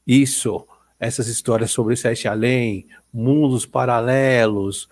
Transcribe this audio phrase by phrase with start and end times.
[0.06, 0.66] isso,
[1.04, 4.90] essas histórias sobre Sete Além, mundos paralelos.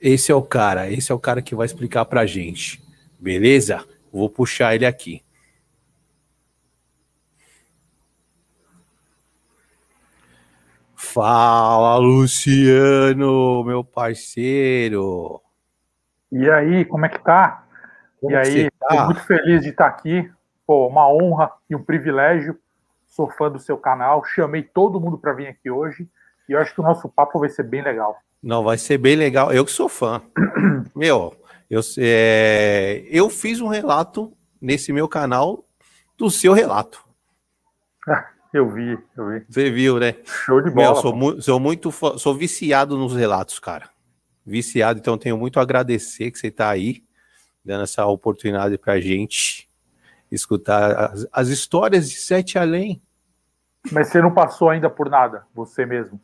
[0.00, 2.80] Esse é o cara, esse é o cara que vai explicar pra gente.
[3.18, 3.84] Beleza?
[4.12, 5.22] Vou puxar ele aqui.
[10.94, 15.40] Fala, Luciano, meu parceiro.
[16.30, 17.66] E aí, como é que tá?
[18.20, 19.06] Como e aí, tá?
[19.06, 20.30] muito feliz de estar aqui.
[20.66, 22.58] Pô, uma honra e um privilégio
[23.18, 26.08] sou fã do seu canal, chamei todo mundo para vir aqui hoje
[26.48, 28.16] e eu acho que o nosso papo vai ser bem legal.
[28.40, 29.52] Não, vai ser bem legal.
[29.52, 30.22] Eu que sou fã.
[30.94, 31.34] meu,
[31.68, 35.64] eu, é, eu fiz um relato nesse meu canal
[36.16, 37.04] do seu relato.
[38.54, 39.44] eu vi, eu vi.
[39.48, 40.14] Você viu, né?
[40.24, 40.92] Show de bola.
[40.92, 43.90] Meu, sou, mu sou muito sou viciado nos relatos, cara.
[44.46, 47.02] Viciado, então tenho muito a agradecer que você está aí,
[47.64, 49.68] dando essa oportunidade pra gente
[50.30, 53.02] escutar as, as histórias de Sete Além.
[53.92, 56.20] Mas você não passou ainda por nada, você mesmo?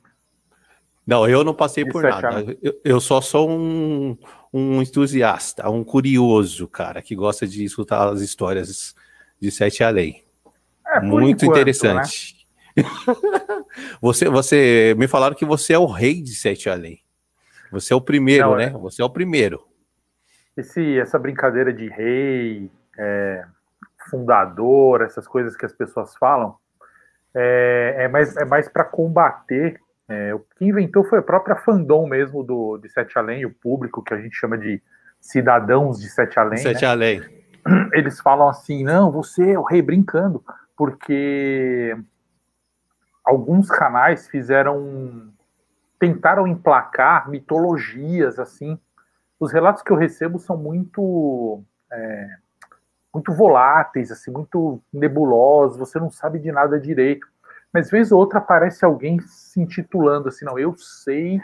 [1.06, 2.56] Não, eu não passei por nada.
[2.62, 4.16] Eu, eu, só sou um,
[4.52, 8.94] um entusiasta, um curioso, cara, que gosta de escutar as histórias
[9.38, 10.24] de Sete Além.
[10.86, 12.46] É, Muito enquanto, interessante.
[12.76, 12.84] Né?
[14.00, 17.00] você, você me falaram que você é o rei de Sete Além.
[17.70, 18.66] Você é o primeiro, não, né?
[18.66, 18.70] É.
[18.70, 19.66] Você é o primeiro.
[20.56, 23.44] Esse, essa brincadeira de rei, é,
[24.08, 26.56] fundador, essas coisas que as pessoas falam,
[27.34, 29.80] é, é mais, é mais para combater.
[30.08, 34.02] É, o que inventou foi a própria fandom mesmo do, de Sete Além, o público
[34.02, 34.82] que a gente chama de
[35.20, 36.58] cidadãos de Sete Além.
[36.58, 36.90] Sete né?
[36.90, 37.22] Além.
[37.92, 40.44] Eles falam assim: não, você é o rei brincando,
[40.76, 41.96] porque
[43.24, 45.32] alguns canais fizeram.
[45.98, 48.78] tentaram emplacar mitologias assim.
[49.40, 51.64] Os relatos que eu recebo são muito.
[51.90, 52.28] É,
[53.14, 57.26] muito voláteis, assim, muito nebulosos, você não sabe de nada direito.
[57.72, 61.40] Mas vez ou outra aparece alguém se intitulando assim, não, eu sei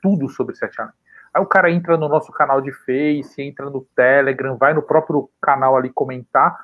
[0.00, 0.96] tudo sobre Sete Anéis.
[1.34, 5.28] Aí o cara entra no nosso canal de Face, entra no Telegram, vai no próprio
[5.42, 6.56] canal ali comentar,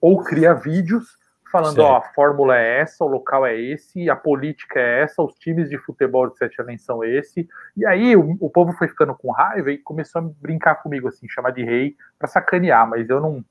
[0.00, 1.18] ou cria vídeos
[1.50, 5.34] falando, ó, a fórmula é essa, o local é esse, a política é essa, os
[5.34, 7.48] times de futebol de Sete Anéis são esse.
[7.76, 11.28] E aí o, o povo foi ficando com raiva e começou a brincar comigo, assim,
[11.28, 13.44] chamar de rei para sacanear, mas eu não,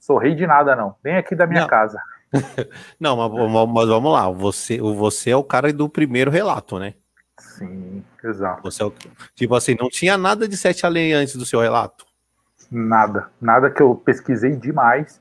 [0.00, 0.96] Sou rei de nada, não.
[1.04, 1.68] Nem aqui da minha não.
[1.68, 2.00] casa.
[2.98, 4.30] não, mas, mas, vamos lá.
[4.30, 6.94] Você, você é o cara do primeiro relato, né?
[7.38, 8.62] Sim, exato.
[8.62, 8.92] Você é o,
[9.34, 12.06] tipo assim, não tinha nada de sete além antes do seu relato?
[12.70, 13.28] Nada.
[13.40, 15.20] Nada que eu pesquisei demais.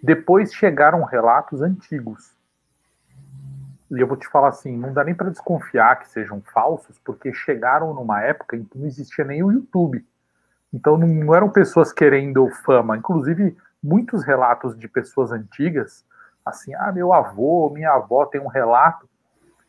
[0.00, 2.32] Depois chegaram relatos antigos.
[3.90, 7.32] E eu vou te falar assim, não dá nem para desconfiar que sejam falsos, porque
[7.32, 10.04] chegaram numa época em que não existia nem o YouTube.
[10.72, 12.96] Então não, não eram pessoas querendo fama.
[12.96, 16.04] Inclusive, muitos relatos de pessoas antigas,
[16.44, 19.08] assim, ah, meu avô, minha avó tem um relato,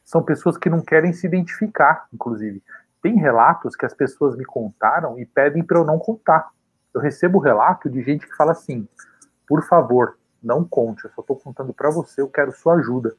[0.04, 2.62] são pessoas que não querem se identificar, inclusive.
[3.02, 6.50] Tem relatos que as pessoas me contaram e pedem para eu não contar.
[6.94, 8.88] Eu recebo relato de gente que fala assim:
[9.48, 13.16] por favor, não conte, eu só estou contando para você, eu quero sua ajuda.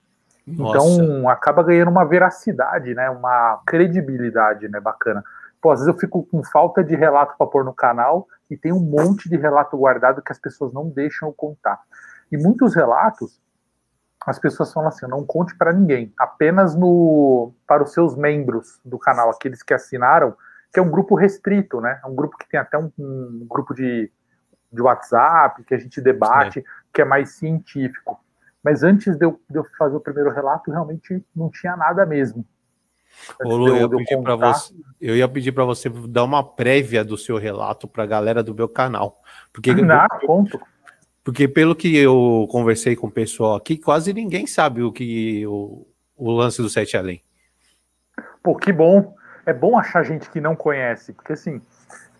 [0.47, 0.77] Nossa.
[0.77, 3.09] Então acaba ganhando uma veracidade, né?
[3.11, 4.79] Uma credibilidade, né?
[4.79, 5.25] Bacana.
[5.65, 8.71] Pô, às vezes eu fico com falta de relato para pôr no canal e tem
[8.71, 11.81] um monte de relato guardado que as pessoas não deixam eu contar.
[12.31, 13.41] E muitos relatos
[14.27, 18.99] as pessoas falam assim: não conte para ninguém, apenas no para os seus membros do
[18.99, 20.37] canal, aqueles que assinaram,
[20.71, 21.99] que é um grupo restrito, né?
[22.05, 24.13] É um grupo que tem até um, um grupo de,
[24.71, 26.65] de WhatsApp que a gente debate, é.
[26.93, 28.23] que é mais científico.
[28.63, 32.45] Mas antes de eu, de eu, fazer o primeiro relato, realmente não tinha nada mesmo.
[33.45, 37.37] Ô, Lu, eu, eu, você, eu, ia pedir para você dar uma prévia do seu
[37.39, 39.21] relato para a galera do meu canal.
[39.53, 40.61] Porque, não, conto.
[41.23, 45.87] Porque pelo que eu conversei com o pessoal aqui, quase ninguém sabe o que o,
[46.17, 47.23] o lance do Sete Além.
[48.43, 49.15] Pô, que bom.
[49.47, 51.61] É bom achar gente que não conhece, porque assim,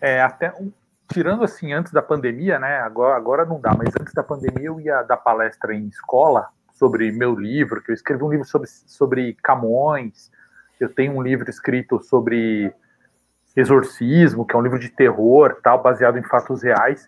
[0.01, 0.53] é, até
[1.11, 2.79] tirando assim antes da pandemia, né?
[2.79, 7.11] Agora, agora não dá, mas antes da pandemia eu ia dar palestra em escola sobre
[7.11, 10.31] meu livro, que eu escrevi um livro sobre, sobre Camões,
[10.79, 12.73] eu tenho um livro escrito sobre
[13.55, 17.07] exorcismo, que é um livro de terror, tal, baseado em fatos reais.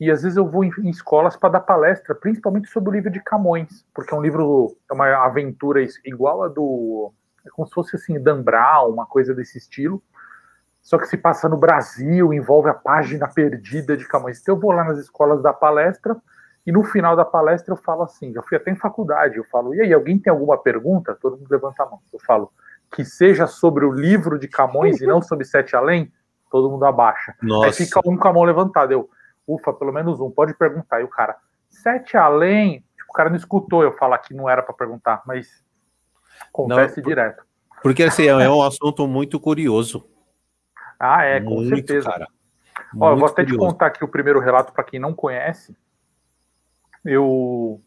[0.00, 3.10] E às vezes eu vou em, em escolas para dar palestra, principalmente sobre o livro
[3.10, 7.12] de Camões, porque é um livro, é uma aventura igual a do.
[7.46, 10.02] É como se fosse assim, Dan Brown, uma coisa desse estilo.
[10.80, 14.40] Só que se passa no Brasil, envolve a página perdida de Camões.
[14.40, 16.16] Então eu vou lá nas escolas da palestra
[16.66, 19.74] e no final da palestra eu falo assim, já fui até em faculdade, eu falo,
[19.74, 21.16] e aí, alguém tem alguma pergunta?
[21.20, 22.00] Todo mundo levanta a mão.
[22.12, 22.50] Eu falo,
[22.92, 26.12] que seja sobre o livro de Camões e não sobre Sete Além?
[26.50, 27.34] Todo mundo abaixa.
[27.42, 27.66] Nossa.
[27.66, 28.92] Aí fica um com a mão levantada.
[28.92, 29.10] Eu,
[29.46, 31.00] ufa, pelo menos um, pode perguntar.
[31.00, 31.36] E o cara,
[31.68, 35.64] Sete Além, tipo, o cara não escutou eu falar que não era para perguntar, mas
[36.48, 37.44] acontece não, direto.
[37.82, 40.08] Porque assim, é um assunto muito curioso.
[40.98, 42.08] Ah, é, com muito, certeza.
[42.08, 42.28] Cara.
[42.98, 43.52] Ó, eu vou até curioso.
[43.52, 45.76] te contar aqui o primeiro relato para quem não conhece.
[47.04, 47.80] Eu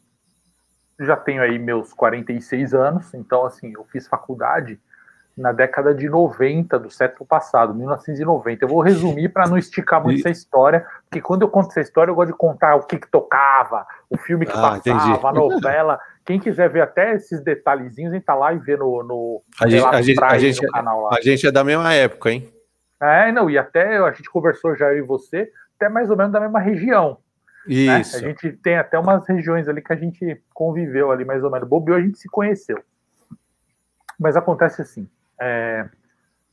[1.00, 4.80] já tenho aí meus 46 anos, então assim, eu fiz faculdade
[5.38, 8.66] na década de 90 do século passado, 1990.
[8.66, 10.20] Eu vou resumir para não esticar muito e...
[10.22, 13.08] essa história, porque quando eu conto essa história, eu gosto de contar o que, que
[13.08, 15.20] tocava, o filme que ah, passava, entendi.
[15.26, 16.00] a novela.
[16.26, 20.02] Quem quiser ver até esses detalhezinhos, entra lá e vê no, no, a gente, a
[20.02, 21.10] gente, a gente, canal lá.
[21.18, 22.52] A gente é da mesma época, hein?
[23.00, 26.34] É, não, e até a gente conversou já eu e você, até mais ou menos
[26.34, 27.20] da mesma região.
[27.68, 28.22] Isso.
[28.22, 28.28] Né?
[28.28, 31.68] A gente tem até umas regiões ali que a gente conviveu ali mais ou menos.
[31.68, 32.82] Bobeou, a gente se conheceu.
[34.20, 35.08] Mas acontece assim,
[35.40, 35.88] é,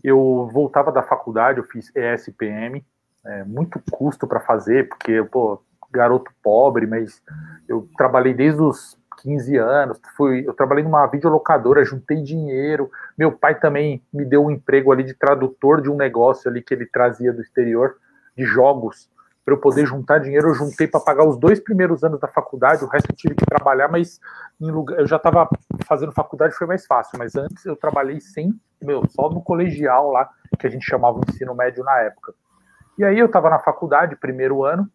[0.03, 2.85] eu voltava da faculdade, eu fiz ESPM,
[3.25, 7.23] é, muito custo para fazer, porque, pô, garoto pobre, mas
[7.69, 13.59] eu trabalhei desde os 15 anos, fui, eu trabalhei numa videolocadora, juntei dinheiro, meu pai
[13.59, 17.33] também me deu um emprego ali de tradutor de um negócio ali que ele trazia
[17.33, 17.97] do exterior,
[18.37, 19.09] de jogos,
[19.45, 22.83] para eu poder juntar dinheiro, eu juntei para pagar os dois primeiros anos da faculdade,
[22.83, 24.19] o resto eu tive que trabalhar, mas
[24.59, 25.49] lugar, eu já estava
[25.87, 30.31] fazendo faculdade, foi mais fácil, mas antes eu trabalhei sem, meu, só no colegial lá,
[30.59, 32.33] que a gente chamava o ensino médio na época.
[32.97, 34.91] E aí eu estava na faculdade, primeiro ano,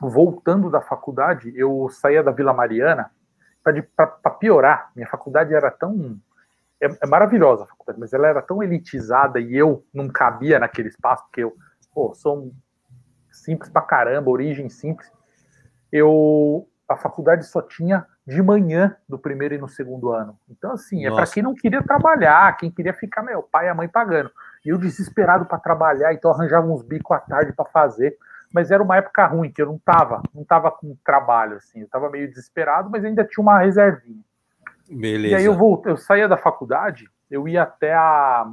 [0.00, 3.10] voltando da faculdade, eu saía da Vila Mariana,
[3.96, 6.18] para piorar, minha faculdade era tão.
[6.80, 10.88] É, é, maravilhosa a faculdade, mas ela era tão elitizada e eu não cabia naquele
[10.88, 11.54] espaço, porque eu
[11.92, 12.52] pô, sou um
[13.40, 15.10] simples pra caramba, origem simples.
[15.92, 20.36] Eu a faculdade só tinha de manhã do primeiro e no segundo ano.
[20.48, 21.14] Então assim, Nossa.
[21.14, 24.30] é para quem não queria trabalhar, quem queria ficar meu pai e a mãe pagando.
[24.64, 28.16] E eu desesperado para trabalhar, então arranjava uns bicos à tarde para fazer.
[28.52, 31.88] Mas era uma época ruim, que eu não tava, não tava com trabalho assim, eu
[31.88, 34.24] tava meio desesperado, mas ainda tinha uma reservinha.
[34.90, 35.34] Beleza.
[35.34, 38.50] E aí eu voltei, eu saía da faculdade, eu ia até a,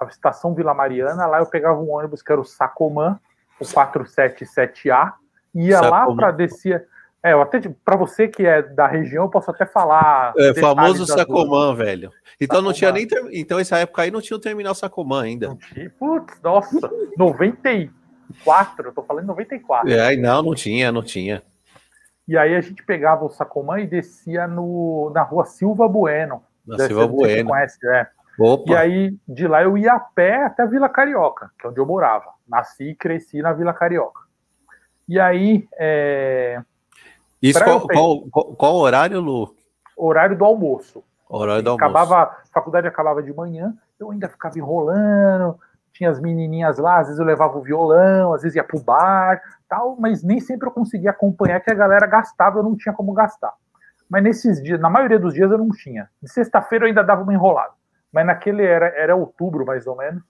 [0.00, 3.18] a estação Vila Mariana, lá eu pegava um ônibus que era o Sacomã,
[3.60, 5.12] o 477A,
[5.54, 6.86] ia Sabe lá para descer.
[7.22, 10.32] É, eu até para você que é da região, eu posso até falar.
[10.38, 12.10] É, famoso Sacomã, velho.
[12.40, 12.62] Então Sacomã.
[12.62, 13.06] não tinha nem.
[13.06, 13.22] Ter...
[13.32, 15.56] Então essa época aí não tinha o terminal Sacomã ainda.
[15.98, 19.90] Putz, nossa, 94, eu tô falando 94.
[19.90, 21.42] É, não, não tinha, não tinha.
[22.26, 26.42] E aí a gente pegava o Sacomã e descia no, na rua Silva Bueno.
[26.66, 27.50] Na Silva Bueno.
[27.50, 28.06] Conhece, é.
[28.38, 28.72] Opa.
[28.72, 31.78] E aí, de lá eu ia a pé até a Vila Carioca, que é onde
[31.78, 32.30] eu morava.
[32.48, 34.20] Nasci e cresci na Vila Carioca.
[35.08, 35.68] E aí.
[35.78, 36.62] É...
[37.42, 39.54] Isso qual, qual, qual, qual, horário, Lu?
[39.96, 41.02] Horário do almoço.
[41.28, 42.40] Horário do acabava, almoço.
[42.50, 45.58] A faculdade acabava de manhã, eu ainda ficava enrolando,
[45.92, 49.40] tinha as menininhas lá, às vezes eu levava o violão, às vezes ia pro bar,
[49.68, 53.12] tal, mas nem sempre eu conseguia acompanhar que a galera gastava, eu não tinha como
[53.12, 53.52] gastar.
[54.08, 56.10] Mas nesses dias, na maioria dos dias eu não tinha.
[56.22, 57.79] De sexta-feira eu ainda dava uma enrolada
[58.12, 60.22] mas naquele era, era outubro mais ou menos.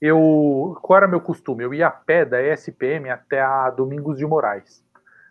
[0.00, 1.62] Eu, qual era meu costume?
[1.62, 4.84] Eu ia a pé da ESPM até a Domingos de Moraes.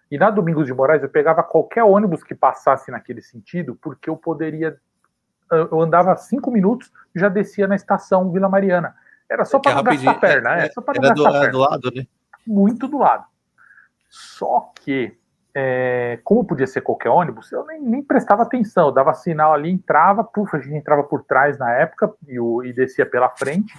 [0.10, 4.16] E na Domingos de Moraes eu pegava qualquer ônibus que passasse naquele sentido, porque eu
[4.16, 4.78] poderia.
[5.50, 8.96] Eu andava cinco minutos e já descia na estação Vila Mariana.
[9.30, 11.52] Era só para não gastar a perna, é, é, só para não gastar do, perna.
[11.52, 12.08] do lado, né?
[12.48, 13.26] Muito do lado.
[14.10, 15.18] Só que
[15.54, 19.70] é, como podia ser qualquer ônibus, eu nem, nem, prestava atenção, eu dava sinal ali,
[19.70, 23.74] entrava, puf, a gente entrava por trás na época e, o, e descia pela frente.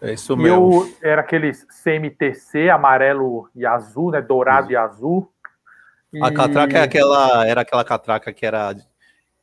[0.00, 0.84] É isso e mesmo.
[0.84, 4.20] eu era aqueles CMTC, amarelo e azul, né?
[4.20, 5.30] Dourado e azul.
[6.12, 6.22] E...
[6.22, 8.74] A catraca é aquela, era aquela catraca que era,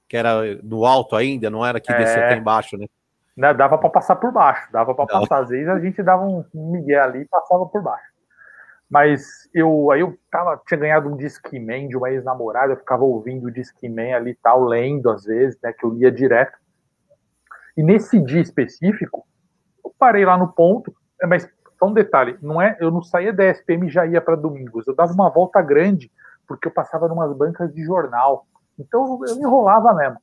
[0.07, 1.97] que era no alto ainda, não era que é...
[1.97, 2.87] descia até embaixo, né?
[3.35, 5.39] Não, dava para passar por baixo, dava para passar.
[5.39, 8.12] Às vezes a gente dava um migué ali e passava por baixo.
[8.93, 13.47] Mas eu aí eu tava, tinha ganhado um Discman de uma ex-namorada, eu ficava ouvindo
[13.47, 16.55] o Discman ali e tal, lendo às vezes, né, que eu lia direto.
[17.75, 19.25] E nesse dia específico,
[19.83, 23.33] eu parei lá no ponto, é, mas só um detalhe, não é, eu não saía
[23.33, 26.11] da SPM e já ia para Domingos, eu dava uma volta grande,
[26.47, 28.45] porque eu passava numas bancas de jornal.
[28.77, 30.19] Então eu enrolava mesmo.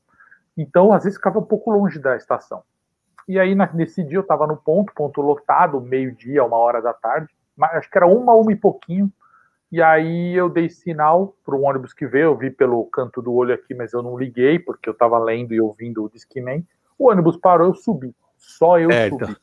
[0.57, 2.63] Então, às vezes ficava um pouco longe da estação.
[3.27, 7.35] E aí, nesse dia, eu estava no ponto, ponto lotado, meio-dia, uma hora da tarde
[7.63, 9.13] acho que era uma, uma e pouquinho.
[9.73, 13.33] E aí eu dei sinal para o ônibus que veio, eu vi pelo canto do
[13.33, 16.67] olho aqui, mas eu não liguei, porque eu estava lendo e ouvindo o Discman.
[16.99, 18.15] O ônibus parou, eu subi.
[18.37, 19.25] Só eu é, subi.
[19.25, 19.37] Então.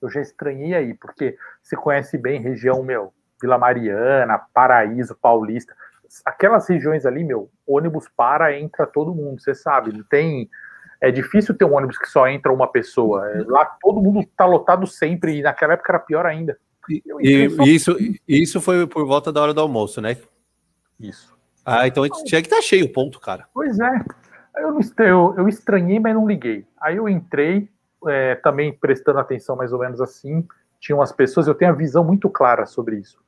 [0.00, 5.74] Eu já estranhei aí, porque você conhece bem região, meu, Vila Mariana, Paraíso, Paulista.
[6.24, 9.92] Aquelas regiões ali, meu, ônibus para, entra todo mundo, você sabe.
[9.92, 10.48] Não tem.
[11.00, 13.28] É difícil ter um ônibus que só entra uma pessoa.
[13.30, 16.56] É, lá todo mundo está lotado sempre, e naquela época era pior ainda.
[16.88, 20.16] E, e isso, isso foi por volta da hora do almoço, né?
[21.00, 21.36] Isso.
[21.64, 23.46] Ah, então tinha que estar tá cheio o ponto, cara.
[23.52, 24.04] Pois é.
[24.56, 26.64] Eu, eu, eu estranhei, mas não liguei.
[26.80, 27.68] Aí eu entrei,
[28.06, 30.46] é, também prestando atenção mais ou menos assim.
[30.78, 33.18] Tinham as pessoas, eu tenho a visão muito clara sobre isso.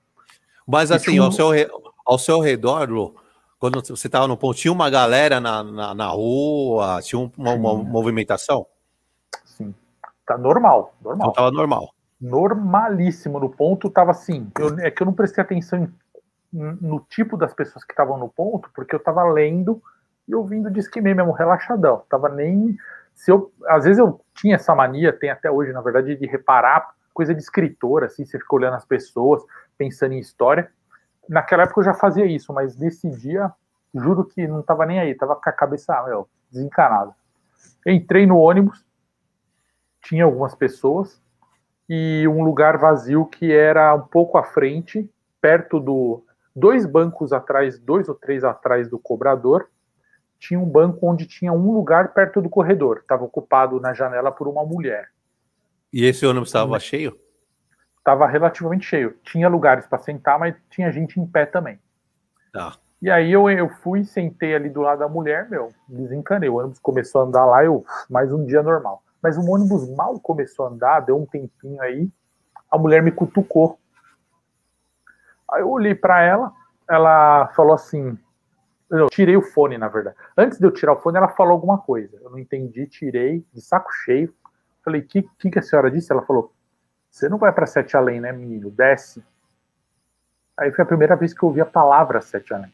[0.67, 1.23] Mas assim, tinha...
[1.23, 1.51] ao, seu,
[2.07, 3.17] ao seu redor, Lu,
[3.59, 7.75] quando você estava no ponto, tinha uma galera na, na, na rua, tinha uma, uma,
[7.75, 8.67] movimentação?
[9.45, 9.75] Sim.
[10.25, 11.31] Tá normal, normal.
[11.31, 15.85] Então tava normal normalíssimo no ponto, tava assim, eu, é que eu não prestei atenção
[15.85, 15.93] em,
[16.53, 19.81] no tipo das pessoas que estavam no ponto, porque eu tava lendo
[20.27, 22.77] e ouvindo Disque mesmo, relaxadão, tava nem,
[23.15, 26.91] se eu, às vezes eu tinha essa mania, tem até hoje, na verdade, de reparar
[27.15, 29.43] coisa de escritor, assim, você fica olhando as pessoas,
[29.77, 30.71] pensando em história,
[31.29, 33.51] naquela época eu já fazia isso, mas nesse dia,
[33.95, 37.13] juro que não tava nem aí, tava com a cabeça, meu, desencanada.
[37.87, 38.85] Entrei no ônibus,
[40.03, 41.21] tinha algumas pessoas,
[41.89, 46.25] e um lugar vazio que era um pouco à frente, perto do.
[46.55, 49.69] Dois bancos atrás, dois ou três atrás do cobrador,
[50.39, 52.99] tinha um banco onde tinha um lugar perto do corredor.
[52.99, 55.09] Estava ocupado na janela por uma mulher.
[55.93, 57.17] E esse ônibus estava cheio?
[57.99, 59.17] Estava relativamente cheio.
[59.23, 61.79] Tinha lugares para sentar, mas tinha gente em pé também.
[62.53, 62.77] Tá.
[63.01, 66.49] E aí eu, eu fui, sentei ali do lado da mulher, meu, desencanei.
[66.49, 69.03] O ônibus começou a andar lá, eu, mais um dia normal.
[69.23, 72.09] Mas o ônibus mal começou a andar, deu um tempinho aí,
[72.71, 73.79] a mulher me cutucou.
[75.51, 76.53] Aí eu olhei para ela,
[76.89, 78.19] ela falou assim:
[78.91, 80.17] eu tirei o fone, na verdade.
[80.37, 82.19] Antes de eu tirar o fone, ela falou alguma coisa.
[82.23, 84.35] Eu não entendi, tirei, de saco cheio.
[84.83, 86.11] Falei: que que, que a senhora disse?
[86.11, 86.53] Ela falou:
[87.11, 88.71] Você não vai para Sete Além, né, menino?
[88.71, 89.23] Desce.
[90.57, 92.73] Aí foi a primeira vez que eu ouvi a palavra Sete Além.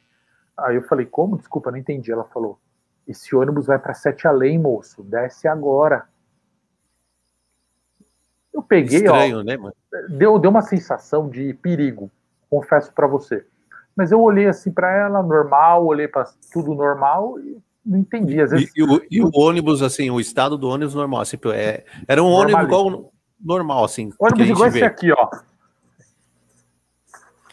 [0.56, 1.36] Aí eu falei: Como?
[1.36, 2.12] Desculpa, não entendi.
[2.12, 2.60] Ela falou:
[3.08, 5.02] Esse ônibus vai para Sete Além, moço.
[5.02, 6.06] Desce agora.
[8.54, 9.75] Eu peguei, Estranho, ó, né, mano?
[10.08, 12.08] Deu, deu uma sensação de perigo,
[12.49, 13.44] confesso para você.
[13.96, 18.40] Mas eu olhei assim para ela, normal, olhei para tudo normal e não entendi.
[18.40, 18.70] Às vezes...
[18.75, 22.23] E, e, o, e, o, ônibus, assim, o estado do ônibus normal, assim, é, era
[22.23, 24.12] um ônibus igual normal, assim.
[24.18, 24.78] Ônibus igual vê.
[24.78, 25.28] esse aqui, ó.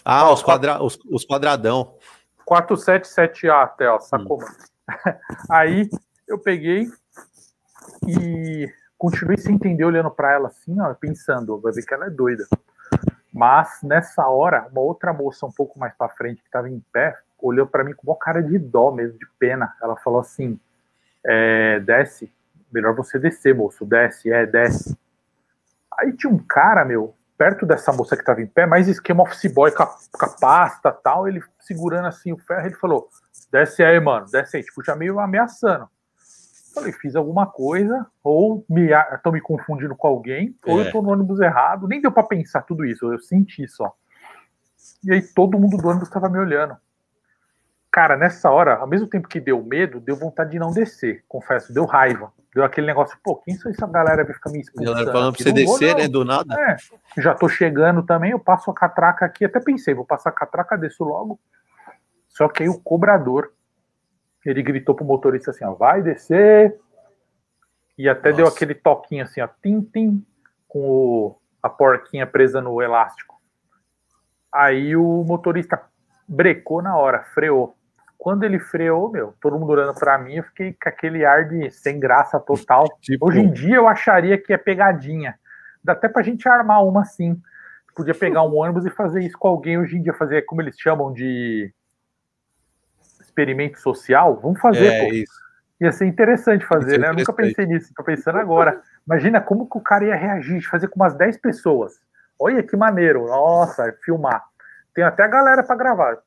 [0.05, 1.95] Ah, ó, os, quadra, os, os quadradão.
[2.47, 4.45] 477A até, ó, sacou, hum.
[5.49, 5.89] Aí
[6.27, 6.87] eu peguei
[8.07, 8.67] e
[9.01, 12.45] continuei sem entender, olhando para ela assim, ó, pensando, vai ver que ela é doida.
[13.33, 17.17] Mas nessa hora, uma outra moça um pouco mais para frente que estava em pé,
[17.39, 19.75] olhou para mim com uma cara de dó mesmo, de pena.
[19.81, 20.59] Ela falou assim:
[21.25, 22.31] é, desce,
[22.71, 24.95] melhor você descer, moço, desce, é, desce.
[25.99, 29.51] Aí tinha um cara, meu, perto dessa moça que estava em pé, mais esquema office
[29.51, 33.09] boy com a, com a pasta tal, ele segurando assim o ferro, ele falou:
[33.51, 35.89] desce aí, mano, desce aí, tipo, já meio ameaçando.
[36.73, 41.11] Falei, fiz alguma coisa, ou me estão me confundindo com alguém, ou eu estou no
[41.11, 41.87] ônibus errado.
[41.87, 43.93] Nem deu para pensar tudo isso, eu senti só.
[45.03, 46.77] E aí todo mundo do ônibus estava me olhando.
[47.91, 51.73] Cara, nessa hora, ao mesmo tempo que deu medo, deu vontade de não descer, confesso,
[51.73, 52.31] deu raiva.
[52.53, 54.93] Deu aquele negócio, pô, quem são essa galera vai ficar me expulsando?
[54.93, 56.53] Galera falando pra você descer, né, do nada.
[56.53, 56.77] É,
[57.21, 60.77] já tô chegando também, eu passo a catraca aqui, até pensei, vou passar a catraca,
[60.77, 61.39] desço logo.
[62.29, 63.53] Só que aí o cobrador
[64.49, 66.79] ele gritou pro motorista assim, ó, vai descer.
[67.97, 68.37] E até Nossa.
[68.37, 70.25] deu aquele toquinho assim, ó, tim, tim,
[70.67, 73.39] com o, a porquinha presa no elástico.
[74.53, 75.81] Aí o motorista
[76.27, 77.75] brecou na hora, freou.
[78.17, 81.71] Quando ele freou, meu, todo mundo olhando para mim, eu fiquei com aquele ar de
[81.71, 82.85] sem graça total.
[83.01, 83.27] Tipo...
[83.27, 85.39] Hoje em dia eu acharia que é pegadinha.
[85.83, 87.39] Dá até pra gente armar uma assim.
[87.95, 90.79] Podia pegar um ônibus e fazer isso com alguém hoje em dia, fazer como eles
[90.79, 91.73] chamam de
[93.31, 94.39] experimento social.
[94.41, 95.13] Vamos fazer, é, pô.
[95.13, 95.41] Isso.
[95.79, 97.09] Ia ser interessante fazer, né?
[97.09, 98.81] Eu nunca pensei nisso, tô pensando agora.
[99.05, 101.99] Imagina como que o cara ia reagir, fazer com umas 10 pessoas.
[102.37, 103.25] Olha que maneiro.
[103.25, 104.43] Nossa, filmar.
[104.93, 106.17] Tem até a galera para gravar.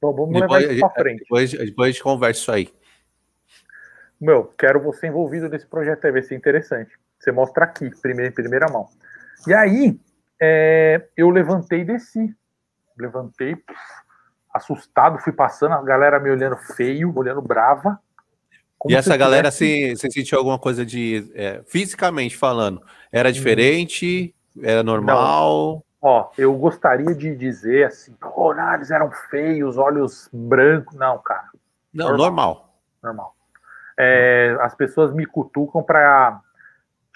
[0.00, 1.20] Vamos depois, levar isso para frente.
[1.20, 2.68] Depois, depois a gente conversa isso aí.
[4.20, 6.90] Meu, quero você envolvido nesse projeto aí, vai ser interessante.
[7.20, 8.88] Você mostra aqui, primeira, em primeira mão.
[9.46, 10.00] E aí,
[10.40, 12.34] é, eu levantei e desci.
[12.98, 13.56] Levantei,
[14.58, 17.98] assustado, fui passando, a galera me olhando feio, olhando brava.
[18.86, 19.96] e essa galera, tivesse...
[19.96, 21.30] você sentiu alguma coisa de.
[21.34, 24.34] É, fisicamente falando, era diferente?
[24.62, 25.74] Era normal?
[25.74, 25.88] Não.
[26.00, 28.14] Ó, eu gostaria de dizer assim,
[28.74, 30.94] eles eram feios, olhos brancos.
[30.94, 31.48] Não, cara.
[31.92, 32.20] Não, normal.
[32.20, 32.74] Normal.
[33.02, 33.36] normal.
[33.98, 36.40] É, as pessoas me cutucam para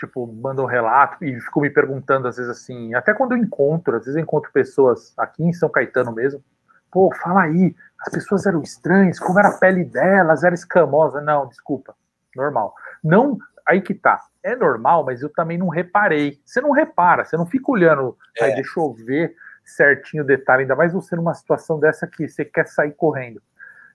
[0.06, 3.96] tipo, mandam um relato e ficam me perguntando às vezes assim, até quando eu encontro,
[3.96, 6.42] às vezes eu encontro pessoas aqui em São Caetano mesmo,
[6.92, 7.74] pô, fala aí,
[8.06, 11.20] as pessoas eram estranhas, como era a pele delas, era escamosa.
[11.20, 11.94] Não, desculpa,
[12.36, 12.74] normal.
[13.02, 16.40] Não, aí que tá é normal, mas eu também não reparei.
[16.44, 18.44] Você não repara, você não fica olhando, é.
[18.44, 19.34] aí, deixa eu ver
[19.64, 23.40] certinho o detalhe, ainda mais você numa situação dessa que você quer sair correndo.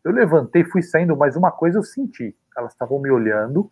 [0.03, 3.69] Eu levantei, fui saindo, mas uma coisa eu senti: elas estavam me olhando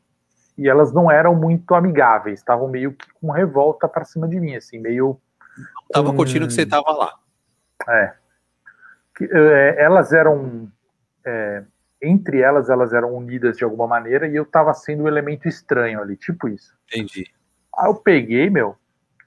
[0.57, 4.55] e elas não eram muito amigáveis, estavam meio que com revolta para cima de mim,
[4.55, 5.19] assim, meio.
[5.91, 6.15] Tava um...
[6.15, 7.13] curtindo que você tava lá.
[7.87, 8.13] É.
[9.15, 10.71] Que, é elas eram.
[11.25, 11.63] É,
[12.01, 16.01] entre elas, elas eram unidas de alguma maneira e eu tava sendo um elemento estranho
[16.01, 16.77] ali, tipo isso.
[16.87, 17.31] Entendi.
[17.75, 18.75] Aí eu peguei, meu,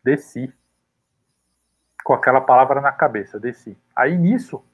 [0.04, 0.52] desci.
[2.04, 3.76] Com aquela palavra na cabeça, desci.
[3.94, 4.64] Aí nisso,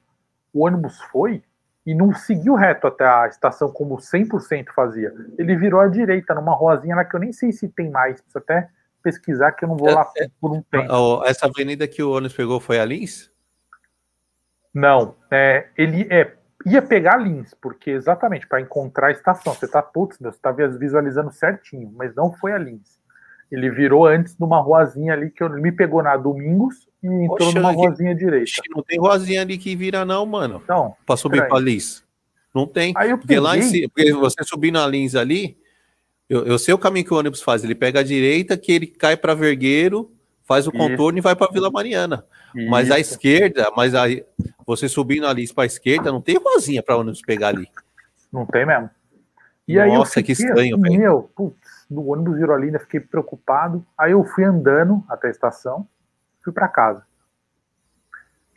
[0.53, 1.43] o ônibus foi
[1.85, 5.13] e não seguiu reto até a estação como 100% fazia.
[5.37, 8.21] Ele virou à direita, numa ruazinha lá que eu nem sei se tem mais.
[8.21, 8.69] Preciso até
[9.03, 11.23] pesquisar que eu não vou lá é, é por um tempo.
[11.25, 13.29] Essa avenida que o ônibus pegou foi a Lins?
[14.75, 16.33] Não, é, ele é
[16.65, 20.51] ia pegar Lins, porque exatamente para encontrar a estação, você tá, putz, meu, você tá
[20.51, 22.99] visualizando certinho, mas não foi a Lins.
[23.51, 27.37] Ele virou antes de uma ruazinha ali que eu, me pegou na Domingos e entrou
[27.37, 28.61] Poxa, numa ruazinha que, direita.
[28.75, 30.59] Não tem ruazinha ali que vira, não, mano.
[30.63, 32.03] Então, para subir para Lins.
[32.53, 32.93] Não tem.
[32.97, 35.57] Aí eu porque lá em cima, porque você subir na Lins ali,
[36.27, 37.63] eu, eu, sei o caminho que o ônibus faz.
[37.63, 40.11] Ele pega a direita, que ele cai para Vergueiro,
[40.45, 42.23] faz o contorno e vai para Vila Mariana.
[42.69, 44.05] Mas a esquerda, mas a,
[44.65, 47.67] você subindo ali para a esquerda, não tem rosinha para ônibus pegar ali.
[48.31, 48.89] Não tem mesmo.
[49.67, 51.57] E Nossa, aí eu fiquei, que estranho, assim, meu, putz,
[51.89, 53.85] no ônibus virou ali, ainda fiquei preocupado.
[53.97, 55.87] Aí eu fui andando até a estação,
[56.43, 57.03] fui para casa.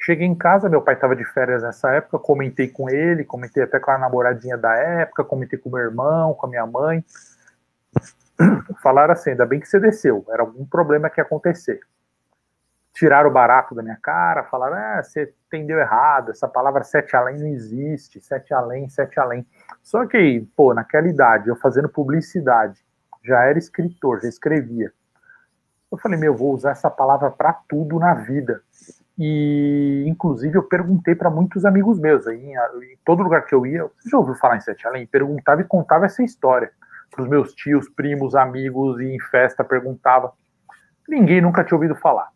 [0.01, 3.81] Cheguei em casa, meu pai estava de férias nessa época, comentei com ele, comentei até
[3.81, 7.05] com a namoradinha da época, comentei com meu irmão, com a minha mãe.
[8.83, 11.81] Falaram assim, ainda bem que você desceu, era algum problema que ia acontecer
[12.99, 17.39] tiraram o barato da minha cara, falaram, ah, você entendeu errado, essa palavra sete além
[17.39, 19.47] não existe, sete além, sete além.
[19.85, 22.85] Só que, pô, naquela idade, eu fazendo publicidade,
[23.25, 24.93] já era escritor, já escrevia.
[25.93, 28.63] Eu falei, meu, eu vou usar essa palavra para tudo na vida.
[29.17, 33.65] E, inclusive, eu perguntei para muitos amigos meus, aí, em, em, todo lugar que eu
[33.65, 35.07] ia, você já ouviu falar em Sete Além?
[35.07, 36.73] Perguntava e contava essa história.
[37.11, 40.33] Para os meus tios, primos, amigos, e em festa perguntava.
[41.09, 42.29] Ninguém nunca tinha ouvido falar.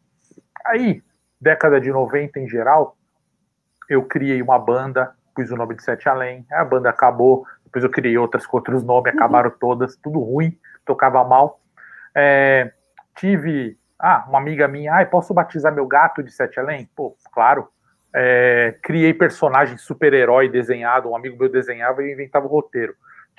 [0.64, 1.02] Aí,
[1.40, 2.96] década de 90 em geral,
[3.88, 7.90] eu criei uma banda, pus o nome de Sete Além, a banda acabou, depois eu
[7.90, 9.18] criei outras com outros nomes, uhum.
[9.18, 11.60] acabaram todas, tudo ruim, tocava mal.
[12.14, 12.72] É,
[13.16, 16.88] tive, ah, uma amiga minha, ah, posso batizar meu gato de Sete Além?
[16.94, 17.68] Pô, claro.
[18.14, 22.94] É, criei personagem super-herói desenhado, um amigo meu desenhava e inventava o roteiro.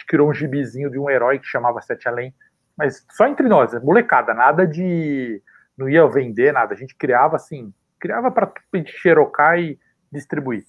[0.08, 2.34] Criou um gibizinho de um herói que chamava Sete Além,
[2.78, 5.42] mas só entre nós, molecada, nada de
[5.78, 8.52] não ia vender nada, a gente criava assim, criava para
[8.86, 9.80] xerocar e
[10.12, 10.66] distribuir.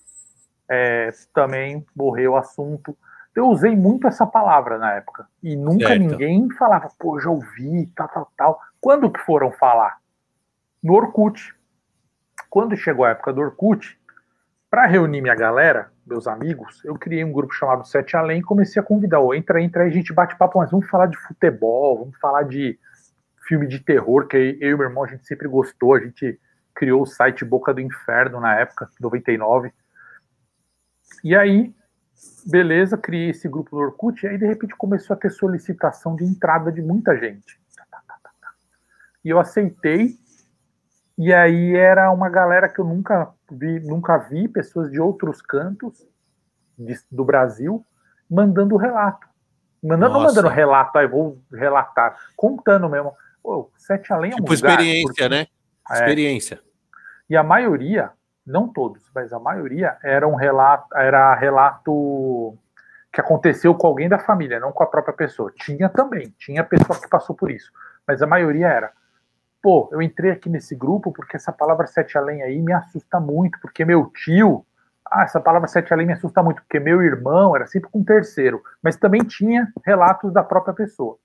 [0.69, 2.97] É, também morreu o assunto.
[3.35, 6.01] Eu usei muito essa palavra na época e nunca certo.
[6.01, 8.61] ninguém falava, pô, já ouvi, tal, tal, tal.
[8.81, 9.99] Quando que foram falar?
[10.83, 11.55] No Orkut.
[12.49, 13.99] Quando chegou a época do Orkut,
[14.75, 18.83] para reunir minha galera, meus amigos, eu criei um grupo chamado Sete Além e comecei
[18.83, 22.01] a convidar, oh, entra, entra aí, a gente bate papo, mas vamos falar de futebol,
[22.01, 22.77] vamos falar de
[23.47, 25.95] filme de terror que eu e meu irmão a gente sempre gostou.
[25.95, 26.41] A gente
[26.75, 29.73] criou o site Boca do Inferno na época, 99.
[31.23, 31.73] E aí,
[32.45, 36.25] beleza, criei esse grupo no Orkut, e aí de repente começou a ter solicitação de
[36.25, 37.61] entrada de muita gente.
[39.25, 40.19] E eu aceitei,
[41.17, 46.07] e aí era uma galera que eu nunca vi, nunca vi pessoas de outros cantos
[46.79, 47.85] de, do Brasil
[48.31, 49.27] mandando relato.
[49.83, 53.13] Mandando, não mandando relato, aí vou relatar, contando mesmo.
[53.43, 55.47] Pô, Sete Além é um tipo lugar, experiência, porque, né?
[55.91, 56.61] É, experiência.
[57.29, 58.11] E a maioria,
[58.47, 62.57] não todos, mas a maioria era um relato, era relato
[63.13, 65.53] que aconteceu com alguém da família, não com a própria pessoa.
[65.55, 67.71] Tinha também, tinha pessoa que passou por isso,
[68.07, 68.93] mas a maioria era.
[69.65, 73.59] Pô, eu entrei aqui nesse grupo porque essa palavra sete além aí me assusta muito,
[73.63, 74.63] porque meu tio,
[75.11, 78.63] ah, essa palavra sete além me assusta muito, porque meu irmão era sempre com terceiro,
[78.83, 81.17] mas também tinha relatos da própria pessoa.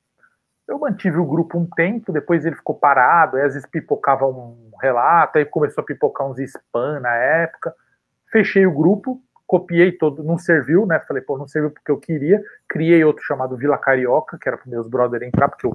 [0.65, 4.71] Eu mantive o grupo um tempo, depois ele ficou parado, aí às vezes pipocava um
[4.81, 7.75] relato, aí começou a pipocar uns spam na época.
[8.31, 10.97] Fechei o grupo, copiei todo, não serviu, né?
[11.01, 12.41] Falei, pô, não serviu porque eu queria.
[12.69, 15.73] Criei outro chamado Vila Carioca, que era para meus brothers entrar, porque o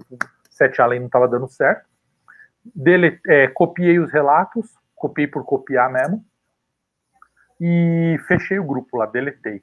[0.48, 1.92] Sete Além não estava dando certo.
[2.64, 6.24] Dele, é, copiei os relatos, copiei por copiar mesmo.
[7.60, 9.62] E fechei o grupo lá, deletei.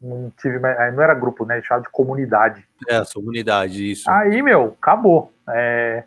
[0.00, 1.60] Não tive não era grupo, né?
[1.62, 2.66] Chamado de comunidade.
[2.88, 4.08] É, comunidade, isso.
[4.08, 5.32] Aí, meu, acabou.
[5.48, 6.04] É,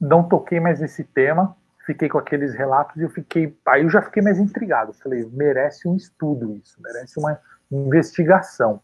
[0.00, 3.56] não toquei mais nesse tema fiquei com aqueles relatos e eu fiquei.
[3.68, 4.92] Aí eu já fiquei mais intrigado.
[4.92, 7.38] Falei, merece um estudo isso, merece uma
[7.70, 8.82] investigação.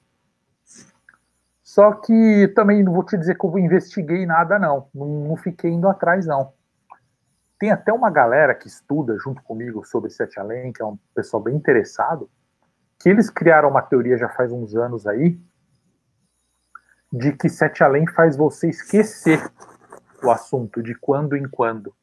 [1.73, 4.91] Só que também não vou te dizer que eu investiguei nada, não.
[4.95, 6.53] Não, não fiquei indo atrás, não.
[7.59, 11.43] Tem até uma galera que estuda junto comigo sobre Sete Além, que é um pessoal
[11.43, 12.29] bem interessado,
[13.01, 15.41] que eles criaram uma teoria já faz uns anos aí,
[17.11, 19.43] de que Sete Além faz você esquecer
[20.23, 21.95] o assunto de quando em quando.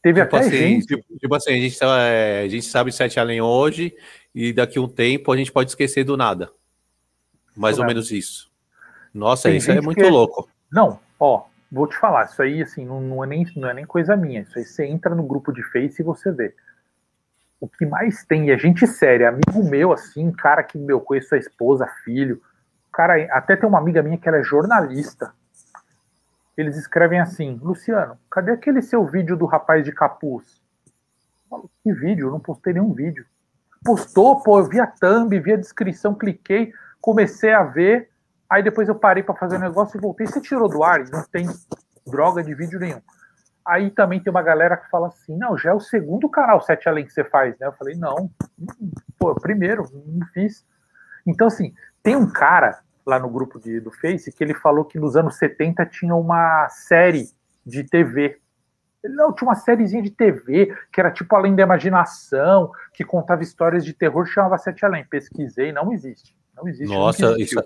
[0.00, 0.86] Teve tipo até assim, gente.
[0.86, 3.94] Tipo, tipo, assim, a gente, tá, é, a gente sabe Sete Além hoje
[4.34, 6.50] e daqui a um tempo a gente pode esquecer do nada.
[7.56, 8.50] Mais ou menos isso.
[9.12, 10.08] Nossa, Tem isso é muito que...
[10.08, 10.48] louco.
[10.70, 13.86] Não, ó, vou te falar, isso aí assim, não, não, é nem, não é nem
[13.86, 14.42] coisa minha.
[14.42, 16.54] Isso aí você entra no grupo de Face e você vê.
[17.58, 21.38] O que mais tem, é gente séria, amigo meu, assim, cara que meu, conheço a
[21.38, 22.42] esposa, filho.
[22.92, 25.32] Cara, até tem uma amiga minha que ela é jornalista
[26.56, 30.62] eles escrevem assim: Luciano, cadê aquele seu vídeo do rapaz de capuz?
[31.50, 32.28] Falo, que vídeo?
[32.28, 33.26] Eu não postei nenhum vídeo.
[33.84, 36.72] Postou, pô, eu vi a thumb, vi a descrição, cliquei,
[37.06, 38.10] comecei a ver,
[38.50, 40.26] aí depois eu parei para fazer o negócio e voltei.
[40.26, 41.08] Você tirou do ar?
[41.08, 41.48] Não tem
[42.04, 43.00] droga de vídeo nenhum.
[43.64, 46.88] Aí também tem uma galera que fala assim: não, já é o segundo canal 7
[46.88, 47.68] Além que você faz, né?
[47.68, 48.28] Eu falei: não,
[49.16, 50.66] pô, primeiro, não fiz.
[51.24, 54.98] Então, assim, tem um cara lá no grupo de, do Face que ele falou que
[54.98, 57.28] nos anos 70 tinha uma série
[57.64, 58.40] de TV.
[59.04, 63.44] Ele, não, tinha uma sériezinha de TV que era tipo Além da Imaginação, que contava
[63.44, 65.04] histórias de terror, chamava Sete Além.
[65.04, 66.34] Pesquisei, não existe.
[66.56, 66.94] Não existe.
[66.94, 67.62] Nossa, isso,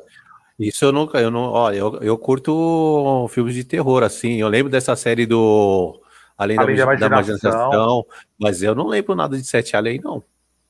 [0.59, 4.41] isso eu nunca, eu não, ó, eu, eu curto filmes de terror, assim.
[4.41, 6.01] Eu lembro dessa série do
[6.37, 7.51] Além, Além da, da, imaginação.
[7.51, 8.07] da, imaginação.
[8.41, 10.23] mas eu não lembro nada de Sete Além, não.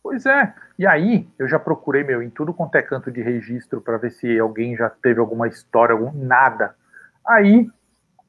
[0.02, 0.52] Pois é.
[0.78, 4.10] E aí, eu já procurei, meu, em tudo quanto é canto de registro para ver
[4.10, 6.74] se alguém já teve alguma história, algum, nada.
[7.24, 7.68] Aí,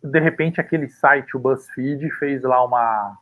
[0.04, 3.18] de repente, aquele site, o BuzzFeed, fez lá uma,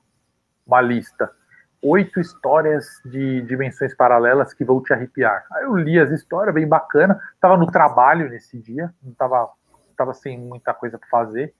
[0.65, 1.31] uma lista.
[1.81, 5.45] Oito histórias de dimensões paralelas que vão te arrepiar.
[5.53, 7.19] Aí eu li as histórias, bem bacana.
[7.39, 9.49] Tava no trabalho nesse dia, não tava,
[9.95, 11.53] tava sem muita coisa para fazer.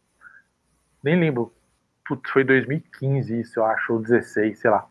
[1.02, 1.54] Nem lembro.
[2.06, 4.88] Putz, foi 2015 isso, eu acho, ou 16, sei lá.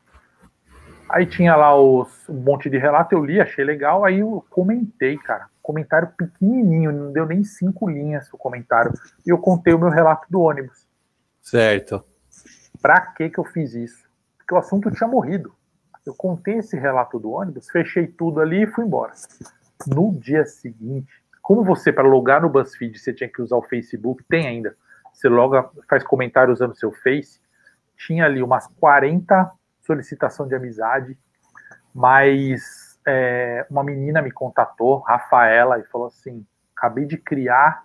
[1.11, 5.17] Aí tinha lá os, um monte de relato, eu li, achei legal, aí eu comentei,
[5.19, 5.49] cara.
[5.61, 8.93] Comentário pequenininho, não deu nem cinco linhas o comentário.
[9.27, 10.87] E eu contei o meu relato do ônibus.
[11.43, 12.05] Certo.
[12.81, 14.08] Pra que que eu fiz isso?
[14.49, 15.55] Porque o assunto tinha morrido.
[16.07, 19.13] Eu contei esse relato do ônibus, fechei tudo ali e fui embora.
[19.87, 24.25] No dia seguinte, como você, para logar no BuzzFeed, você tinha que usar o Facebook,
[24.25, 24.75] tem ainda.
[25.13, 27.43] Você loga, faz comentário usando seu Face.
[27.95, 31.19] Tinha ali umas 40 solicitação de amizade,
[31.95, 37.85] mas é, uma menina me contatou, Rafaela, e falou assim: acabei de criar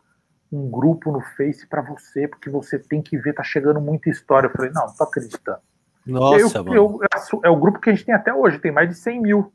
[0.50, 4.48] um grupo no Face para você, porque você tem que ver, tá chegando muita história.
[4.48, 5.60] Eu falei: não, não tô acreditando.
[6.06, 6.76] Nossa, eu, mano.
[6.76, 9.54] Eu, é o grupo que a gente tem até hoje, tem mais de 100 mil.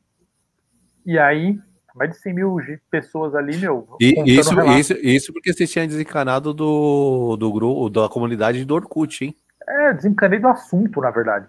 [1.05, 1.59] E aí,
[1.95, 2.57] mais de 100 mil
[2.91, 3.89] pessoas ali, meu.
[4.01, 9.25] E, isso, isso, isso porque você tinha desencanado do, do grupo, da comunidade do Orkut,
[9.25, 9.35] hein?
[9.69, 11.47] É, desencanei do assunto, na verdade.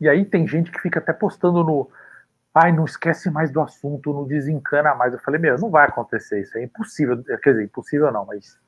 [0.00, 1.88] E aí tem gente que fica até postando no.
[2.52, 5.12] Ai, não esquece mais do assunto, não desencana mais.
[5.12, 7.22] Eu falei, meu, não vai acontecer isso, é impossível.
[7.42, 8.58] Quer dizer, impossível não, mas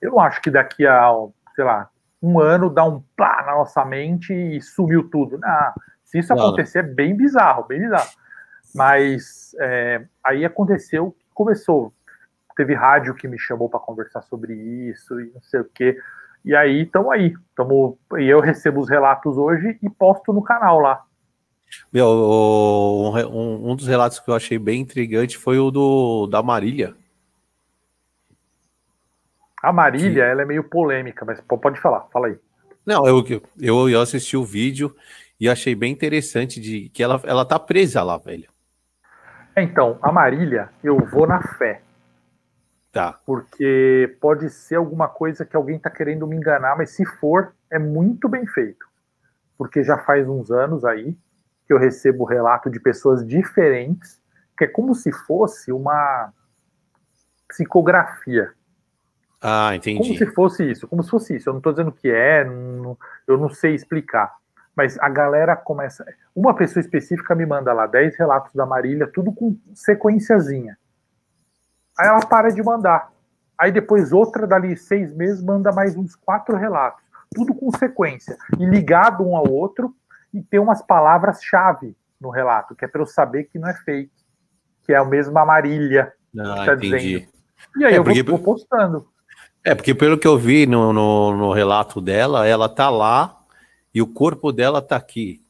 [0.00, 1.12] eu não acho que daqui a,
[1.54, 1.88] sei lá,
[2.22, 5.38] um ano dá um plá na nossa mente e sumiu tudo.
[5.38, 5.72] Não,
[6.04, 8.10] se isso acontecer, é bem bizarro, bem bizarro.
[8.74, 11.92] Mas é, aí aconteceu, começou.
[12.56, 15.96] Teve rádio que me chamou para conversar sobre isso e não sei o quê.
[16.44, 17.34] E aí estamos aí.
[17.54, 21.02] Tamo, e eu recebo os relatos hoje e posto no canal lá.
[21.92, 26.94] Meu, um, um, dos relatos que eu achei bem intrigante foi o do da Marília.
[29.62, 30.30] A Marília, que...
[30.30, 32.38] ela é meio polêmica, mas pode falar, fala aí.
[32.84, 33.24] Não, eu,
[33.60, 34.94] eu, eu assisti o vídeo
[35.38, 38.48] e achei bem interessante de que ela, ela tá presa lá, velho.
[39.56, 41.82] Então, a Marília, eu vou na fé.
[42.92, 43.20] Tá.
[43.24, 47.78] Porque pode ser alguma coisa que alguém tá querendo me enganar, mas se for, é
[47.78, 48.84] muito bem feito.
[49.56, 51.16] Porque já faz uns anos aí
[51.66, 54.20] que eu recebo relato de pessoas diferentes,
[54.58, 56.32] que é como se fosse uma
[57.48, 58.52] psicografia.
[59.40, 59.98] Ah, entendi.
[59.98, 61.48] Como se fosse isso, como se fosse isso.
[61.48, 64.34] Eu não estou dizendo que é, não, eu não sei explicar.
[64.76, 66.04] Mas a galera começa.
[66.34, 70.78] Uma pessoa específica me manda lá 10 relatos da Marília, tudo com sequenciazinha.
[71.98, 73.10] Aí ela para de mandar.
[73.58, 77.02] Aí depois outra, dali seis meses, manda mais uns quatro relatos.
[77.34, 78.36] Tudo com sequência.
[78.58, 79.94] E ligado um ao outro,
[80.32, 84.10] e tem umas palavras-chave no relato, que é para eu saber que não é fake,
[84.82, 86.12] que é a mesma Marília.
[86.38, 86.98] Ah, tá entendi.
[86.98, 87.28] Dizendo.
[87.76, 89.06] E aí é eu porque, vou, vou, postando.
[89.64, 93.38] É, porque pelo que eu vi no, no, no, relato dela, ela tá lá
[93.94, 95.42] e o corpo dela tá aqui.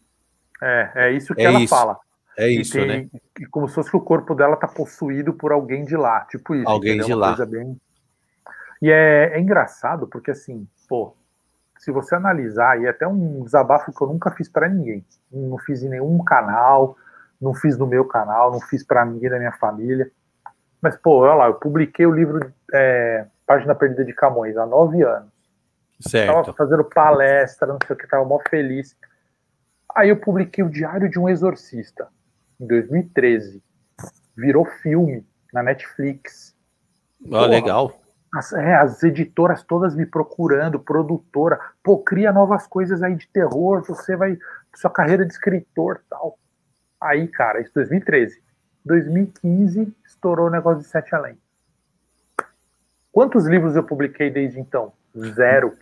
[0.60, 1.74] É, é isso que é ela isso.
[1.74, 1.98] fala.
[2.36, 3.08] É isso, tem, né?
[3.38, 6.54] E como se fosse que o corpo dela tá possuído por alguém de lá, tipo
[6.54, 6.68] isso.
[6.68, 7.06] Alguém entendeu?
[7.06, 7.46] de Uma lá.
[7.46, 7.80] Bem...
[8.82, 11.14] E é, é engraçado porque assim, pô,
[11.78, 15.58] se você analisar, e é até um desabafo que eu nunca fiz para ninguém, não
[15.58, 16.96] fiz em nenhum canal,
[17.40, 20.10] não fiz no meu canal, não fiz para ninguém da minha família,
[20.80, 25.02] mas pô, olha lá, eu publiquei o livro é, Página Perdida de Camões há nove
[25.02, 25.30] anos.
[26.00, 26.32] Certo.
[26.32, 28.96] Tava fazendo palestra, não sei o que, tava mó feliz.
[29.94, 32.08] Aí eu publiquei o Diário de um Exorcista,
[32.58, 33.62] em 2013.
[34.36, 36.56] Virou filme na Netflix.
[37.30, 37.92] Ah, legal.
[38.32, 43.84] As, é, as editoras todas me procurando, produtora, pô, cria novas coisas aí de terror,
[43.84, 44.38] você vai,
[44.76, 46.38] sua carreira de escritor tal.
[47.00, 48.40] Aí, cara, isso 2013.
[48.84, 51.38] 2015, estourou o negócio de Sete Além.
[53.10, 54.92] Quantos livros eu publiquei desde então?
[55.16, 55.76] Zero.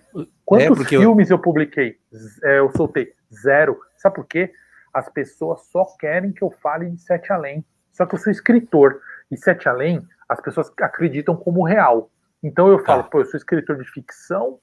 [0.44, 1.38] Quantos é filmes eu...
[1.38, 1.98] publiquei?
[2.44, 3.12] É, eu soltei?
[3.34, 3.78] Zero.
[3.96, 4.52] Sabe por quê?
[4.94, 7.64] As pessoas só querem que eu fale de Sete Além.
[7.92, 9.00] Só que eu sou escritor.
[9.30, 12.10] E Sete Além, as pessoas acreditam como real.
[12.42, 13.08] Então eu falo, tá.
[13.10, 14.58] pô, eu sou escritor de ficção,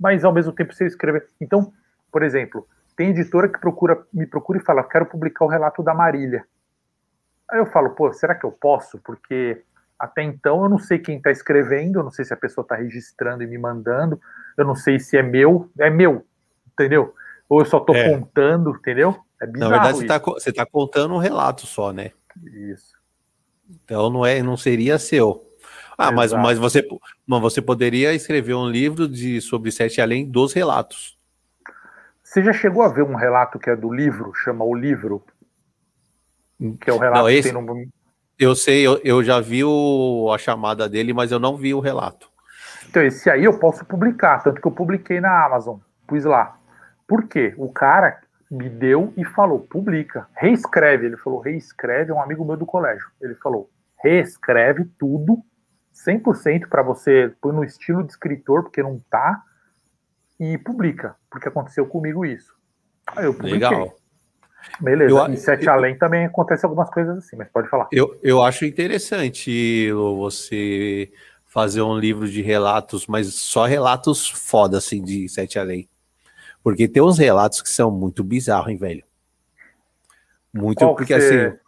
[0.00, 1.26] mas ao mesmo tempo sei escrever.
[1.40, 1.72] Então,
[2.10, 5.92] por exemplo, tem editora que procura, me procura e fala, quero publicar o relato da
[5.92, 6.46] Marília.
[7.50, 8.98] Aí eu falo, pô, será que eu posso?
[8.98, 9.62] Porque
[9.98, 12.76] até então eu não sei quem está escrevendo, eu não sei se a pessoa está
[12.76, 14.20] registrando e me mandando,
[14.56, 16.24] eu não sei se é meu, é meu,
[16.72, 17.14] entendeu?
[17.48, 18.08] Ou eu só estou é.
[18.10, 19.18] contando, entendeu?
[19.40, 19.70] É bizarro.
[19.70, 22.12] Na verdade, você está tá contando um relato só, né?
[22.44, 22.96] Isso.
[23.68, 25.44] Então não é, não seria seu.
[25.96, 26.86] Ah, mas, mas você,
[27.26, 31.18] mas você poderia escrever um livro de, sobre Sete Além dos relatos.
[32.22, 35.24] Você já chegou a ver um relato que é do livro, chama O Livro?
[36.80, 37.88] Que é o relato não, esse, que tem no...
[38.38, 41.80] Eu sei, eu, eu já vi o, a chamada dele, mas eu não vi o
[41.80, 42.28] relato.
[42.88, 46.56] Então, esse aí eu posso publicar, tanto que eu publiquei na Amazon, pus lá.
[47.06, 47.54] Por quê?
[47.56, 51.06] O cara me deu e falou, publica, reescreve.
[51.06, 53.06] Ele falou, reescreve, é um amigo meu do colégio.
[53.20, 53.68] Ele falou,
[54.02, 55.42] reescreve tudo
[56.06, 59.42] 100% para você põe no estilo de escritor, porque não tá,
[60.38, 62.54] e publica, porque aconteceu comigo isso.
[63.06, 63.58] Aí eu publiquei.
[63.58, 63.96] Legal.
[64.80, 67.88] Beleza, eu, em Sete eu, Além também acontece algumas coisas assim, mas pode falar.
[67.92, 71.10] Eu, eu acho interessante você
[71.46, 75.88] fazer um livro de relatos, mas só relatos foda, assim, de Sete Além.
[76.62, 79.04] Porque tem uns relatos que são muito bizarros, hein, velho?
[80.52, 81.46] Muito, Qual porque você...
[81.46, 81.58] assim...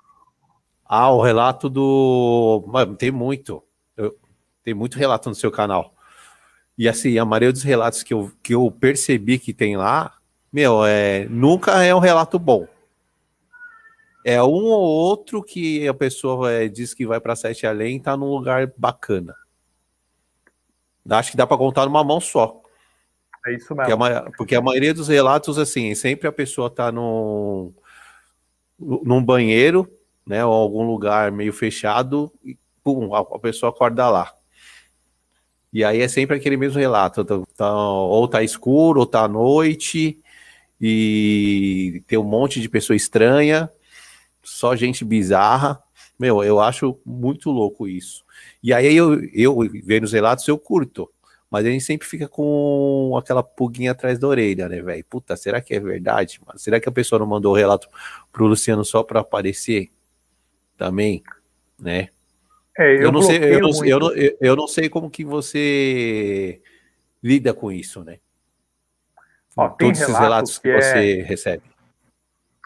[0.93, 2.65] Ah, o relato do...
[2.67, 3.63] Mano, tem muito.
[4.63, 5.95] Tem muito relato no seu canal.
[6.77, 10.15] E assim, a maioria dos relatos que eu, que eu percebi que tem lá,
[10.53, 12.67] meu, é, nunca é um relato bom.
[14.25, 18.01] É um ou outro que a pessoa é, diz que vai para Sete Além e
[18.01, 19.35] tá num lugar bacana.
[21.09, 22.61] Acho que dá para contar numa mão só.
[23.47, 23.97] É isso mesmo.
[23.97, 27.73] Porque a, porque a, maioria dos relatos, assim, sempre a pessoa tá num,
[28.79, 29.91] num banheiro,
[30.27, 34.33] né, ou algum lugar meio fechado, e pum, a, a pessoa acorda lá.
[35.73, 39.29] E aí é sempre aquele mesmo relato, tá, tá, ou tá escuro, ou tá à
[39.29, 40.21] noite,
[40.81, 43.71] e tem um monte de pessoa estranha,
[44.51, 45.81] só gente bizarra.
[46.19, 48.25] Meu, eu acho muito louco isso.
[48.63, 51.09] E aí eu, eu vendo os relatos, eu curto.
[51.49, 55.05] Mas a gente sempre fica com aquela pulguinha atrás da orelha, né, velho?
[55.09, 56.59] Puta, será que é verdade, mano?
[56.59, 57.89] Será que a pessoa não mandou o relato
[58.33, 59.91] pro Luciano só para aparecer?
[60.77, 61.23] Também,
[61.79, 62.09] né?
[62.79, 66.61] É, eu, eu, não sei, eu, não, eu, não, eu, não sei como que você
[67.23, 68.19] lida com isso, né?
[69.57, 71.23] Ó, Todos esses relatos que, que você é...
[71.23, 71.70] recebe.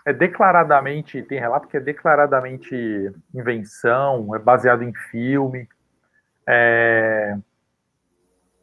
[0.05, 5.69] É declaradamente, tem relato que é declaradamente invenção, é baseado em filme.
[6.47, 7.37] É,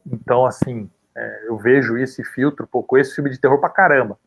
[0.06, 4.18] então, assim, é, eu vejo esse filtro, pô, com esse filme de terror pra caramba.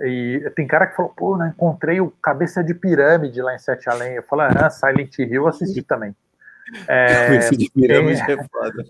[0.00, 3.88] E tem cara que falou, pô, não encontrei o Cabeça de Pirâmide lá em Sete
[3.88, 4.14] Além.
[4.14, 6.14] Eu falei, ah, Silent Hill eu assisti também.
[6.88, 8.84] É, Cabeça de Pirâmide é, é foda.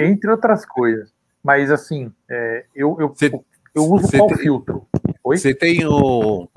[0.00, 1.12] Entre outras coisas.
[1.42, 3.30] Mas, assim, é, eu, eu, cê,
[3.74, 4.88] eu uso qual tem, filtro?
[5.24, 6.48] Você tem o...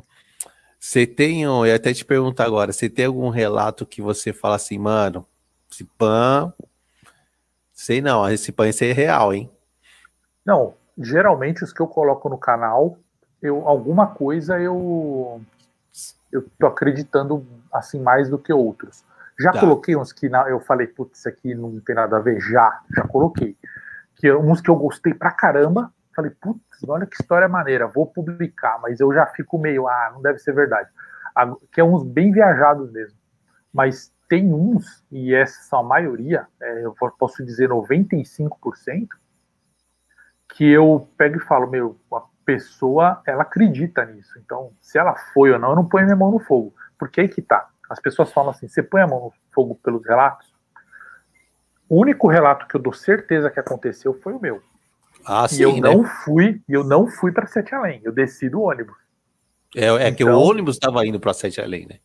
[0.89, 4.55] Você tem, eu ia até te perguntar agora, você tem algum relato que você fala
[4.55, 5.23] assim, mano,
[5.71, 6.51] esse pan,
[7.71, 9.51] sei não, esse pan esse é real, hein?
[10.43, 12.97] Não, geralmente os que eu coloco no canal,
[13.39, 15.39] eu alguma coisa eu
[16.31, 19.03] eu tô acreditando assim mais do que outros.
[19.39, 19.59] Já tá.
[19.59, 22.81] coloquei uns que na, eu falei, putz, isso aqui não tem nada a ver, já,
[22.95, 23.55] já coloquei.
[24.15, 28.79] Que uns que eu gostei pra caramba, falei, putz, olha que história maneira, vou publicar,
[28.81, 30.89] mas eu já fico meio, ah, não deve ser verdade.
[31.71, 33.17] Que é uns bem viajados mesmo.
[33.73, 39.07] Mas tem uns, e essa a maioria, é, eu posso dizer 95%,
[40.49, 44.37] que eu pego e falo, meu, a pessoa, ela acredita nisso.
[44.39, 46.73] Então, se ela foi ou não, eu não ponho minha mão no fogo.
[46.97, 47.69] Porque aí que tá.
[47.89, 50.53] As pessoas falam assim, você põe a mão no fogo pelos relatos?
[51.87, 54.61] O único relato que eu dou certeza que aconteceu foi o meu.
[55.25, 55.81] Ah, e sim, eu né?
[55.81, 58.95] não fui, eu não fui para Sete Além, eu desci do ônibus.
[59.75, 61.99] É, é então, que o então- ônibus estava indo para Sete Além, né?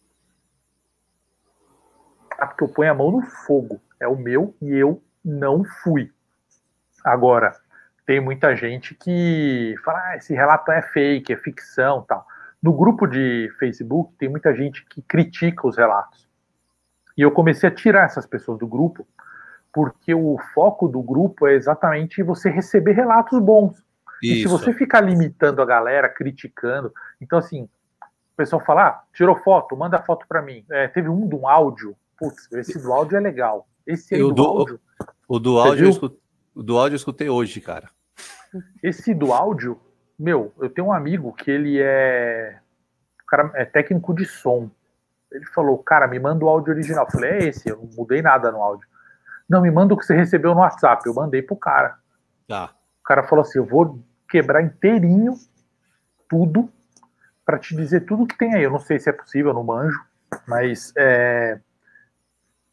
[2.38, 3.80] Ah, porque eu ponho a mão no fogo.
[4.00, 6.12] É o meu e eu não fui.
[7.02, 7.54] Agora,
[8.04, 12.26] tem muita gente que fala, ah, esse relato é fake, é ficção tal.
[12.62, 16.28] No grupo de Facebook tem muita gente que critica os relatos.
[17.16, 19.06] E eu comecei a tirar essas pessoas do grupo
[19.74, 23.76] porque o foco do grupo é exatamente você receber relatos bons.
[24.22, 24.34] Isso.
[24.34, 29.36] E se você ficar limitando a galera, criticando, então assim, o pessoal fala, ah, tirou
[29.36, 30.64] foto, manda foto para mim.
[30.70, 33.66] É, teve um do áudio, putz, esse do áudio é legal.
[33.84, 34.80] Esse aí do, do áudio.
[35.26, 36.20] O do áudio, eu escutei,
[36.54, 37.90] o do áudio eu escutei hoje, cara.
[38.80, 39.80] Esse do áudio,
[40.16, 42.60] meu, eu tenho um amigo que ele é,
[43.26, 44.70] cara, é técnico de som.
[45.32, 47.06] Ele falou, cara, me manda o áudio original.
[47.06, 48.86] Eu falei, é esse, eu não mudei nada no áudio.
[49.48, 51.02] Não, me manda o que você recebeu no WhatsApp.
[51.06, 51.98] Eu mandei pro cara.
[52.48, 52.74] Tá.
[53.00, 55.34] O cara falou assim: eu vou quebrar inteirinho
[56.28, 56.70] tudo
[57.44, 58.62] para te dizer tudo que tem aí.
[58.62, 60.00] Eu não sei se é possível, eu não manjo,
[60.46, 61.60] mas é,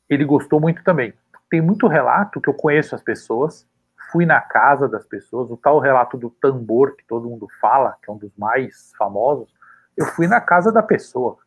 [0.10, 1.14] ele gostou muito também.
[1.50, 3.68] Tem muito relato que eu conheço as pessoas,
[4.12, 8.10] fui na casa das pessoas, o tal relato do tambor que todo mundo fala, que
[8.10, 9.54] é um dos mais famosos.
[9.96, 11.38] Eu fui na casa da pessoa.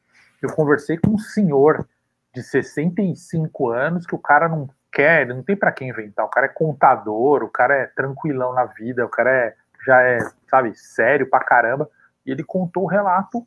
[0.43, 1.87] Eu conversei com um senhor
[2.35, 6.25] de 65 anos que o cara não quer, não tem para quem inventar.
[6.25, 9.55] O cara é contador, o cara é tranquilão na vida, o cara é,
[9.85, 11.91] já é, sabe, sério pra caramba.
[12.25, 13.45] E ele contou o relato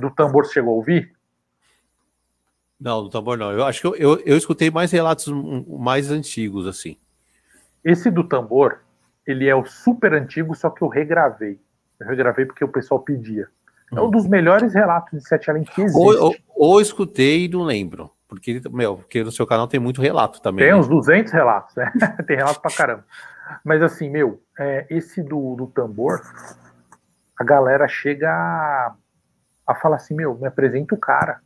[0.00, 0.46] do tambor.
[0.46, 1.12] Você chegou a ouvir?
[2.80, 3.52] Não, do tambor não.
[3.52, 5.28] Eu acho que eu, eu, eu escutei mais relatos
[5.68, 6.96] mais antigos, assim.
[7.84, 8.80] Esse do tambor,
[9.26, 11.60] ele é o super antigo, só que eu regravei.
[12.00, 13.48] Eu regravei porque o pessoal pedia.
[13.92, 14.10] É um hum.
[14.10, 15.98] dos melhores relatos de Sete Além que existe.
[15.98, 18.10] Ou, ou, ou escutei e não lembro.
[18.28, 20.66] Porque, meu, porque no seu canal tem muito relato também.
[20.66, 20.78] Tem né?
[20.78, 21.90] uns 200 relatos, né?
[22.26, 23.04] tem relato pra caramba.
[23.64, 26.20] Mas assim, meu, é, esse do, do tambor,
[27.38, 28.94] a galera chega a,
[29.66, 31.40] a falar assim, meu, me apresenta o cara.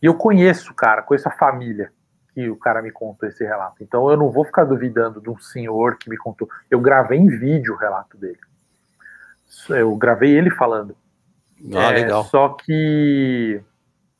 [0.00, 1.90] E eu conheço o cara, conheço a família
[2.32, 3.82] que o cara me contou esse relato.
[3.82, 6.48] Então eu não vou ficar duvidando de um senhor que me contou.
[6.70, 8.38] Eu gravei em vídeo o relato dele.
[9.68, 10.96] Eu gravei ele falando.
[11.74, 12.24] Ah, é, legal.
[12.24, 13.62] Só que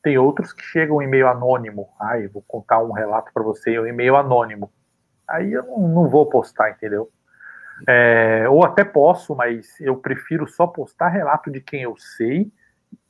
[0.05, 1.89] tem outros que chegam em e-mail anônimo.
[1.99, 4.71] Ai, vou contar um relato para você, um e-mail anônimo.
[5.27, 7.09] Aí eu não, não vou postar, entendeu?
[7.87, 12.51] É, ou até posso, mas eu prefiro só postar relato de quem eu sei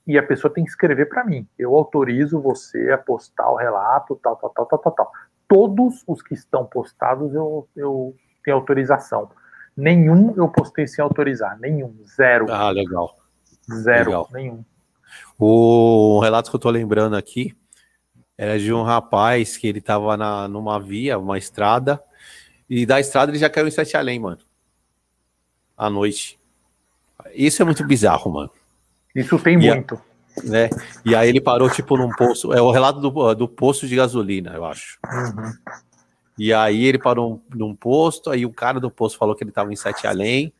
[0.07, 1.45] e a pessoa tem que escrever para mim.
[1.59, 5.11] Eu autorizo você a postar o relato, tal, tal, tal, tal, tal, tal.
[5.49, 9.29] Todos os que estão postados eu, eu tenho autorização.
[9.75, 12.45] Nenhum eu postei sem autorizar, nenhum, zero.
[12.49, 13.13] Ah, legal.
[13.69, 14.29] Zero, legal.
[14.31, 14.63] nenhum.
[15.37, 17.55] O relato que eu tô lembrando aqui
[18.37, 22.01] era de um rapaz que ele tava na, numa via, uma estrada,
[22.69, 24.39] e da estrada ele já caiu em Sete Além, mano.
[25.77, 26.39] À noite.
[27.33, 28.51] Isso é muito bizarro, mano.
[29.15, 29.95] Isso tem e muito.
[29.95, 30.69] A, né?
[31.05, 32.51] E aí ele parou, tipo, num poço.
[32.51, 34.99] É o relato do, do poço de gasolina, eu acho.
[35.05, 35.53] Uhum.
[36.37, 39.71] E aí ele parou num posto, aí o cara do posto falou que ele tava
[39.71, 40.53] em Sete Além.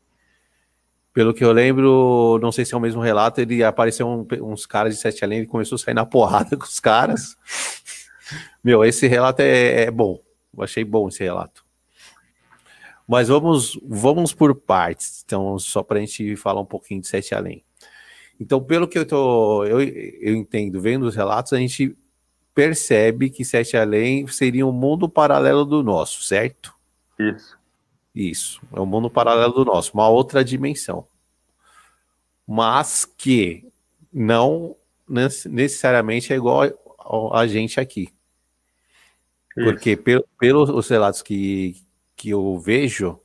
[1.16, 4.66] Pelo que eu lembro, não sei se é o mesmo relato, ele apareceu um, uns
[4.66, 7.38] caras de Sete Além e começou a sair na porrada com os caras.
[8.61, 10.20] Meu, esse relato é, é bom.
[10.53, 11.63] Eu achei bom esse relato.
[13.07, 17.34] Mas vamos, vamos por partes, então, só para a gente falar um pouquinho de Sete
[17.34, 17.63] Além.
[18.38, 21.95] Então, pelo que eu, tô, eu, eu entendo, vendo os relatos, a gente
[22.53, 26.74] percebe que Sete Além seria um mundo paralelo do nosso, certo?
[27.18, 27.55] Isso.
[28.16, 31.05] Isso, é um mundo paralelo do nosso, uma outra dimensão.
[32.47, 33.68] Mas que
[34.13, 36.63] não necessariamente é igual
[37.34, 38.07] a gente aqui.
[39.57, 39.66] Isso.
[39.66, 41.76] Porque pelo, pelos relatos que,
[42.16, 43.20] que eu vejo,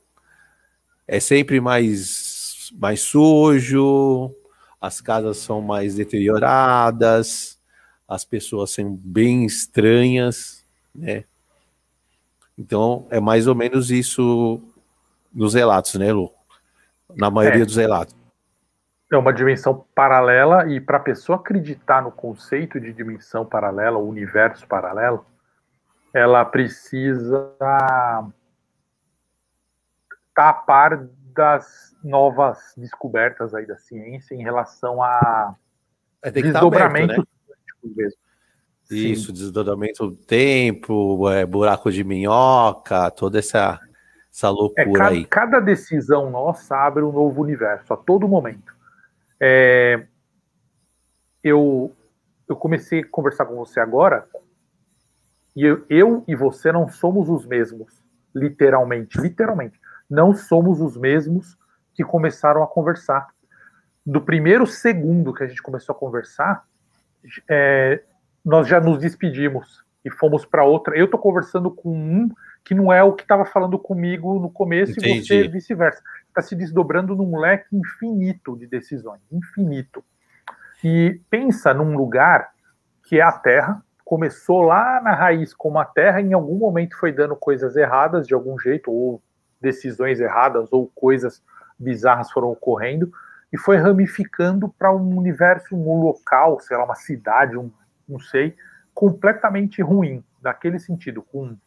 [1.07, 4.35] é sempre mais, mais sujo,
[4.79, 7.59] as casas são mais deterioradas,
[8.07, 11.23] as pessoas são bem estranhas, né?
[12.57, 14.61] Então, é mais ou menos isso
[15.33, 16.31] nos relatos, né, Lu?
[17.15, 17.65] Na maioria é.
[17.65, 18.15] dos relatos.
[19.11, 24.07] É uma dimensão paralela, e para a pessoa acreditar no conceito de dimensão paralela, o
[24.07, 25.25] universo paralelo,
[26.13, 28.25] ela precisa estar
[30.33, 35.55] tá a par das novas descobertas aí da ciência em relação a
[36.21, 37.21] é, desdobramento tá
[37.83, 38.09] aberto, né?
[38.89, 43.79] Isso, desdobramento do tempo, é, buraco de minhoca, toda essa,
[44.31, 45.25] essa loucura é, cada, aí.
[45.25, 48.73] Cada decisão nossa abre um novo universo a todo momento.
[49.39, 50.05] É,
[51.43, 51.93] eu,
[52.47, 54.27] eu comecei a conversar com você agora
[55.55, 58.01] e eu, eu e você não somos os mesmos,
[58.33, 59.79] literalmente, literalmente,
[60.09, 61.57] não somos os mesmos
[61.93, 63.27] que começaram a conversar.
[64.05, 66.63] Do primeiro segundo que a gente começou a conversar,
[67.49, 68.01] é,
[68.43, 70.97] nós já nos despedimos e fomos para outra.
[70.97, 72.29] Eu estou conversando com um
[72.63, 75.19] que não é o que estava falando comigo no começo Entendi.
[75.19, 76.01] e você vice-versa.
[76.27, 80.03] Está se desdobrando num leque infinito de decisões, infinito.
[80.83, 82.51] E pensa num lugar
[83.03, 87.11] que é a Terra, começou lá na raiz como a Terra, em algum momento foi
[87.11, 89.21] dando coisas erradas de algum jeito, ou
[89.59, 91.43] decisões erradas, ou coisas
[91.77, 93.11] bizarras foram ocorrendo,
[93.51, 97.69] e foi ramificando para um universo, um local, sei lá, uma cidade, um,
[98.07, 98.55] não sei,
[98.93, 101.57] completamente ruim, naquele sentido, com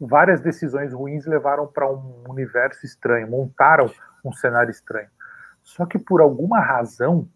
[0.00, 3.90] várias decisões ruins levaram para um universo estranho, montaram
[4.24, 5.08] um cenário estranho.
[5.62, 7.28] Só que por alguma razão,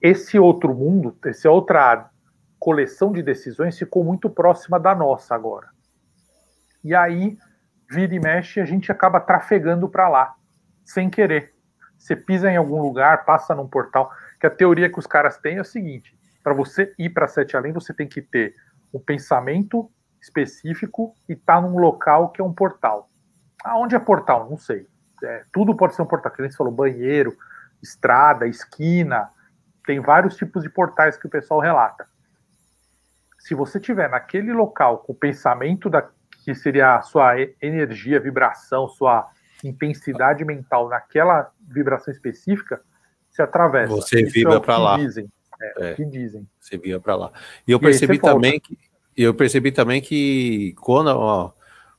[0.00, 2.10] esse outro mundo, essa outra
[2.58, 5.68] coleção de decisões ficou muito próxima da nossa agora.
[6.82, 7.38] E aí,
[7.90, 10.34] vira e mexe, a gente acaba trafegando para lá,
[10.84, 11.54] sem querer.
[11.96, 14.10] Você pisa em algum lugar, passa num portal,
[14.40, 17.56] que a teoria que os caras têm é o seguinte: para você ir para Sete
[17.56, 18.54] Além, você tem que ter
[18.92, 19.88] um pensamento
[20.22, 23.10] específico e tá num local que é um portal.
[23.64, 24.48] Aonde é portal?
[24.48, 24.86] Não sei.
[25.22, 26.32] É, tudo pode ser um portal.
[26.32, 27.36] Que a gente falou, banheiro,
[27.82, 29.28] estrada, esquina.
[29.84, 32.06] Tem vários tipos de portais que o pessoal relata.
[33.38, 36.08] Se você tiver naquele local com o pensamento da
[36.44, 39.28] que seria a sua energia, vibração, sua
[39.62, 42.80] intensidade mental naquela vibração específica,
[43.30, 43.94] se atravessa.
[43.94, 44.96] Você Isso vibra é para lá.
[44.96, 45.30] Dizem.
[45.60, 46.48] É, é, que dizem.
[46.58, 47.32] Você vibra para lá.
[47.66, 48.66] E eu e percebi também volta.
[48.66, 51.52] que eu percebi também que quando ó,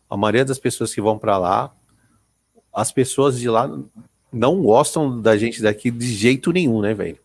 [0.09, 1.71] a maioria das pessoas que vão para lá,
[2.73, 3.69] as pessoas de lá
[4.31, 7.19] não gostam da gente daqui de jeito nenhum, né, velho?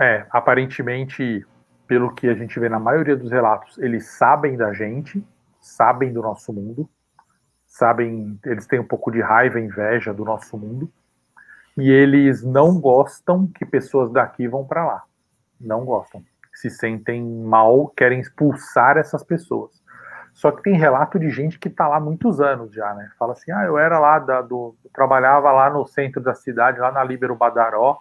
[0.00, 1.44] É, aparentemente,
[1.86, 5.24] pelo que a gente vê na maioria dos relatos, eles sabem da gente,
[5.60, 6.88] sabem do nosso mundo,
[7.66, 10.92] sabem, eles têm um pouco de raiva, inveja do nosso mundo,
[11.76, 15.02] e eles não gostam que pessoas daqui vão para lá.
[15.60, 16.22] Não gostam
[16.54, 19.82] se sentem mal, querem expulsar essas pessoas.
[20.32, 23.10] Só que tem relato de gente que está lá muitos anos já, né?
[23.18, 26.90] Fala assim, ah, eu era lá da, do, trabalhava lá no centro da cidade, lá
[26.90, 28.00] na Libero Badaró,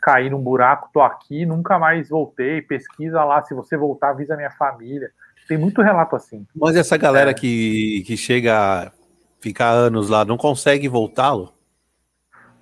[0.00, 4.50] caí num buraco, tô aqui, nunca mais voltei, pesquisa lá, se você voltar, avisa minha
[4.50, 5.10] família.
[5.48, 6.46] Tem muito relato assim.
[6.54, 7.34] Mas essa galera é.
[7.34, 8.92] que, que chega a
[9.40, 11.52] ficar anos lá, não consegue voltá-lo?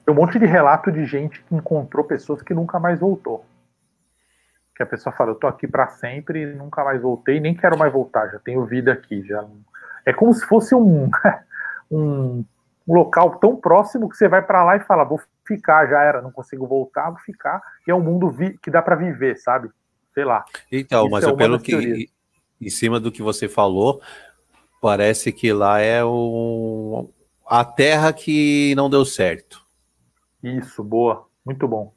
[0.05, 3.45] Tem um monte de relato de gente que encontrou pessoas que nunca mais voltou
[4.75, 7.79] que a pessoa fala, eu tô aqui para sempre e nunca mais voltei, nem quero
[7.79, 9.47] mais voltar, já tenho vida aqui, já
[10.05, 11.09] é como se fosse um,
[11.91, 12.45] um,
[12.87, 16.21] um local tão próximo que você vai para lá e fala, vou ficar, já era,
[16.21, 19.71] não consigo voltar, vou ficar, e é um mundo que dá para viver, sabe?
[20.13, 20.45] Sei lá.
[20.71, 22.09] Então, mas é eu pelo que
[22.61, 24.01] em cima do que você falou,
[24.81, 27.11] parece que lá é o,
[27.47, 29.65] a terra que não deu certo.
[30.43, 31.94] Isso, boa, muito bom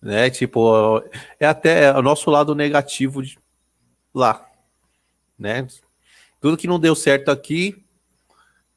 [0.00, 0.30] né?
[0.30, 1.02] Tipo,
[1.38, 3.38] é até o nosso lado negativo de
[4.14, 4.46] lá,
[5.38, 5.66] né?
[6.40, 7.84] Tudo que não deu certo aqui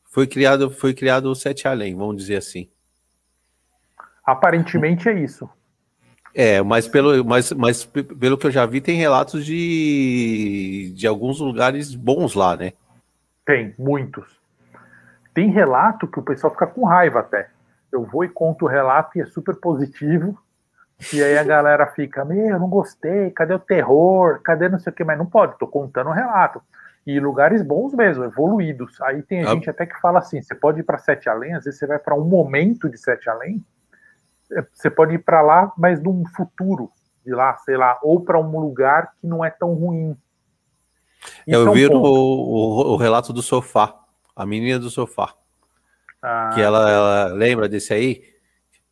[0.09, 2.69] foi criado, foi criado o Sete Além, vamos dizer assim.
[4.25, 5.49] Aparentemente é isso.
[6.35, 11.39] É, mas pelo, mas, mas pelo que eu já vi, tem relatos de, de alguns
[11.39, 12.73] lugares bons lá, né?
[13.45, 14.25] Tem, muitos.
[15.33, 17.49] Tem relato que o pessoal fica com raiva até
[17.91, 20.37] Eu vou e conto o relato e é super positivo.
[21.11, 24.39] E aí a galera fica, meu, não gostei, cadê o terror?
[24.43, 25.03] Cadê não sei o que?
[25.03, 26.61] Mas não pode, tô contando o relato.
[27.05, 29.01] E lugares bons mesmo, evoluídos.
[29.01, 29.47] Aí tem ah.
[29.47, 31.99] gente até que fala assim: você pode ir para Sete Além, às vezes você vai
[31.99, 33.63] para um momento de Sete Além,
[34.51, 36.89] é, você pode ir para lá, mas num futuro
[37.25, 40.15] de lá, sei lá, ou para um lugar que não é tão ruim.
[41.47, 43.95] Isso Eu é um vi o, o, o, relato do sofá,
[44.35, 45.33] a menina do sofá.
[46.21, 48.32] Ah, que ela, ela, lembra desse aí?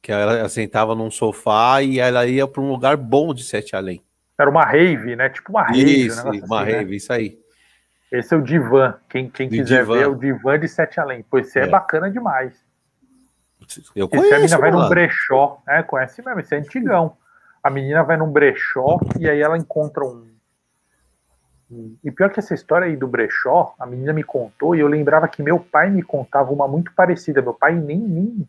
[0.02, 4.04] Que ela, sentava num sofá e ela ia para um lugar bom de Sete Além.
[4.40, 5.30] Era uma rave, né?
[5.30, 6.06] Tipo uma rave.
[6.08, 6.78] Isso, um uma assim, né?
[6.78, 6.96] rave, né?
[6.98, 7.40] isso aí.
[8.12, 8.96] Esse é o Divan.
[9.08, 9.94] Quem, quem quiser divan.
[9.94, 11.24] ver é o Divan de Sete Além.
[11.30, 11.64] Pois esse é.
[11.64, 12.54] é bacana demais.
[13.96, 15.84] Eu conheço, esse a menina vai num brechó, né?
[15.84, 17.16] Conhece mesmo, esse é antigão.
[17.64, 20.30] A menina vai num brechó e aí ela encontra um.
[22.04, 25.28] E pior que essa história aí do brechó, a menina me contou e eu lembrava
[25.28, 27.42] que meu pai me contava uma muito parecida.
[27.42, 28.48] Meu pai nem, nem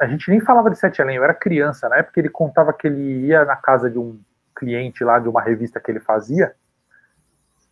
[0.00, 2.86] a gente nem falava de Sete Além, eu era criança, na época ele contava que
[2.86, 4.18] ele ia na casa de um
[4.54, 6.54] cliente lá de uma revista que ele fazia,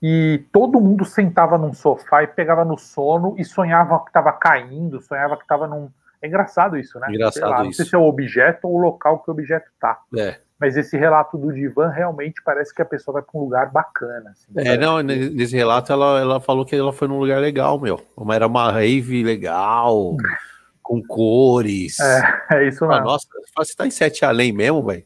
[0.02, 5.00] e todo mundo sentava num sofá e pegava no sono e sonhava que estava caindo,
[5.00, 5.88] sonhava que estava num.
[6.20, 7.06] É engraçado isso, né?
[7.08, 7.64] Engraçado lá, isso.
[7.64, 10.00] Não sei se é o objeto ou o local que o objeto está.
[10.16, 10.38] É.
[10.58, 14.30] Mas esse relato do divã realmente parece que a pessoa vai para um lugar bacana.
[14.30, 18.00] Assim, é, não, nesse relato ela, ela falou que ela foi num lugar legal, meu.
[18.32, 20.16] Era uma rave legal,
[20.92, 21.98] com cores.
[21.98, 23.00] É, é isso mesmo.
[23.00, 23.26] Ah, nossa,
[23.56, 25.04] você tá em sete além mesmo, velho.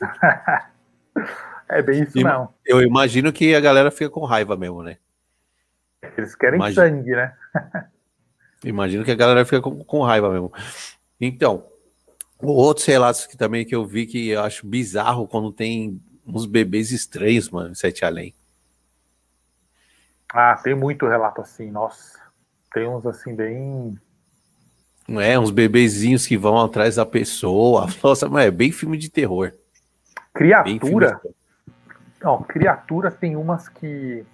[1.68, 2.54] É bem isso, não.
[2.64, 4.98] Eu imagino que a galera fica com raiva mesmo, né?
[6.16, 6.80] Eles querem imagino.
[6.80, 7.34] sangue, né?
[8.64, 10.52] imagino que a galera fica com, com raiva mesmo.
[11.20, 11.66] Então,
[12.38, 16.92] outros relatos que também que eu vi que eu acho bizarro quando tem uns bebês
[16.92, 18.32] estranhos, mano, Sete Além.
[20.32, 22.20] Ah, tem muito relato assim, nossa.
[22.72, 23.98] Tem uns assim bem.
[25.08, 27.86] Não é, uns bebezinhos que vão atrás da pessoa.
[28.02, 29.52] Nossa, mas é bem filme de terror.
[30.34, 31.20] Criatura.
[32.22, 34.24] Não, criatura tem umas que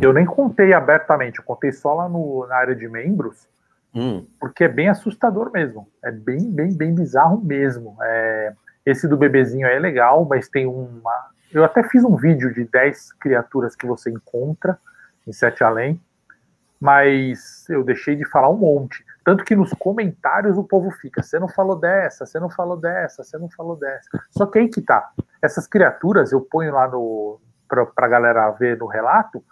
[0.00, 3.48] eu nem contei abertamente, eu contei só lá no, na área de membros,
[3.94, 4.26] hum.
[4.38, 5.88] porque é bem assustador mesmo.
[6.04, 7.96] É bem, bem, bem bizarro mesmo.
[8.00, 8.52] É,
[8.84, 11.30] esse do bebezinho é legal, mas tem uma.
[11.50, 14.78] Eu até fiz um vídeo de 10 criaturas que você encontra
[15.26, 16.00] em Sete Além,
[16.80, 19.04] mas eu deixei de falar um monte.
[19.24, 23.22] Tanto que nos comentários o povo fica: você não falou dessa, você não falou dessa,
[23.22, 24.08] você não falou dessa.
[24.30, 25.10] Só que aí que tá.
[25.40, 29.44] Essas criaturas eu ponho lá no pra, pra galera ver no relato.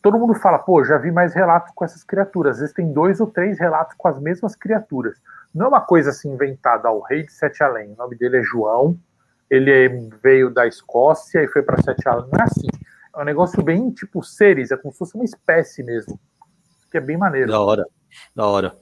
[0.00, 2.56] Todo mundo fala, pô, já vi mais relatos com essas criaturas.
[2.56, 5.20] Às vezes tem dois ou três relatos com as mesmas criaturas.
[5.52, 6.90] Não é uma coisa assim inventada.
[6.90, 8.96] o rei de Sete Além, o nome dele é João.
[9.50, 12.28] Ele veio da Escócia e foi para Sete Além.
[12.32, 12.68] Não é assim.
[13.16, 16.20] É um negócio bem tipo seres, é como se fosse uma espécie mesmo.
[16.90, 17.50] Que é bem maneiro.
[17.50, 17.84] Da hora,
[18.34, 18.76] da hora.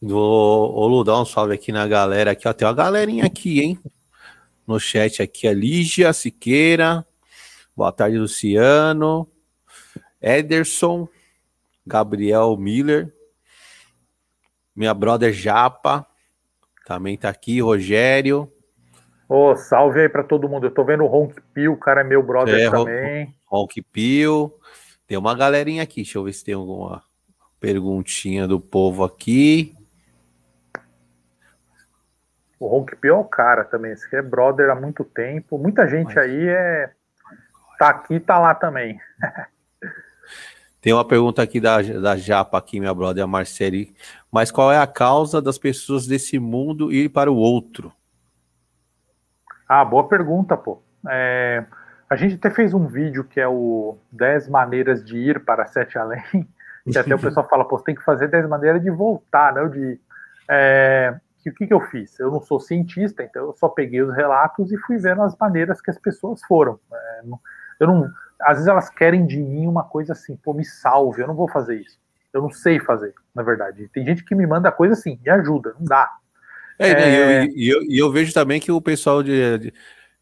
[0.00, 2.52] Vou, ô Lu, dar um salve aqui na galera aqui, ó.
[2.52, 3.78] Tem uma galerinha aqui, hein?
[4.66, 7.06] No chat aqui, a Lígia Siqueira.
[7.74, 9.28] Boa tarde, Luciano.
[10.20, 11.08] Ederson.
[11.86, 13.14] Gabriel Miller.
[14.74, 16.06] Minha brother Japa.
[16.84, 18.52] Também tá aqui, Rogério.
[19.28, 20.66] Ô, oh, salve aí para todo mundo.
[20.66, 23.34] Eu tô vendo o Ronk Pio, o cara é meu brother é, também.
[23.46, 24.52] Ronk Pio.
[25.06, 26.02] Tem uma galerinha aqui.
[26.02, 27.02] Deixa eu ver se tem alguma
[27.60, 29.75] perguntinha do povo aqui.
[32.58, 35.58] O Ronk Pio é o cara também, esse aqui é brother há muito tempo.
[35.58, 36.18] Muita gente Mas...
[36.18, 36.90] aí é
[37.78, 38.98] tá aqui, tá lá também.
[40.80, 43.92] Tem uma pergunta aqui da, da Japa, aqui, minha brother, a Marcele.
[44.30, 47.92] Mas qual é a causa das pessoas desse mundo ir para o outro?
[49.68, 50.80] Ah, boa pergunta, pô.
[51.08, 51.64] É,
[52.08, 55.98] a gente até fez um vídeo que é o 10 maneiras de ir para Sete
[55.98, 56.22] Além,
[56.88, 59.68] que até o pessoal fala, pô, você tem que fazer 10 maneiras de voltar, não
[59.68, 59.98] de...
[60.48, 61.16] É,
[61.46, 62.18] que o que, que eu fiz?
[62.18, 65.80] Eu não sou cientista, então eu só peguei os relatos e fui vendo as maneiras
[65.80, 66.78] que as pessoas foram.
[66.92, 67.20] É,
[67.80, 71.26] eu não, às vezes elas querem de mim uma coisa assim, pô, me salve, eu
[71.26, 71.98] não vou fazer isso.
[72.32, 73.88] Eu não sei fazer, na verdade.
[73.92, 76.10] Tem gente que me manda coisa assim, me ajuda, não dá.
[76.78, 77.46] É, né, é...
[77.54, 79.58] E, eu, eu, eu, vejo também que o pessoal de.
[79.58, 79.74] de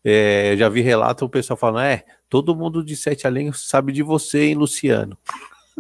[0.05, 4.03] é, já vi relato o pessoal falando, é, todo mundo de Sete Além sabe de
[4.03, 5.17] você, hein, Luciano?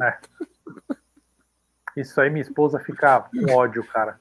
[0.03, 0.17] É.
[1.95, 4.19] Isso aí minha esposa fica com ódio, cara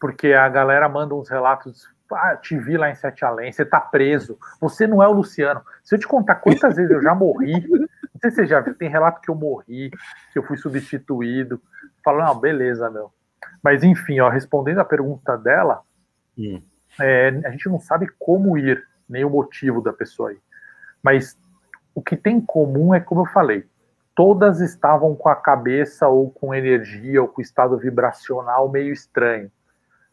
[0.00, 1.88] porque a galera manda uns relatos.
[2.12, 4.38] Ah, te vi lá em Sete Além, você tá preso.
[4.60, 5.62] Você não é o Luciano.
[5.82, 8.74] Se eu te contar quantas vezes eu já morri, não sei se você já viu,
[8.74, 9.90] tem relato que eu morri,
[10.32, 11.60] que eu fui substituído.
[12.04, 13.12] Falo, não, beleza, meu.
[13.62, 15.82] Mas enfim, ó, respondendo a pergunta dela,
[16.38, 16.62] hum.
[17.00, 20.38] é, a gente não sabe como ir, nem o motivo da pessoa aí.
[21.02, 21.36] Mas
[21.92, 23.64] o que tem em comum é como eu falei,
[24.14, 29.50] todas estavam com a cabeça ou com energia ou com estado vibracional meio estranho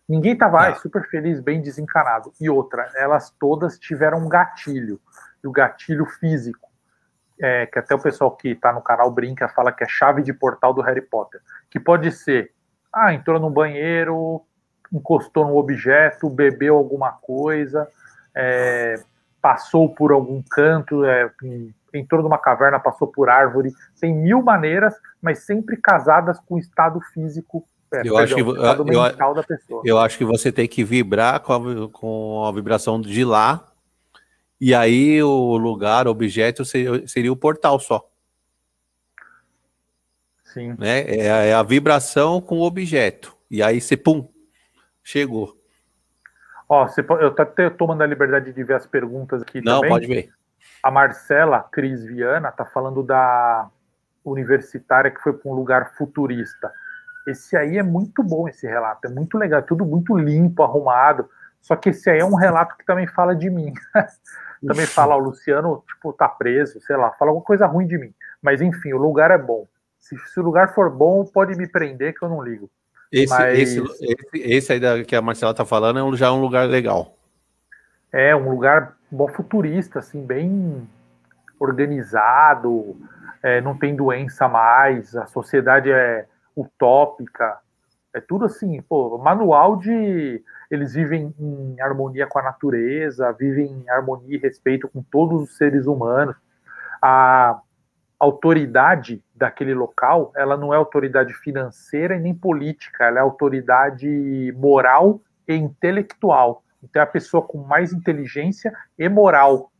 [0.08, 0.76] Ninguém tava ah.
[0.76, 2.34] super feliz, bem desencanado.
[2.40, 5.00] E outra, elas todas tiveram um gatilho,
[5.44, 6.70] e o gatilho físico,
[7.40, 10.34] é, que até o pessoal que está no canal brinca, fala que é chave de
[10.34, 12.52] portal do Harry Potter, que pode ser,
[12.92, 14.42] ah, entrou no banheiro,
[14.92, 17.90] encostou no objeto, bebeu alguma coisa,
[18.36, 18.96] é,
[19.42, 21.32] passou por algum canto, é,
[21.94, 27.00] entrou numa caverna, passou por árvore, tem mil maneiras, mas sempre casadas com o estado
[27.14, 29.82] físico é, eu, acho que, eu, pessoa.
[29.86, 33.72] eu acho que você tem que vibrar com a, com a vibração de lá,
[34.60, 38.10] e aí o lugar, o objeto seria, seria o portal só.
[40.54, 40.76] Sim.
[40.78, 41.02] Né?
[41.02, 43.36] É, é, a vibração com o objeto.
[43.50, 44.30] E aí você, pum,
[45.04, 45.58] chegou.
[46.70, 49.90] Ó, você, eu até tomando a liberdade de ver as perguntas aqui Não, também.
[49.90, 50.30] pode ver.
[50.82, 53.70] A Marcela Cris Viana tá falando da
[54.24, 56.72] universitária que foi para um lugar futurista.
[57.28, 61.30] Esse aí é muito bom, esse relato, é muito legal, é tudo muito limpo, arrumado.
[61.62, 63.74] Só que esse aí é um relato que também fala de mim.
[64.66, 68.14] também fala, o Luciano, tipo, tá preso, sei lá, fala alguma coisa ruim de mim.
[68.42, 69.66] Mas enfim, o lugar é bom.
[69.98, 72.70] Se, se o lugar for bom, pode me prender que eu não ligo.
[73.10, 73.60] Esse, Mas...
[73.60, 76.68] esse, esse, esse aí da, que a Marcela tá falando é um, já um lugar
[76.68, 77.16] legal.
[78.12, 80.88] É, um lugar bom futurista, assim, bem
[81.60, 82.98] organizado,
[83.42, 86.26] é, não tem doença mais, a sociedade é
[86.56, 87.60] utópica,
[88.14, 93.90] é tudo assim, pô, manual de eles vivem em harmonia com a natureza, vivem em
[93.90, 96.36] harmonia e respeito com todos os seres humanos.
[97.02, 97.60] A
[98.20, 105.20] autoridade daquele local, ela não é autoridade financeira e nem política, ela é autoridade moral
[105.48, 106.64] e intelectual.
[106.82, 109.72] Então é a pessoa com mais inteligência e moral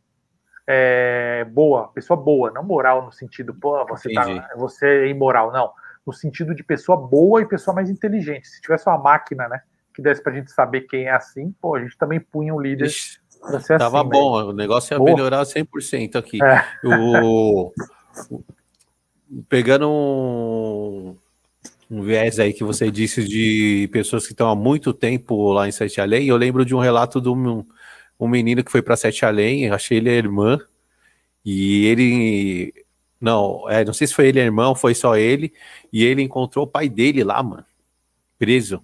[0.66, 4.24] é, boa, pessoa boa, não moral no sentido, pô, você, tá,
[4.56, 5.70] você é imoral, não
[6.06, 8.48] no sentido de pessoa boa e pessoa mais inteligente.
[8.48, 9.60] Se tivesse uma máquina, né,
[9.94, 12.90] que desse pra gente saber quem é assim, pô, a gente também punha um líder
[13.60, 15.12] ser Tava assim, bom, o negócio ia Porra.
[15.12, 16.42] melhorar 100% aqui.
[16.42, 16.64] É.
[16.84, 17.72] O,
[19.48, 21.16] pegando um,
[21.90, 25.72] um viés aí que você disse de pessoas que estão há muito tempo lá em
[25.72, 27.64] Sete Além, eu lembro de um relato de um,
[28.18, 30.58] um menino que foi para Sete Além, achei ele a irmã,
[31.44, 32.83] e ele
[33.20, 35.52] não, é, não sei se foi ele irmão, foi só ele.
[35.92, 37.64] E ele encontrou o pai dele lá, mano.
[38.38, 38.82] Preso.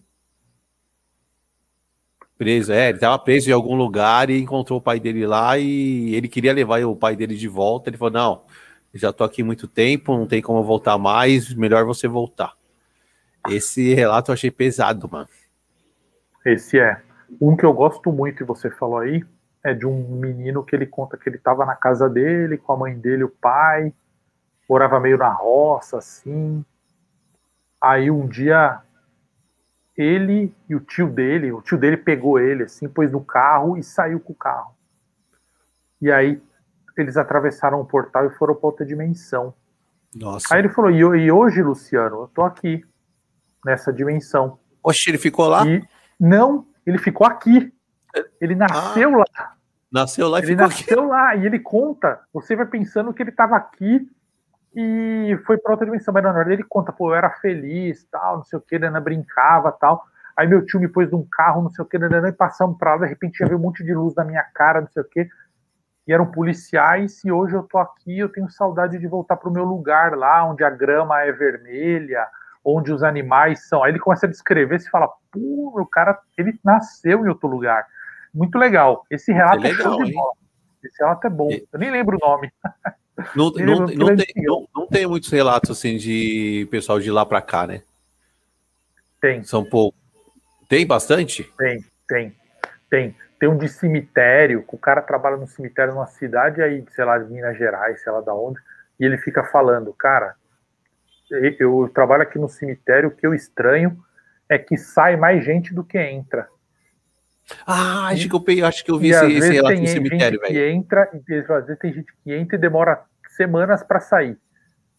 [2.38, 6.14] Preso, é, ele tava preso em algum lugar e encontrou o pai dele lá e
[6.14, 7.90] ele queria levar o pai dele de volta.
[7.90, 8.42] Ele falou: Não,
[8.94, 12.54] já tô aqui muito tempo, não tem como voltar mais, melhor você voltar.
[13.48, 15.28] Esse relato eu achei pesado, mano.
[16.44, 17.02] Esse é.
[17.40, 19.22] Um que eu gosto muito, e você falou aí,
[19.62, 22.76] é de um menino que ele conta que ele tava na casa dele, com a
[22.76, 23.92] mãe dele, o pai,
[24.70, 26.64] morava meio na roça, assim.
[27.82, 28.80] Aí um dia
[29.96, 33.82] ele e o tio dele, o tio dele pegou ele, assim, pôs no carro e
[33.82, 34.72] saiu com o carro.
[36.00, 36.40] E aí
[36.96, 39.52] eles atravessaram o portal e foram para outra dimensão.
[40.14, 40.54] Nossa.
[40.54, 42.84] Aí ele falou: e, hoje, Luciano, eu tô aqui,
[43.64, 44.56] nessa dimensão.
[44.84, 45.66] Oxe, ele ficou lá?
[45.66, 45.82] E,
[46.18, 47.72] não, ele ficou aqui.
[48.40, 49.56] Ele nasceu ah, lá.
[49.90, 51.08] Nasceu lá e ele ficou nasceu aqui.
[51.08, 51.36] lá.
[51.36, 54.08] E ele conta, você vai pensando que ele estava aqui
[54.74, 56.12] e foi para outra dimensão.
[56.14, 59.00] Mas na verdade ele conta, pô, eu era feliz, tal, não sei o que, Dana
[59.00, 60.04] brincava, tal.
[60.36, 62.94] Aí meu tio me pôs num carro, não sei o que, Dana, e passamos para
[62.94, 65.08] lá, de repente já veio um monte de luz na minha cara, não sei o
[65.08, 65.28] que.
[66.06, 69.64] E eram policiais, e hoje eu tô aqui, eu tenho saudade de voltar pro meu
[69.64, 72.26] lugar lá, onde a grama é vermelha,
[72.64, 73.84] onde os animais são.
[73.84, 77.86] Aí ele começa a descrever, se fala, pô, o cara, ele nasceu em outro lugar.
[78.32, 79.04] Muito legal.
[79.10, 80.32] Esse relato é, legal, é show de bola.
[80.82, 81.48] Esse relato é bom.
[81.72, 82.52] Eu nem lembro o nome.
[83.34, 87.40] Não, não, não, tem, não, não, tem muitos relatos assim de pessoal de lá para
[87.40, 87.82] cá, né?
[89.20, 89.42] Tem.
[89.42, 89.98] São poucos.
[90.68, 91.44] Tem bastante?
[91.58, 92.36] Tem, tem,
[92.88, 93.16] tem.
[93.38, 97.18] Tem um de cemitério, que o cara trabalha no cemitério numa cidade aí, sei lá,
[97.18, 98.60] de Minas Gerais, sei lá da onde,
[98.98, 100.34] e ele fica falando, cara,
[101.58, 103.96] eu trabalho aqui no cemitério, o que eu estranho
[104.48, 106.48] é que sai mais gente do que entra.
[107.66, 110.40] Ah, acho que eu, peguei, acho que eu vi e esse, esse relato no cemitério,
[110.40, 110.70] velho.
[110.70, 114.38] entra, e às vezes tem gente que entra e demora semanas para sair.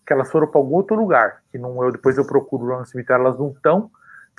[0.05, 1.41] Que elas foram para algum outro lugar.
[1.51, 3.89] Que não eu depois eu procuro lá no cemitério, elas não estão.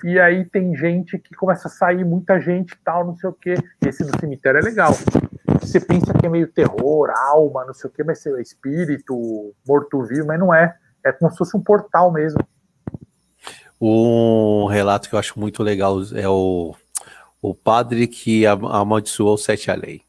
[0.03, 3.55] E aí tem gente que começa a sair, muita gente tal, não sei o quê.
[3.85, 4.91] Esse do cemitério é legal.
[5.61, 10.27] Você pensa que é meio terror, alma, não sei o quê, mas é espírito, morto-vivo,
[10.27, 10.75] mas não é.
[11.05, 12.39] É como se fosse um portal mesmo.
[13.79, 16.75] Um relato que eu acho muito legal é o,
[17.43, 20.01] o padre que amaldiçoou sete a lei.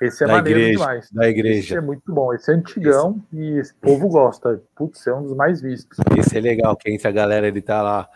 [0.00, 1.10] Esse é da maneiro igreja, demais.
[1.10, 1.58] Da igreja.
[1.58, 2.32] Esse é muito bom.
[2.32, 3.42] Esse é antigão esse...
[3.42, 4.62] e esse povo gosta.
[4.76, 5.98] Putz, é um dos mais vistos.
[6.16, 8.08] Esse é legal, que entra a galera, ele tá lá,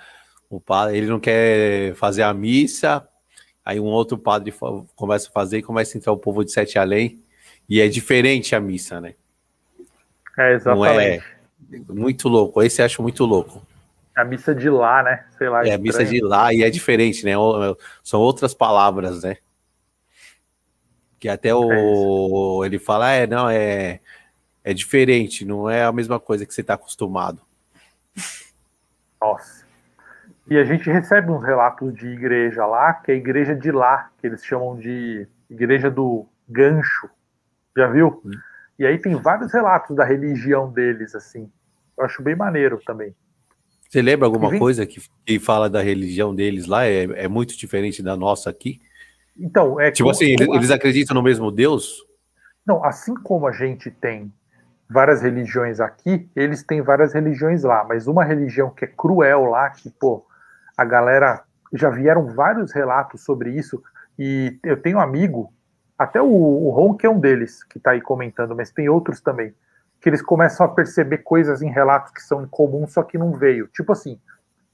[0.49, 3.09] O padre, ele não quer fazer a missa,
[3.65, 4.55] aí um outro padre
[4.95, 7.21] começa a fazer e começa a entrar o povo de Sete Além,
[7.69, 9.15] e é diferente a missa, né?
[10.39, 11.25] É, exatamente.
[11.71, 13.61] Não é muito louco, esse eu acho muito louco.
[14.15, 15.25] A missa de lá, né?
[15.39, 15.67] Sei lá.
[15.67, 17.33] É, a missa de lá, e é diferente, né?
[18.03, 19.37] São outras palavras, né?
[21.19, 22.63] Que até o.
[22.63, 24.01] É ele fala, é, não, é.
[24.65, 27.43] É diferente, não é a mesma coisa que você está acostumado.
[29.21, 29.67] Nossa.
[30.49, 34.11] E a gente recebe uns relatos de igreja lá, que é a igreja de lá,
[34.19, 37.09] que eles chamam de igreja do gancho.
[37.77, 38.21] Já viu?
[38.25, 38.31] Hum.
[38.79, 41.51] E aí tem vários relatos da religião deles, assim.
[41.97, 43.15] Eu acho bem maneiro também.
[43.93, 46.87] Você lembra alguma coisa que, que fala da religião deles lá?
[46.87, 48.81] É, é muito diferente da nossa aqui?
[49.39, 52.03] Então, é tipo assim, eles, eles acreditam no mesmo Deus?
[52.67, 54.33] Não, assim como a gente tem
[54.89, 59.69] várias religiões aqui, eles têm várias religiões lá, mas uma religião que é cruel lá,
[59.69, 60.25] que, pô,
[60.75, 61.43] a galera
[61.75, 63.83] já vieram vários relatos sobre isso,
[64.19, 65.53] e eu tenho um amigo,
[65.99, 69.21] até o, o Ron, que é um deles, que tá aí comentando, mas tem outros
[69.21, 69.53] também,
[70.03, 73.69] que eles começam a perceber coisas em relatos que são incomuns, só que não veio.
[73.69, 74.21] Tipo assim,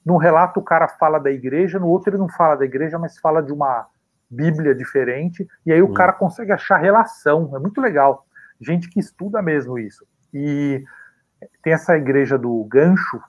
[0.04, 3.18] num relato o cara fala da igreja, no outro ele não fala da igreja, mas
[3.18, 3.86] fala de uma
[4.30, 5.94] Bíblia diferente, e aí o hum.
[5.94, 8.26] cara consegue achar relação, é muito legal.
[8.58, 10.06] Gente que estuda mesmo isso.
[10.32, 10.82] E
[11.62, 13.20] tem essa igreja do Gancho,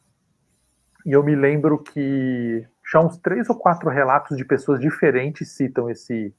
[1.06, 5.90] e eu me lembro que já uns três ou quatro relatos de pessoas diferentes citam
[5.90, 6.34] esse,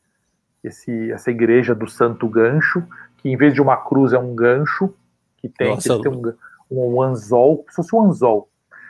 [0.64, 2.82] esse, essa igreja do Santo Gancho,
[3.18, 4.94] que em vez de uma cruz é um gancho,
[5.40, 6.34] que tem, que tem um,
[6.70, 8.48] um anzol, se fosse um anzol.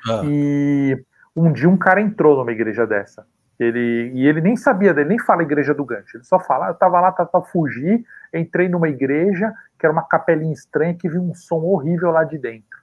[0.09, 0.23] Ah.
[0.25, 1.03] E
[1.35, 3.27] um dia um cara entrou numa igreja dessa.
[3.59, 6.17] Ele, e ele nem sabia dele, nem fala igreja do gancho.
[6.17, 10.53] Ele só fala, eu tava lá, tava fugir, entrei numa igreja, que era uma capelinha
[10.53, 12.81] estranha, que vi um som horrível lá de dentro.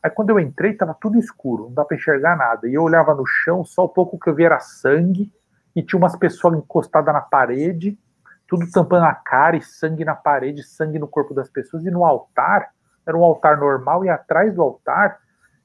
[0.00, 2.68] Aí quando eu entrei, tava tudo escuro, não dá para enxergar nada.
[2.68, 5.30] E eu olhava no chão, só o pouco que eu vi era sangue,
[5.74, 7.98] e tinha umas pessoas encostadas na parede,
[8.46, 12.04] tudo tampando a cara, e sangue na parede, sangue no corpo das pessoas, e no
[12.04, 12.70] altar
[13.06, 15.20] era um altar normal e atrás do altar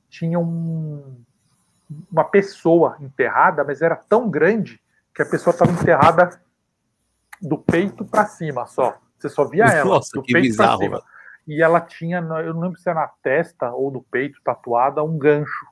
[0.10, 1.24] tinha um,
[2.12, 4.82] uma pessoa enterrada, mas era tão grande
[5.14, 6.40] que a pessoa estava enterrada
[7.42, 8.98] do peito para cima só.
[9.18, 9.90] Você só via ela.
[9.90, 10.80] Nossa, do que peito bizarro.
[10.80, 11.04] Cima.
[11.48, 15.18] E ela tinha, eu não lembro se era na testa ou no peito tatuada, um
[15.18, 15.66] gancho.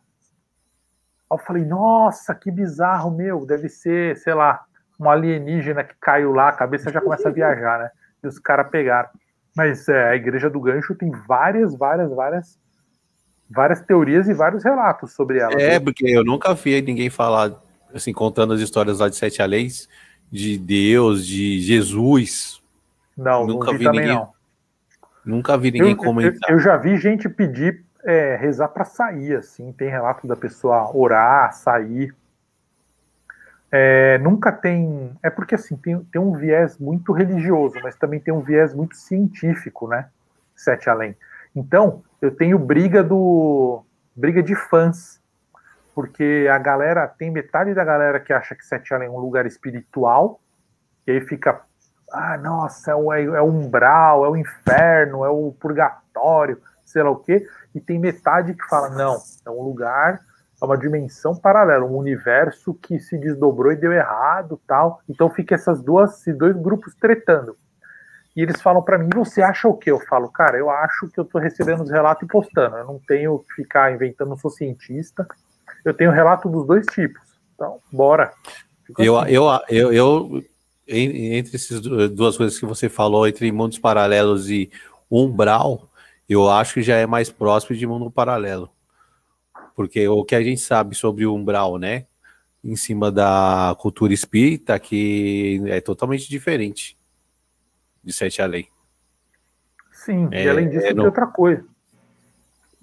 [1.30, 3.46] Aí eu falei, nossa, que bizarro, meu.
[3.46, 4.66] Deve ser, sei lá,
[5.00, 7.92] um alienígena que caiu lá, a cabeça já começa a viajar, né?
[8.24, 9.10] E os caras pegaram.
[9.56, 12.60] Mas é, a Igreja do Gancho tem várias, várias, várias,
[13.50, 15.54] várias teorias e vários relatos sobre ela.
[15.54, 17.54] É, porque eu nunca vi ninguém falar,
[17.94, 19.88] assim, contando as histórias lá de Sete Alês,
[20.30, 22.62] de Deus, de Jesus.
[23.16, 24.08] Não, nunca não vi, vi ninguém.
[24.08, 24.36] Não.
[25.26, 26.50] Nunca vi ninguém eu, comentar.
[26.50, 29.72] Eu, eu, já vi gente pedir é, rezar para sair, assim.
[29.72, 32.14] Tem relato da pessoa orar, sair.
[33.78, 35.12] É, nunca tem.
[35.22, 38.96] É porque assim, tem, tem um viés muito religioso, mas também tem um viés muito
[38.96, 40.08] científico, né?
[40.56, 41.14] Sete Além.
[41.54, 43.84] Então, eu tenho briga do.
[44.16, 45.22] briga de fãs.
[45.94, 49.46] Porque a galera, tem metade da galera que acha que Sete Além é um lugar
[49.46, 50.40] espiritual,
[51.06, 51.60] e aí fica.
[52.14, 57.10] Ah, nossa, é o, é o umbral, é o inferno, é o purgatório, sei lá
[57.10, 57.46] o quê.
[57.74, 60.22] E tem metade que fala, não, é um lugar
[60.62, 65.02] é uma dimensão paralela, um universo que se desdobrou e deu errado, tal.
[65.10, 67.58] Então fica essas duas, esses dois grupos tretando.
[68.36, 71.20] E eles falam para mim: "Você acha o quê?" Eu falo: "Cara, eu acho que
[71.20, 72.78] eu tô recebendo os relatos e postando.
[72.78, 75.28] Eu não tenho que ficar inventando, não sou cientista.
[75.84, 77.22] Eu tenho relato dos dois tipos.
[77.54, 78.32] Então, bora."
[79.00, 79.32] Eu, assim.
[79.32, 80.44] eu, eu, eu,
[80.88, 84.70] entre essas duas coisas que você falou, entre mundos paralelos e
[85.10, 85.90] umbral,
[86.30, 88.70] eu acho que já é mais próximo de mundo paralelo.
[89.76, 92.06] Porque o que a gente sabe sobre o umbral, né?
[92.64, 96.98] Em cima da cultura espírita, que é totalmente diferente
[98.04, 98.68] de Sete Além.
[99.92, 101.66] Sim, é, e além disso, é, tem outra coisa.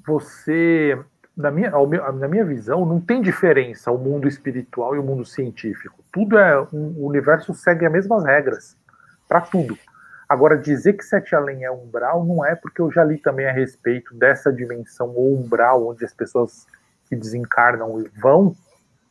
[0.05, 0.99] Você,
[1.37, 6.05] na minha, na minha visão, não tem diferença o mundo espiritual e o mundo científico.
[6.13, 6.61] Tudo é.
[6.73, 8.77] O universo segue as mesmas regras
[9.29, 9.79] para tudo.
[10.29, 13.53] Agora, dizer que Sete Além é umbral não é porque eu já li também a
[13.53, 16.67] respeito dessa dimensão ou umbral, onde as pessoas
[17.13, 18.57] que desencarnam e vão,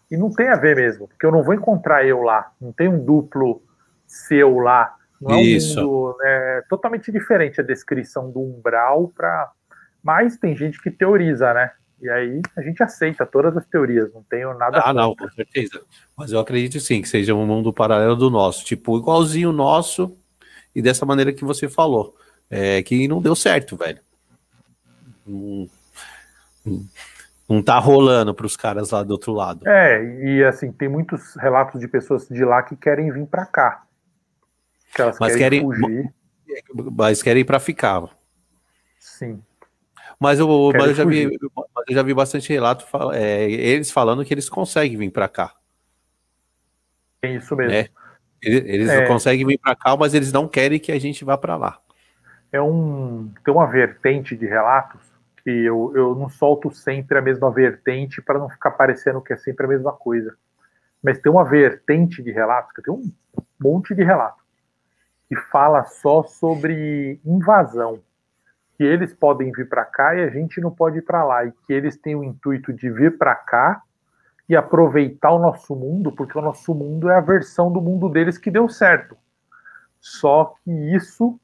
[0.09, 2.87] e não tem a ver mesmo, porque eu não vou encontrar eu lá, não tem
[2.87, 3.61] um duplo
[4.07, 4.95] seu lá.
[5.21, 5.79] Não é Isso.
[5.79, 9.51] um mundo é, totalmente diferente a descrição do umbral para.
[10.03, 11.71] Mas tem gente que teoriza, né?
[12.01, 14.81] E aí a gente aceita todas as teorias, não tenho nada.
[14.83, 15.79] Ah, não, com certeza.
[16.17, 20.17] Mas eu acredito sim que seja um mundo paralelo do nosso, tipo, igualzinho o nosso,
[20.73, 22.15] e dessa maneira que você falou.
[22.49, 23.99] É que não deu certo, velho.
[25.27, 25.69] Hum,
[26.65, 26.87] hum.
[27.51, 29.67] Não tá rolando para os caras lá do outro lado.
[29.67, 33.83] É, e assim, tem muitos relatos de pessoas de lá que querem vir para cá.
[34.95, 36.13] Que elas mas querem, querem fugir.
[36.95, 38.03] Mas querem ir para ficar.
[38.97, 39.43] Sim.
[40.17, 44.33] Mas eu, mas eu, já, vi, eu já vi bastante relato, é, eles falando que
[44.33, 45.53] eles conseguem vir para cá.
[47.21, 47.73] É isso mesmo.
[47.73, 47.87] Né?
[48.41, 49.05] Eles, eles é.
[49.07, 51.79] conseguem vir para cá, mas eles não querem que a gente vá para lá.
[52.49, 55.10] É um tem uma vertente de relatos
[55.43, 59.37] que eu, eu não solto sempre a mesma vertente para não ficar parecendo que é
[59.37, 60.35] sempre a mesma coisa.
[61.03, 63.11] Mas tem uma vertente de relatos, que tem um
[63.59, 64.43] monte de relatos,
[65.27, 68.01] que fala só sobre invasão
[68.81, 71.51] que eles podem vir para cá e a gente não pode ir para lá, e
[71.51, 73.83] que eles têm o intuito de vir para cá
[74.49, 78.39] e aproveitar o nosso mundo, porque o nosso mundo é a versão do mundo deles
[78.39, 79.15] que deu certo.
[79.99, 81.39] Só que isso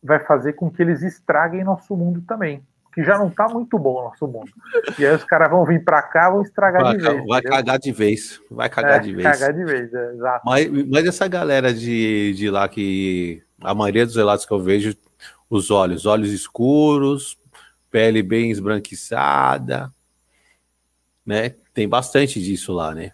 [0.00, 2.64] vai fazer com que eles estraguem nosso mundo também,
[2.98, 4.50] que já não está muito bom o nosso mundo.
[4.98, 7.14] E aí os caras vão vir para cá, vão estragar vai, de vez.
[7.14, 7.56] Vai entendeu?
[7.56, 9.38] cagar de vez, vai cagar é, de vez.
[9.38, 10.42] Cagar de vez, é, exato.
[10.44, 14.96] Mas, mas essa galera de, de lá que a maioria dos relatos que eu vejo
[15.48, 17.38] os olhos, olhos escuros,
[17.88, 19.92] pele bem esbranquiçada,
[21.24, 21.54] né?
[21.72, 23.12] Tem bastante disso lá, né?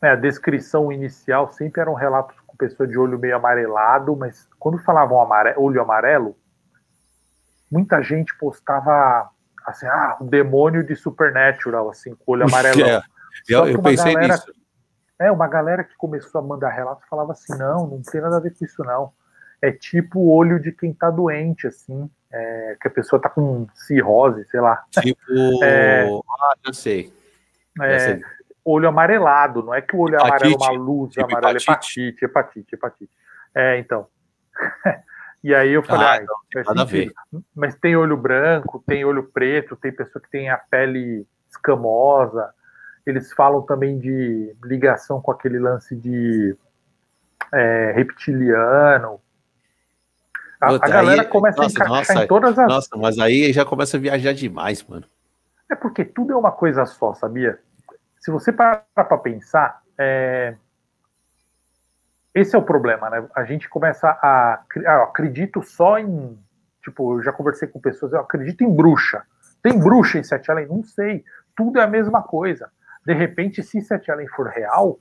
[0.00, 4.78] É, a descrição inicial sempre eram relatos com pessoa de olho meio amarelado, mas quando
[4.78, 6.36] falavam amare olho amarelo,
[7.74, 9.28] muita gente postava
[9.66, 12.80] assim, ah, o demônio de Supernatural, assim, com olho amarelo.
[13.50, 14.52] É, eu, eu pensei galera, nisso.
[15.18, 18.40] É, uma galera que começou a mandar relatos falava assim, não, não tem nada a
[18.40, 19.12] ver com isso não
[19.64, 23.66] é tipo o olho de quem tá doente, assim, é, que a pessoa tá com
[23.74, 24.84] cirrose, sei lá.
[24.90, 25.18] Tipo,
[25.64, 27.12] é, ah, já sei.
[27.80, 28.20] É, sei.
[28.62, 32.24] Olho amarelado, não é que o olho hepatite, amarelo é uma luz tipo amarela, hepatite.
[32.24, 33.12] hepatite, hepatite, hepatite.
[33.54, 34.06] É, então.
[35.44, 36.24] e aí eu falei, ah,
[36.56, 37.12] ah nada a ver.
[37.54, 42.52] mas tem olho branco, tem olho preto, tem pessoa que tem a pele escamosa.
[43.06, 46.56] Eles falam também de ligação com aquele lance de
[47.52, 49.20] é, reptiliano,
[50.64, 52.66] a, Puta, a galera aí, começa nossa, a encaixar nossa, em todas as.
[52.66, 55.04] Nossa, mas aí já começa a viajar demais, mano.
[55.70, 57.58] É porque tudo é uma coisa só, sabia?
[58.18, 60.56] Se você parar para pensar, é...
[62.34, 63.26] esse é o problema, né?
[63.34, 64.62] A gente começa a.
[64.86, 66.38] Ah, acredito só em.
[66.82, 69.22] Tipo, eu já conversei com pessoas, eu acredito em bruxa.
[69.62, 70.66] Tem bruxa em Sete Além?
[70.66, 71.24] Não sei.
[71.56, 72.68] Tudo é a mesma coisa.
[73.06, 74.98] De repente, se Sete Além for real,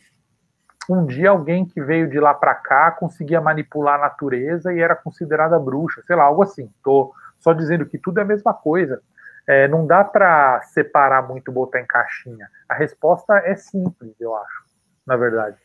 [0.89, 4.95] um dia alguém que veio de lá para cá conseguia manipular a natureza e era
[4.95, 6.71] considerada bruxa, sei lá, algo assim.
[6.83, 9.01] Tô só dizendo que tudo é a mesma coisa.
[9.47, 12.47] É, não dá para separar muito, botar em caixinha.
[12.69, 14.63] A resposta é simples, eu acho,
[15.05, 15.57] na verdade.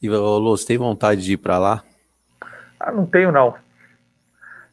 [0.00, 1.84] E Lô, você tem vontade de ir para lá?
[2.78, 3.54] Ah, não tenho não.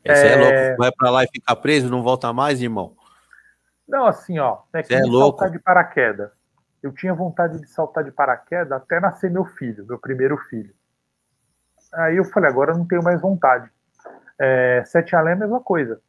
[0.05, 0.31] Você é...
[0.31, 2.95] é louco, vai para lá e ficar preso, não volta mais, irmão?
[3.87, 5.49] Não, assim, ó, é que é louco.
[5.49, 6.29] de paraquedas
[6.83, 10.73] eu tinha vontade de saltar de paraquedas até nascer meu filho, meu primeiro filho.
[11.93, 13.71] Aí eu falei, agora eu não tenho mais vontade.
[14.37, 16.01] É, Sete Além é a mesma coisa.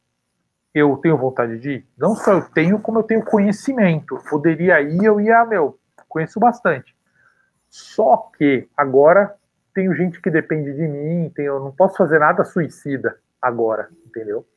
[0.73, 1.87] Eu tenho vontade de ir?
[1.97, 4.21] Não só eu tenho, como eu tenho conhecimento.
[4.29, 6.94] Poderia ir, eu ia, meu, conheço bastante.
[7.75, 9.35] Só que agora
[9.73, 14.47] tenho gente que depende de mim, tenho, eu não posso fazer nada suicida agora, entendeu?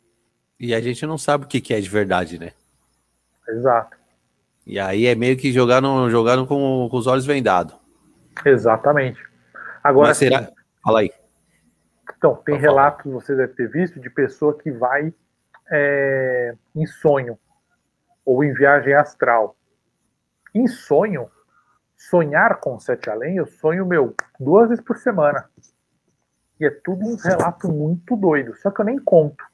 [0.61, 2.53] E a gente não sabe o que é de verdade, né?
[3.49, 3.97] Exato.
[4.65, 7.75] E aí é meio que jogar, no, jogar no, com, com os olhos vendados.
[8.45, 9.21] Exatamente.
[9.83, 10.45] Agora, Mas será?
[10.45, 10.53] Sim,
[10.85, 11.11] Fala aí.
[12.17, 13.15] Então, tem Pode relatos, falar.
[13.17, 15.13] você deve ter visto, de pessoa que vai
[15.73, 17.37] é, em sonho
[18.25, 19.57] ou em viagem astral.
[20.55, 21.29] Em sonho,
[21.99, 25.45] sonhar com Sete Além, eu sonho, meu, duas vezes por semana.
[26.61, 28.57] E é tudo um relato muito doido.
[28.57, 29.45] Só que eu nem conto.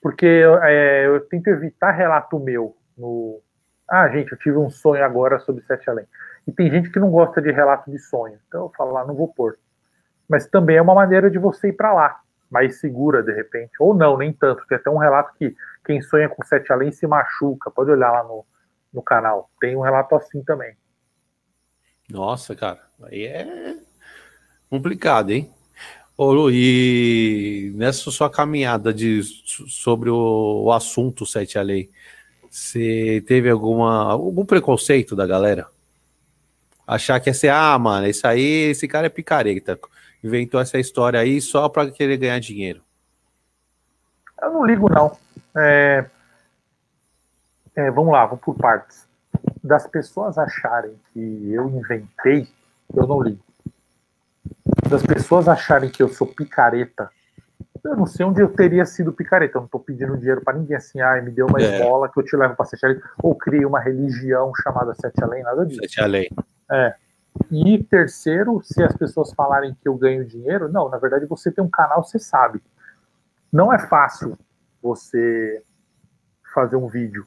[0.00, 3.40] Porque é, eu tento evitar relato meu no,
[3.88, 6.06] ah, gente, eu tive um sonho agora sobre Sete Além.
[6.46, 8.38] E tem gente que não gosta de relato de sonho.
[8.46, 9.58] Então eu falo lá, ah, não vou pôr.
[10.28, 12.20] Mas também é uma maneira de você ir para lá,
[12.50, 13.72] mais segura de repente.
[13.80, 14.66] Ou não, nem tanto.
[14.66, 17.70] Tem até um relato que quem sonha com Sete Além se machuca.
[17.70, 18.44] Pode olhar lá no,
[18.92, 19.50] no canal.
[19.58, 20.76] Tem um relato assim também.
[22.08, 22.80] Nossa, cara.
[23.02, 23.76] Aí é
[24.70, 25.52] complicado, hein?
[26.16, 29.22] Ô, e nessa sua caminhada de,
[29.68, 31.88] sobre o, o assunto Sete Além,
[32.50, 35.68] você teve alguma, algum preconceito da galera?
[36.86, 39.78] Achar que ia ser, ah, mano, isso aí, esse cara é picareta.
[40.24, 42.82] Inventou essa história aí só para querer ganhar dinheiro.
[44.42, 45.16] Eu não ligo, não.
[45.56, 46.06] É...
[47.76, 49.07] É, vamos lá, vamos por partes.
[49.62, 52.48] Das pessoas acharem que eu inventei,
[52.94, 53.42] eu não ligo.
[54.88, 57.10] Das pessoas acharem que eu sou picareta,
[57.84, 59.56] Eu não sei onde eu teria sido picareta.
[59.56, 61.64] Eu não estou pedindo dinheiro para ninguém assim, ai, me deu uma é.
[61.64, 63.00] esmola que eu te levo para Sete Além.
[63.22, 65.80] Ou criei uma religião chamada Sete Além, nada disso.
[65.80, 66.28] Sete Além.
[66.70, 66.94] É.
[67.50, 71.62] E terceiro, se as pessoas falarem que eu ganho dinheiro, não, na verdade você tem
[71.62, 72.60] um canal, você sabe.
[73.52, 74.36] Não é fácil
[74.82, 75.62] você
[76.52, 77.26] fazer um vídeo,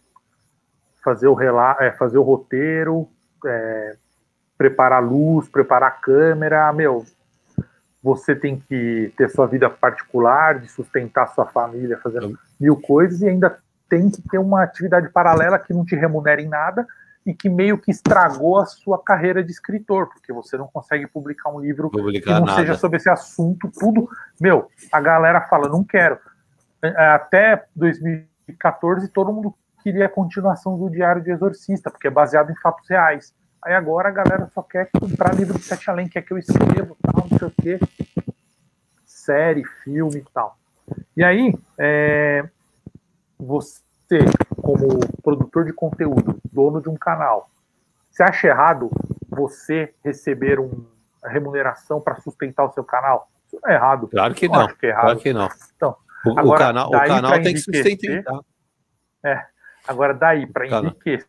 [1.03, 3.07] fazer o, relato, é, fazer o roteiro,
[3.45, 3.95] é,
[4.57, 7.05] preparar a luz, preparar a câmera, meu,
[8.03, 13.27] você tem que ter sua vida particular, de sustentar sua família, fazendo mil coisas, e
[13.27, 13.57] ainda
[13.89, 16.87] tem que ter uma atividade paralela que não te remunere em nada
[17.25, 21.51] e que meio que estragou a sua carreira de escritor, porque você não consegue publicar
[21.51, 22.59] um livro publicar que não nada.
[22.59, 24.09] seja sobre esse assunto, tudo.
[24.39, 26.17] Meu, a galera fala, não quero.
[26.81, 32.55] Até 2014, todo mundo queria a continuação do Diário de Exorcista, porque é baseado em
[32.55, 33.33] fatos reais.
[33.63, 36.95] Aí agora a galera só quer comprar livro de Sete Além, quer que eu escreva,
[37.01, 37.79] tal, não sei o quê.
[39.05, 40.57] Série, filme e tal.
[41.15, 42.43] E aí, é,
[43.37, 44.19] você,
[44.61, 47.49] como produtor de conteúdo, dono de um canal,
[48.09, 48.89] você acha errado
[49.29, 50.85] você receber uma
[51.23, 53.29] remuneração para sustentar o seu canal?
[53.47, 54.07] Isso não é errado.
[54.07, 54.67] Claro que não.
[54.67, 55.49] Que é claro que não.
[55.75, 58.39] Então, o, agora, o canal, o canal tem que sustentar.
[59.23, 59.45] É,
[59.87, 61.27] agora daí para enriquecer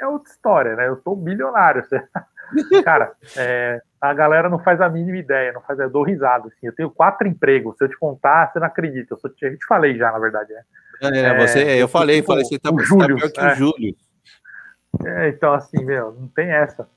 [0.00, 0.88] é outra história, né?
[0.88, 1.84] Eu tô bilionário.
[2.84, 6.66] Cara, é, a galera não faz a mínima ideia, não faz, eu dou risada, assim.
[6.66, 7.76] Eu tenho quatro empregos.
[7.76, 9.14] Se eu te contar, você não acredita.
[9.14, 10.62] Eu, sou, eu te falei já, na verdade, né?
[11.02, 13.52] É, é você, eu, eu falei, tipo, falei, você tá, Júlio, tá pior que é.
[13.52, 13.96] o Júlio.
[15.04, 16.88] É, então, assim, meu, não tem essa.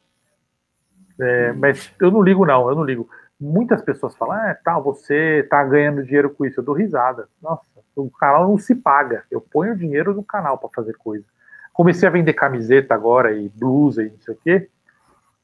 [1.20, 3.10] É, mas eu não ligo, não, eu não ligo.
[3.42, 6.60] Muitas pessoas falam, ah, tá, você tá ganhando dinheiro com isso.
[6.60, 7.28] Eu dou risada.
[7.42, 7.64] Nossa,
[7.96, 9.24] o canal não se paga.
[9.32, 11.26] Eu ponho dinheiro no canal para fazer coisa.
[11.74, 14.70] Comecei a vender camiseta agora e blusa e não sei o quê,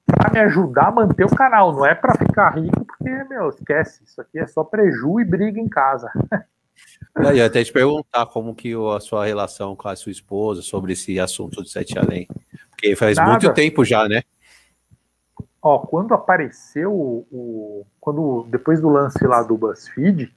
[0.05, 1.73] para me ajudar a manter o canal.
[1.73, 4.03] Não é para ficar rico, porque, meu, esquece.
[4.03, 6.11] Isso aqui é só preju e briga em casa.
[7.15, 10.93] Eu ia até te perguntar como que a sua relação com a sua esposa sobre
[10.93, 12.27] esse assunto de Sete Além.
[12.69, 13.31] Porque faz Nada.
[13.31, 14.21] muito tempo já, né?
[15.59, 17.85] Ó, quando apareceu o.
[18.07, 20.33] Quando, depois do lance lá do BuzzFeed,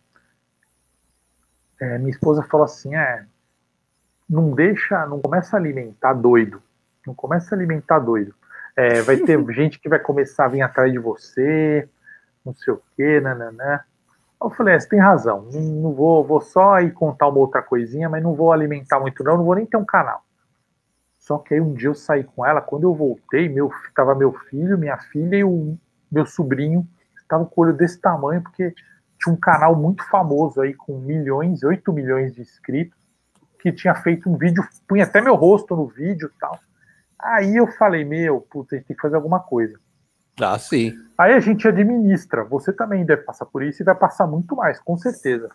[1.80, 3.24] é, minha esposa falou assim: é,
[4.28, 6.60] não deixa, não começa a alimentar doido.
[7.06, 8.34] Não começa a alimentar doido.
[8.74, 11.88] É, vai ter gente que vai começar a vir atrás de você,
[12.44, 13.78] não sei o quê, nananã.
[14.42, 17.62] Eu falei, é, você tem razão, não, não, vou, vou só ir contar uma outra
[17.62, 20.24] coisinha, mas não vou alimentar muito não, não vou nem ter um canal.
[21.20, 24.32] Só que aí um dia eu saí com ela, quando eu voltei, meu, tava meu
[24.32, 25.78] filho, minha filha e o
[26.10, 26.84] meu sobrinho,
[27.30, 28.74] estavam com o olho desse tamanho, porque
[29.18, 32.98] tinha um canal muito famoso aí, com milhões, 8 milhões de inscritos,
[33.60, 36.58] que tinha feito um vídeo, punha até meu rosto no vídeo e tal.
[37.18, 39.78] Aí eu falei, meu, puta, a gente tem que fazer alguma coisa.
[40.40, 40.98] Ah, sim.
[41.18, 42.42] Aí a gente administra.
[42.44, 45.50] Você também deve passar por isso e vai passar muito mais, com certeza.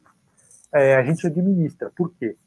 [0.72, 1.92] É, a gente administra.
[1.96, 2.38] Por quê?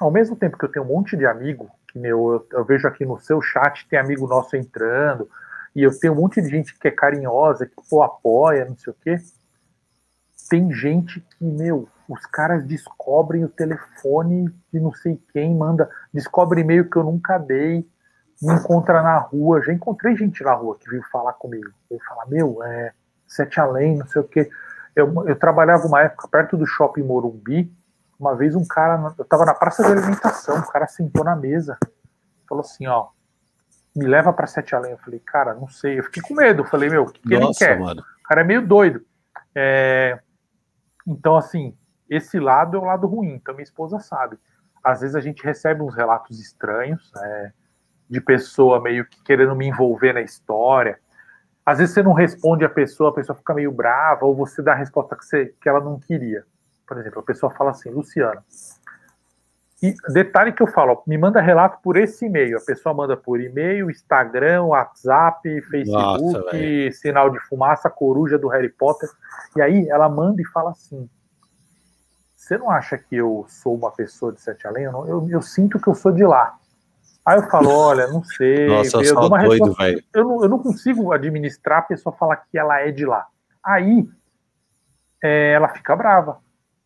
[0.00, 2.88] Ao mesmo tempo que eu tenho um monte de amigo, que meu, eu, eu vejo
[2.88, 5.30] aqui no seu chat, tem amigo nosso entrando,
[5.76, 8.90] e eu tenho um monte de gente que é carinhosa, que pô, apoia, não sei
[8.90, 9.16] o quê.
[10.48, 16.62] Tem gente que, meu, os caras descobrem o telefone de não sei quem, manda, descobre
[16.62, 17.86] e-mail que eu nunca dei,
[18.40, 19.60] me encontra na rua.
[19.62, 21.70] Já encontrei gente na rua que veio falar comigo.
[21.90, 22.94] Ele fala, meu, é
[23.28, 24.48] sete além, não sei o quê.
[24.94, 27.70] Eu, eu trabalhava uma época perto do shopping Morumbi.
[28.18, 31.76] Uma vez um cara, eu tava na praça de alimentação, o cara sentou na mesa,
[32.48, 33.08] falou assim, ó,
[33.96, 34.92] me leva para Sete Além.
[34.92, 35.98] Eu falei, cara, não sei.
[35.98, 36.62] Eu fiquei com medo.
[36.62, 37.80] Eu falei, meu, o que, que Nossa, ele quer?
[37.80, 38.02] Mano.
[38.02, 39.04] O cara é meio doido.
[39.54, 40.18] É...
[41.06, 41.76] Então, assim,
[42.08, 44.38] esse lado é o lado ruim, então minha esposa sabe.
[44.82, 47.52] Às vezes a gente recebe uns relatos estranhos, é,
[48.08, 50.98] de pessoa meio que querendo me envolver na história.
[51.64, 54.72] Às vezes você não responde a pessoa, a pessoa fica meio brava, ou você dá
[54.72, 56.44] a resposta que, você, que ela não queria.
[56.86, 58.40] Por exemplo, a pessoa fala assim, Luciano.
[59.82, 62.56] E detalhe que eu falo, ó, me manda relato por esse e-mail.
[62.56, 68.70] A pessoa manda por e-mail, Instagram, WhatsApp, Facebook, Nossa, sinal de fumaça, coruja do Harry
[68.70, 69.08] Potter.
[69.54, 71.06] E aí ela manda e fala assim:
[72.46, 74.84] você não acha que eu sou uma pessoa de Sete Além?
[74.84, 76.56] Eu, não, eu, eu, sinto que eu sou de lá.
[77.24, 78.68] Aí eu falo, olha, não sei.
[78.68, 82.56] Nossa, eu, uma doido, resposta, eu, não, eu não consigo administrar a pessoa falar que
[82.56, 83.26] ela é de lá.
[83.64, 84.08] Aí
[85.22, 86.38] é, ela fica brava.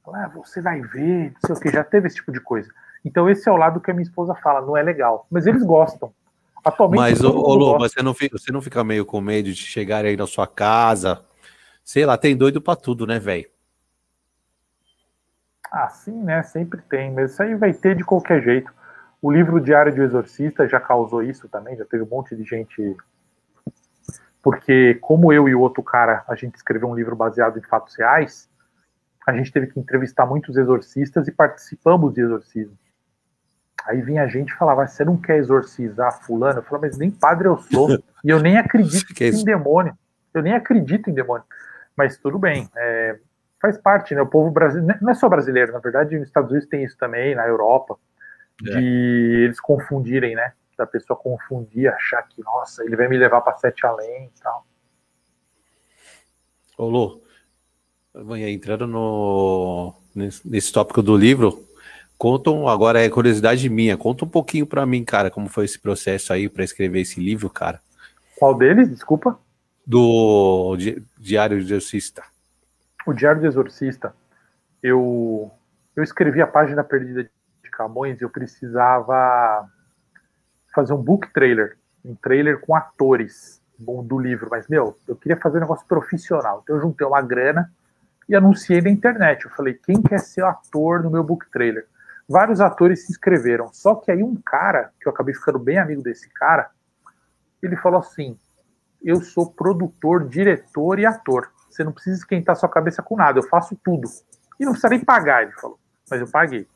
[0.06, 2.70] Ah, você vai ver, não sei o que, já teve esse tipo de coisa.
[3.04, 5.26] Então esse é o lado que a minha esposa fala, não é legal.
[5.30, 6.12] Mas eles gostam.
[6.64, 10.16] Atualmente, mas, ô, você não, fica, você não fica meio com medo de chegar aí
[10.16, 11.24] na sua casa?
[11.82, 13.48] Sei lá, tem doido pra tudo, né, velho?
[15.70, 16.42] Ah, sim, né?
[16.42, 18.72] Sempre tem, mas isso aí vai ter de qualquer jeito.
[19.22, 22.96] O livro Diário de Exorcista já causou isso também, já teve um monte de gente.
[24.42, 27.94] Porque, como eu e o outro cara, a gente escreveu um livro baseado em fatos
[27.96, 28.49] reais,
[29.30, 32.76] a gente teve que entrevistar muitos exorcistas e participamos de exorcismo.
[33.86, 36.58] Aí vinha a gente e falava, você não quer exorcizar fulano?
[36.58, 37.90] Eu falava, mas nem padre eu sou,
[38.24, 39.96] e eu nem acredito em demônio.
[40.34, 41.44] Eu nem acredito em demônio.
[41.96, 43.18] Mas tudo bem, é,
[43.60, 44.22] faz parte, né?
[44.22, 47.34] O povo brasileiro, não é só brasileiro, na verdade, nos Estados Unidos tem isso também,
[47.34, 47.96] na Europa,
[48.66, 48.70] é.
[48.70, 50.52] de eles confundirem, né?
[50.76, 54.66] Da pessoa confundir, achar que, nossa, ele vai me levar para sete além e tal.
[56.78, 57.22] Ô, Lu,
[58.38, 61.64] entrando no, nesse, nesse tópico do livro,
[62.18, 66.32] contam, agora é curiosidade minha, conta um pouquinho para mim, cara, como foi esse processo
[66.32, 67.80] aí para escrever esse livro, cara.
[68.38, 69.38] Qual deles, desculpa?
[69.86, 70.76] Do
[71.18, 72.22] Diário do Exorcista.
[73.06, 74.14] O Diário do Exorcista,
[74.82, 75.50] eu,
[75.96, 79.68] eu escrevi a página perdida de Camões e eu precisava
[80.74, 85.56] fazer um book trailer, um trailer com atores do livro, mas, meu, eu queria fazer
[85.56, 86.60] um negócio profissional.
[86.62, 87.72] Então eu juntei uma grana
[88.30, 89.44] e anunciei na internet.
[89.44, 91.84] Eu falei, quem quer ser ator no meu book trailer?
[92.28, 93.72] Vários atores se inscreveram.
[93.72, 96.70] Só que aí um cara, que eu acabei ficando bem amigo desse cara,
[97.60, 98.38] ele falou assim:
[99.02, 101.50] eu sou produtor, diretor e ator.
[101.68, 104.08] Você não precisa esquentar sua cabeça com nada, eu faço tudo.
[104.60, 105.80] E não precisa nem pagar, ele falou.
[106.08, 106.68] Mas eu paguei.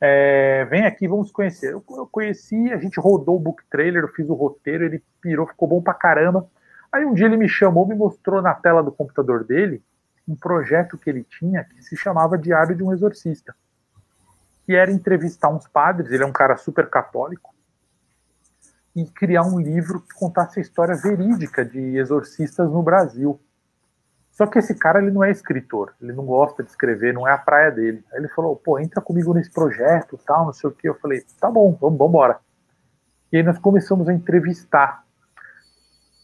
[0.00, 1.72] É, vem aqui, vamos conhecer.
[1.72, 5.44] Eu, eu, conheci, a gente rodou o book trailer, eu fiz o roteiro, ele pirou,
[5.44, 6.48] ficou bom pra caramba.
[6.92, 9.82] Aí um dia ele me chamou, me mostrou na tela do computador dele
[10.28, 13.54] um projeto que ele tinha que se chamava Diário de um Exorcista.
[14.66, 17.54] Que era entrevistar uns padres, ele é um cara super católico,
[18.94, 23.40] e criar um livro que contasse a história verídica de exorcistas no Brasil.
[24.30, 27.32] Só que esse cara ele não é escritor, ele não gosta de escrever, não é
[27.32, 28.04] a praia dele.
[28.12, 30.88] Aí ele falou, pô, entra comigo nesse projeto, tal, não sei o que.
[30.88, 32.38] Eu falei, tá bom, vamos embora.
[33.32, 35.04] E aí nós começamos a entrevistar.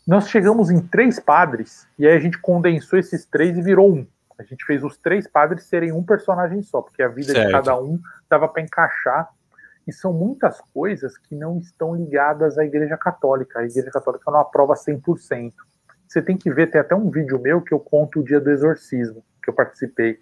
[0.06, 4.06] Nós chegamos em três padres, e aí a gente condensou esses três e virou um.
[4.38, 7.46] A gente fez os três padres serem um personagem só, porque a vida certo.
[7.46, 7.98] de cada um
[8.28, 9.30] dava para encaixar.
[9.86, 13.60] E são muitas coisas que não estão ligadas à Igreja Católica.
[13.60, 15.52] A Igreja Católica não aprova 100%.
[16.08, 18.50] Você tem que ver, tem até um vídeo meu que eu conto o dia do
[18.50, 20.18] exorcismo, que eu participei,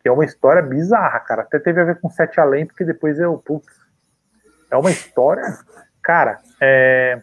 [0.00, 1.42] que é uma história bizarra, cara.
[1.42, 3.68] Até teve a ver com Sete Além, porque depois eu, putz,
[4.70, 5.44] é uma história,
[6.02, 7.22] cara, é...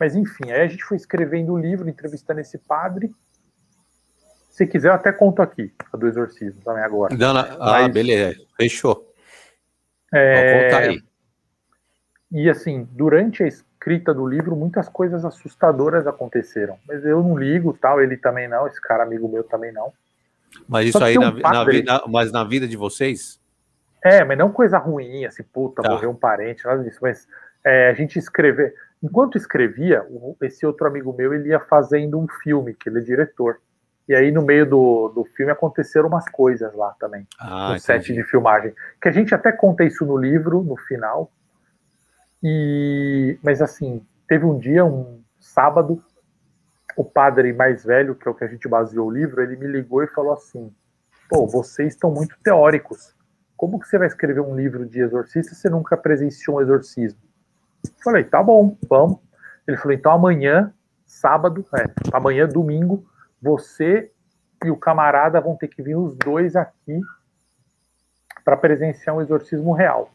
[0.00, 3.14] Mas enfim, aí a gente foi escrevendo o um livro, entrevistando esse padre.
[4.48, 7.14] Se quiser, eu até conto aqui, a do exorcismo também agora.
[7.14, 7.40] Não, não.
[7.40, 7.92] Ah, Mas...
[7.92, 9.12] beleza, fechou.
[10.12, 10.70] É...
[10.70, 11.02] Vou aí.
[12.32, 16.78] E assim, durante a escrita do livro, muitas coisas assustadoras aconteceram.
[16.88, 19.92] Mas eu não ligo, tal, ele também não, esse cara amigo meu também não.
[20.66, 23.38] Mas isso aí, um na, na, vida, mas na vida de vocês?
[24.02, 25.90] É, mas não coisa ruim, assim, puta, tá.
[25.90, 26.98] morreu um parente, nada disso.
[27.02, 27.28] Mas
[27.64, 28.74] é, a gente escrever.
[29.02, 30.06] Enquanto escrevia,
[30.42, 33.60] esse outro amigo meu, ele ia fazendo um filme, que ele é diretor.
[34.08, 38.12] E aí, no meio do, do filme, aconteceram umas coisas lá também, ah, no set
[38.12, 38.74] de filmagem.
[39.00, 41.30] Que a gente até conta isso no livro, no final,
[42.42, 46.02] e, mas assim, teve um dia, um sábado,
[46.96, 49.66] o padre mais velho, que é o que a gente baseou o livro, ele me
[49.66, 50.72] ligou e falou assim:
[51.28, 53.14] pô, vocês estão muito teóricos.
[53.56, 57.20] Como que você vai escrever um livro de exorcista se você nunca presenciou um exorcismo?
[58.02, 59.18] Falei, tá bom, vamos.
[59.66, 60.72] Ele falou, então amanhã,
[61.06, 63.04] sábado, é, amanhã, domingo,
[63.40, 64.10] você
[64.64, 67.00] e o camarada vão ter que vir os dois aqui
[68.44, 70.10] para presenciar um exorcismo real.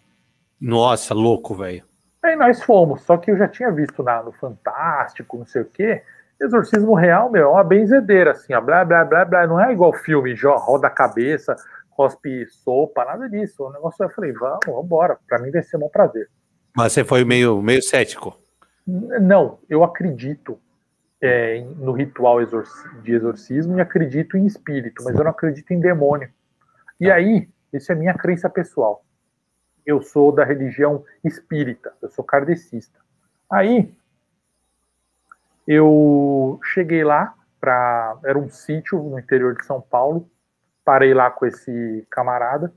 [0.59, 1.83] Nossa, louco, velho.
[2.23, 5.65] Aí nós fomos, só que eu já tinha visto na, no Fantástico, não sei o
[5.65, 6.01] quê.
[6.41, 9.47] Exorcismo real, meu, é uma benzedeira, assim, ó, blá, blá, blá, blá.
[9.47, 11.55] Não é igual filme, já roda a cabeça,
[11.91, 13.63] cospe sopa, nada disso.
[13.63, 15.17] O negócio eu falei, vamos, vamos embora.
[15.27, 16.29] Pra mim vai ser um prazer.
[16.75, 18.37] Mas você foi meio, meio cético?
[18.85, 20.59] Não, eu acredito
[21.21, 22.37] é, no ritual
[23.01, 26.29] de exorcismo e acredito em espírito, mas eu não acredito em demônio.
[26.99, 27.15] E tá.
[27.15, 29.05] aí, isso é minha crença pessoal
[29.85, 32.99] eu sou da religião espírita, eu sou kardecista.
[33.49, 33.93] Aí
[35.67, 40.29] eu cheguei lá para era um sítio no interior de São Paulo,
[40.83, 42.73] parei lá com esse camarada.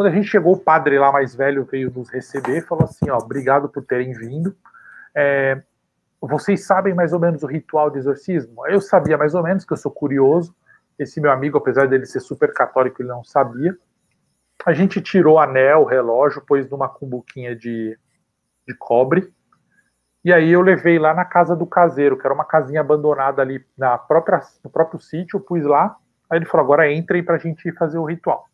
[0.00, 3.18] Quando a gente chegou, o padre lá mais velho veio nos receber, falou assim, ó,
[3.18, 4.56] obrigado por terem vindo.
[5.14, 5.60] É,
[6.18, 8.66] vocês sabem mais ou menos o ritual de exorcismo?
[8.66, 10.56] Eu sabia mais ou menos, que eu sou curioso.
[10.98, 13.76] Esse meu amigo, apesar dele ser super católico, ele não sabia.
[14.64, 17.94] A gente tirou anel, relógio, pôs numa cumbuquinha de,
[18.66, 19.30] de cobre.
[20.24, 23.62] E aí eu levei lá na casa do caseiro, que era uma casinha abandonada ali
[23.76, 25.94] na própria, no próprio sítio, pus lá.
[26.30, 28.49] Aí ele falou: agora entrem para a gente fazer o ritual.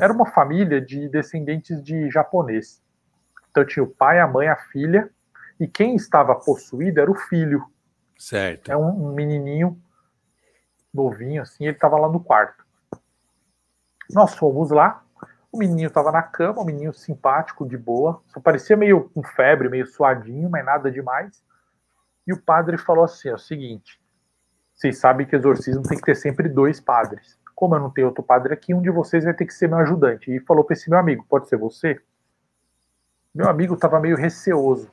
[0.00, 2.82] Era uma família de descendentes de japonês.
[3.50, 5.10] Então tinha o pai, a mãe, a filha,
[5.60, 7.64] e quem estava possuído era o filho.
[8.18, 8.70] Certo.
[8.70, 9.80] É um, um menininho
[10.92, 12.64] novinho, assim, ele estava lá no quarto.
[14.10, 15.02] Nós fomos lá,
[15.50, 19.68] o menino estava na cama, o menino simpático, de boa, só parecia meio com febre,
[19.68, 21.42] meio suadinho, mas nada demais.
[22.26, 24.00] E o padre falou assim: é o seguinte,
[24.74, 27.38] vocês sabem que exorcismo tem que ter sempre dois padres.
[27.54, 29.78] Como eu não tenho outro padre aqui, um de vocês vai ter que ser meu
[29.78, 30.34] ajudante.
[30.34, 32.00] E falou para esse meu amigo: pode ser você?
[33.34, 34.90] Meu amigo estava meio receoso.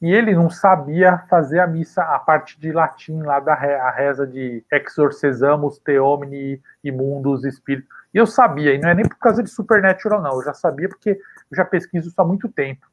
[0.00, 4.26] E ele não sabia fazer a missa, a parte de latim lá da a reza
[4.26, 7.88] de exorcizamos te omni imundos espíritos.
[8.12, 10.32] E eu sabia, e não é nem por causa de Supernatural, não.
[10.32, 12.84] Eu já sabia porque eu já pesquiso isso há muito tempo.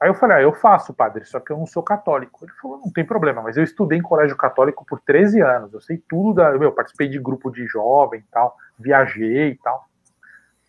[0.00, 2.44] Aí eu falei, ah, eu faço, padre, só que eu não sou católico.
[2.44, 5.72] Ele falou, não tem problema, mas eu estudei em colégio católico por 13 anos.
[5.72, 6.56] Eu sei tudo da.
[6.56, 9.88] Meu, participei de grupo de jovem e tal, viajei e tal.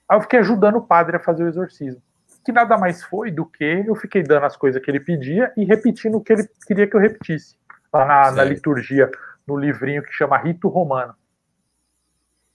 [0.07, 2.01] Aí eu fiquei ajudando o padre a fazer o exorcismo
[2.43, 5.65] que nada mais foi do que eu fiquei dando as coisas que ele pedia e
[5.65, 7.57] repetindo o que ele queria que eu repetisse.
[7.91, 9.09] Lá na, na liturgia,
[9.47, 11.13] no livrinho que chama Rito Romano.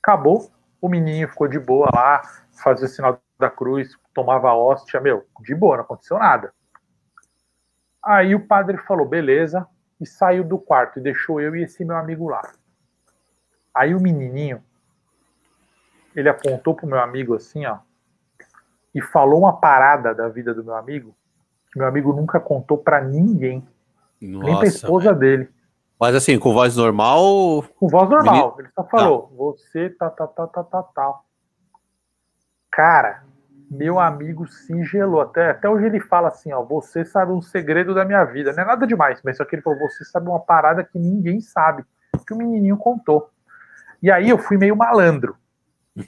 [0.02, 2.22] Acabou, o menino ficou de boa lá,
[2.52, 6.52] fazia o sinal da cruz, tomava a hóstia, meu, de boa, não aconteceu nada.
[8.04, 9.66] Aí o padre falou, beleza,
[10.00, 12.42] e saiu do quarto e deixou eu e esse meu amigo lá.
[13.74, 14.62] Aí o menininho,
[16.14, 17.78] ele apontou pro meu amigo assim, ó,
[18.94, 21.14] e falou uma parada da vida do meu amigo
[21.74, 23.66] que meu amigo nunca contou para ninguém,
[24.22, 25.50] Nossa, nem pra esposa dele.
[25.98, 27.64] Mas assim, com voz normal?
[27.76, 28.34] Com voz normal.
[28.34, 28.60] Menino...
[28.60, 29.34] Ele só falou, tá.
[29.36, 31.20] você tá, tá, tá, tá, tá, tá.
[32.70, 33.23] Cara,
[33.74, 35.20] meu amigo se gelou.
[35.20, 38.52] Até, até hoje ele fala assim, ó, você sabe um segredo da minha vida.
[38.52, 41.40] Não é nada demais, mas só que ele falou, você sabe uma parada que ninguém
[41.40, 41.84] sabe,
[42.26, 43.30] que o menininho contou.
[44.02, 45.36] E aí eu fui meio malandro.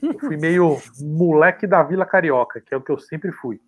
[0.02, 3.60] Eu fui meio moleque da Vila Carioca, que é o que eu sempre fui.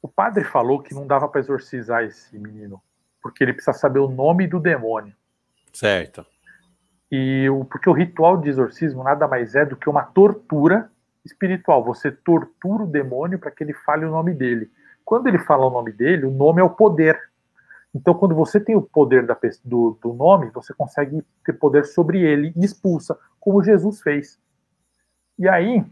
[0.00, 2.80] O padre falou que não dava para exorcizar esse menino,
[3.20, 5.14] porque ele precisa saber o nome do demônio.
[5.72, 6.24] Certo.
[7.10, 10.90] E o, porque o ritual de exorcismo nada mais é do que uma tortura
[11.26, 11.84] espiritual.
[11.84, 14.70] Você tortura o demônio para que ele fale o nome dele.
[15.04, 17.20] Quando ele fala o nome dele, o nome é o poder.
[17.94, 22.20] Então, quando você tem o poder da, do, do nome, você consegue ter poder sobre
[22.20, 24.38] ele e expulsa, como Jesus fez.
[25.38, 25.84] E aí,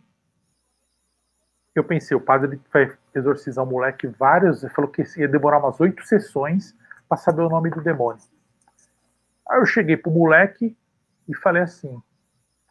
[1.75, 5.81] eu pensei, o padre vai exorcizar o moleque várias, ele falou que ia demorar umas
[5.81, 6.77] oito sessões
[7.09, 8.23] para saber o nome do demônio.
[9.49, 10.77] Aí eu cheguei pro moleque
[11.29, 12.03] e falei assim: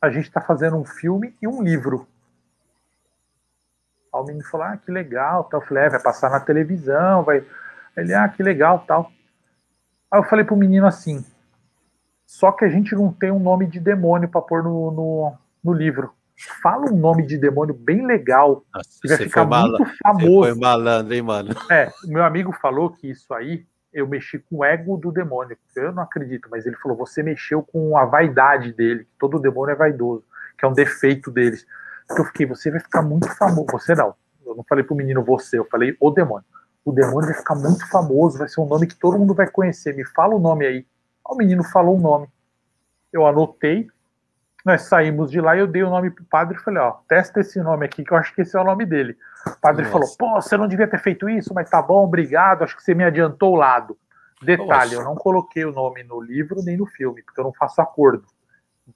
[0.01, 2.07] a gente está fazendo um filme e um livro.
[4.23, 5.61] O menino falou: ah, que legal, tal.
[5.61, 7.43] Eu falei: é, vai passar na televisão, vai.
[7.95, 9.11] Ele, ah, que legal, tal.
[10.11, 11.25] Aí eu falei pro menino assim:
[12.25, 15.33] só que a gente não tem um nome de demônio para pôr no, no,
[15.63, 16.13] no livro
[16.61, 20.49] fala um nome de demônio bem legal, Nossa, que vai ficar muito famoso.
[20.49, 21.55] Foi malandro, hein, mano?
[21.69, 25.57] É, meu amigo falou que isso aí eu mexi com o ego do demônio.
[25.75, 29.73] Eu não acredito, mas ele falou: você mexeu com a vaidade dele, que todo demônio
[29.73, 30.23] é vaidoso,
[30.57, 31.65] que é um defeito deles.
[32.09, 33.67] Eu fiquei, você vai ficar muito famoso.
[33.71, 34.13] Você não.
[34.45, 36.45] Eu não falei pro menino você, eu falei o demônio.
[36.85, 39.95] O demônio vai ficar muito famoso, vai ser um nome que todo mundo vai conhecer.
[39.95, 40.85] Me fala o nome aí.
[41.25, 42.27] O menino falou o nome.
[43.11, 43.87] Eu anotei,
[44.65, 47.41] nós saímos de lá e eu dei o nome pro padre e falei, ó, testa
[47.41, 49.17] esse nome aqui, que eu acho que esse é o nome dele.
[49.45, 49.91] O padre Nossa.
[49.91, 52.93] falou, pô, você não devia ter feito isso, mas tá bom, obrigado, acho que você
[52.93, 53.97] me adiantou o lado.
[54.41, 54.95] Detalhe, Nossa.
[54.95, 58.25] eu não coloquei o nome no livro nem no filme, porque eu não faço acordo.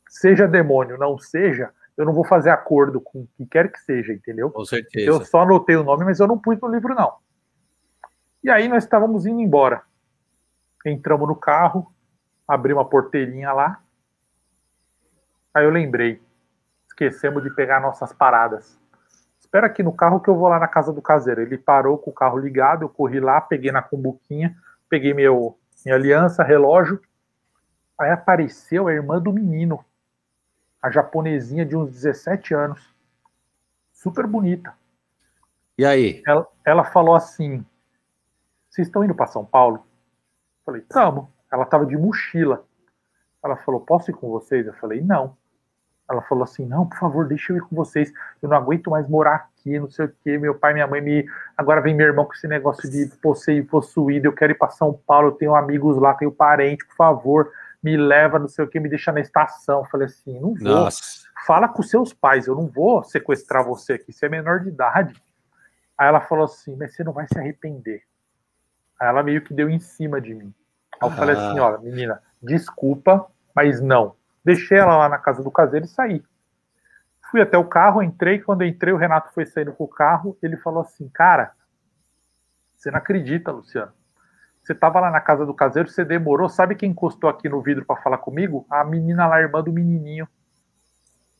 [0.08, 4.52] Seja demônio, não seja, eu não vou fazer acordo com quem quer que seja, entendeu?
[4.52, 5.08] Com certeza.
[5.08, 7.16] Eu só anotei o nome, mas eu não pus no livro, não.
[8.44, 9.82] E aí nós estávamos indo embora.
[10.86, 11.92] Entramos no carro,
[12.48, 13.82] abrimos a porteirinha lá,
[15.58, 16.22] Aí eu lembrei.
[16.88, 18.80] Esquecemos de pegar nossas paradas.
[19.40, 21.42] Espera aqui no carro que eu vou lá na casa do caseiro.
[21.42, 24.56] Ele parou com o carro ligado, eu corri lá, peguei na cumbuquinha,
[24.88, 27.02] peguei meu, minha aliança, relógio.
[28.00, 29.84] Aí apareceu a irmã do menino,
[30.82, 32.96] a japonesinha de uns 17 anos.
[33.92, 34.74] Super bonita.
[35.78, 36.24] E aí?
[36.26, 37.66] Ela, ela falou assim:
[38.70, 39.78] Vocês estão indo para São Paulo?
[39.78, 41.28] Eu falei: Estamos.
[41.52, 42.66] Ela estava de mochila.
[43.44, 44.66] Ela falou: Posso ir com vocês?
[44.66, 45.36] Eu falei: Não.
[46.10, 48.12] Ela falou assim: não, por favor, deixa eu ir com vocês.
[48.42, 50.38] Eu não aguento mais morar aqui, não sei o quê.
[50.38, 51.26] Meu pai minha mãe me.
[51.56, 54.28] Agora vem meu irmão com esse negócio de possuir possuído.
[54.28, 57.52] Eu quero ir para São Paulo, eu tenho amigos lá, tenho parente, por favor,
[57.84, 59.80] me leva, não sei o quê, me deixa na estação.
[59.80, 60.64] Eu falei assim: não vou.
[60.64, 61.28] Nossa.
[61.46, 65.22] Fala com seus pais, eu não vou sequestrar você aqui, você é menor de idade.
[65.98, 68.04] Aí ela falou assim: mas você não vai se arrepender.
[69.00, 70.54] Aí ela meio que deu em cima de mim.
[71.02, 71.16] Aí eu ah.
[71.16, 74.16] falei assim: olha, menina, desculpa, mas não
[74.48, 76.24] Deixei ela lá na casa do caseiro e saí.
[77.30, 78.40] Fui até o carro, entrei.
[78.40, 80.38] Quando entrei, o Renato foi saindo com o carro.
[80.42, 81.52] Ele falou assim: Cara,
[82.74, 83.92] você não acredita, Luciano.
[84.68, 86.50] Você estava lá na casa do caseiro, você demorou.
[86.50, 88.66] Sabe quem encostou aqui no vidro para falar comigo?
[88.70, 90.28] A menina lá, a irmã do menininho.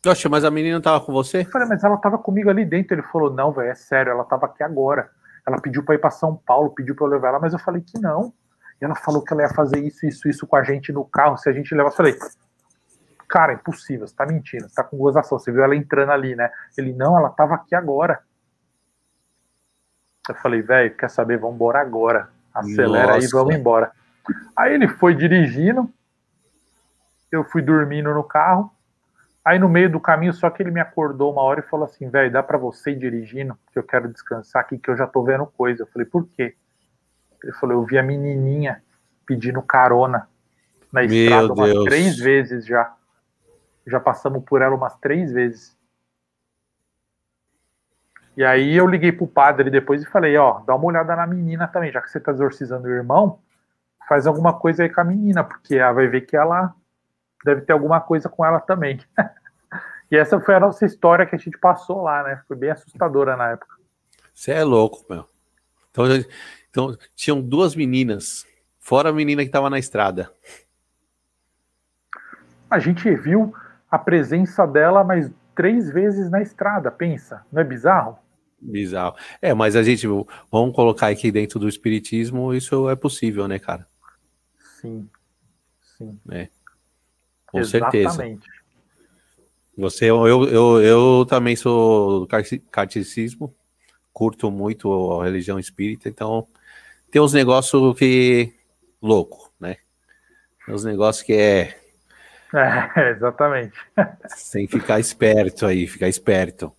[0.06, 1.42] Oxe, mas a menina tava com você?
[1.42, 2.94] Eu falei, mas ela tava comigo ali dentro.
[2.94, 5.10] Ele falou, não, velho, é sério, ela tava aqui agora.
[5.46, 7.82] Ela pediu para ir para São Paulo, pediu para eu levar ela, mas eu falei
[7.82, 8.32] que não.
[8.82, 11.36] E ela falou que ela ia fazer isso, isso, isso com a gente no carro,
[11.36, 11.90] se a gente levar.
[11.90, 12.18] Eu falei,
[13.28, 15.38] cara, impossível, você tá mentindo, você tá com gozação.
[15.38, 16.50] Você viu ela entrando ali, né?
[16.78, 18.22] Ele, não, ela tava aqui agora.
[20.30, 21.38] Eu falei, velho, quer saber?
[21.38, 22.37] Vamos embora agora.
[22.60, 23.26] Acelera Nossa.
[23.26, 23.92] aí, vamos embora.
[24.56, 25.90] Aí ele foi dirigindo,
[27.32, 28.72] eu fui dormindo no carro.
[29.44, 32.10] Aí no meio do caminho, só que ele me acordou uma hora e falou assim,
[32.10, 35.24] velho, dá para você ir dirigindo, que eu quero descansar aqui, que eu já tô
[35.24, 35.84] vendo coisa.
[35.84, 36.54] Eu falei, por quê?
[37.42, 38.84] Ele falou, eu vi a menininha
[39.26, 40.28] pedindo carona
[40.92, 41.86] na Meu estrada umas Deus.
[41.86, 42.94] três vezes já.
[43.86, 45.77] Já passamos por ela umas três vezes.
[48.38, 51.68] E aí eu liguei pro padre depois e falei, ó, dá uma olhada na menina
[51.68, 53.40] também, já que você tá exorcizando o irmão,
[54.08, 56.72] faz alguma coisa aí com a menina, porque ela vai ver que ela
[57.44, 59.02] deve ter alguma coisa com ela também.
[60.12, 62.44] e essa foi a nossa história que a gente passou lá, né?
[62.48, 63.76] Foi bem assustadora na época.
[64.32, 65.28] Você é louco, meu.
[65.90, 66.06] Então,
[66.70, 68.46] então, tinham duas meninas,
[68.80, 70.32] fora a menina que estava na estrada.
[72.70, 73.52] A gente viu
[73.90, 77.44] a presença dela mais três vezes na estrada, pensa.
[77.52, 78.27] Não é bizarro?
[78.60, 79.16] Bizarro.
[79.42, 80.08] É, mas a gente,
[80.52, 83.88] vamos colocar aqui dentro do espiritismo, isso é possível, né, cara?
[84.82, 85.08] Sim.
[85.98, 86.20] Sim.
[86.32, 86.50] É.
[87.46, 88.14] Com Exatamente.
[88.14, 88.58] certeza.
[89.78, 92.28] Você, eu, eu, eu também sou do
[92.72, 93.54] carticismo,
[94.12, 96.48] curto muito a religião espírita, então
[97.12, 98.54] tem uns negócios que.
[99.02, 99.78] louco, né?
[100.66, 101.78] Tem uns negócios que é.
[102.96, 103.78] É, exatamente.
[104.30, 106.72] Sem ficar esperto aí, ficar esperto.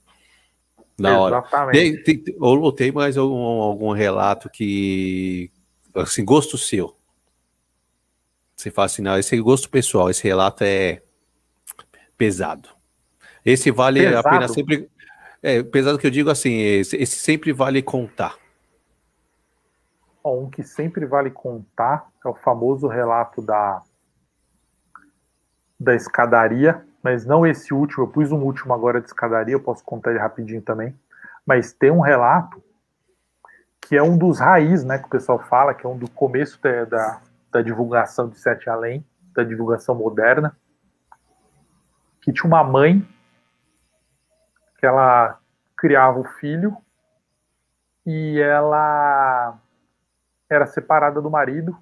[0.98, 1.38] Na hora.
[1.38, 2.02] Exatamente.
[2.02, 5.50] Tem, tem, ou tem mais algum, algum relato que.
[5.94, 6.96] Assim, gosto seu.
[8.56, 11.00] Você fala assim, não, esse é gosto pessoal, esse relato é
[12.16, 12.68] pesado.
[13.44, 14.26] Esse vale pesado.
[14.26, 14.90] a pena sempre.
[15.40, 18.36] É, pesado que eu digo assim, esse, esse sempre vale contar.
[20.24, 23.80] Um que sempre vale contar é o famoso relato da,
[25.78, 29.84] da escadaria, mas não esse último, eu pus um último agora de escadaria, eu posso
[29.84, 30.94] contar ele rapidinho também.
[31.46, 32.62] Mas tem um relato
[33.80, 36.60] que é um dos raiz, né, que o pessoal fala, que é um do começo
[36.60, 37.20] da, da
[37.50, 39.04] da divulgação de Sete Além,
[39.34, 40.56] da divulgação moderna,
[42.20, 43.06] que tinha uma mãe
[44.78, 45.40] que ela
[45.76, 46.76] criava o filho
[48.06, 49.58] e ela
[50.48, 51.76] era separada do marido.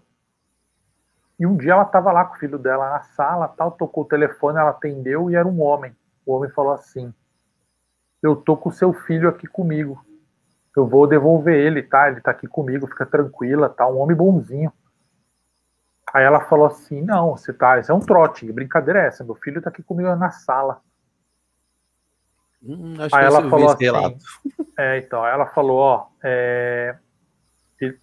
[1.38, 4.08] E um dia ela estava lá com o filho dela na sala, tal, tocou o
[4.08, 5.94] telefone, ela atendeu e era um homem.
[6.24, 7.12] O homem falou assim:
[8.22, 10.04] "Eu tô com o seu filho aqui comigo.
[10.74, 12.08] Eu vou devolver ele, tá?
[12.08, 13.86] Ele tá aqui comigo, fica tranquila, tá?
[13.86, 14.72] Um homem bonzinho."
[16.12, 17.78] Aí ela falou assim: Não, você tá.
[17.78, 19.24] Isso é um trote, brincadeira é essa?
[19.24, 20.80] Meu filho tá aqui comigo na sala.
[22.62, 23.84] Hum, aí ela falou assim:
[24.78, 26.96] É, então, aí ela falou: Ó, é,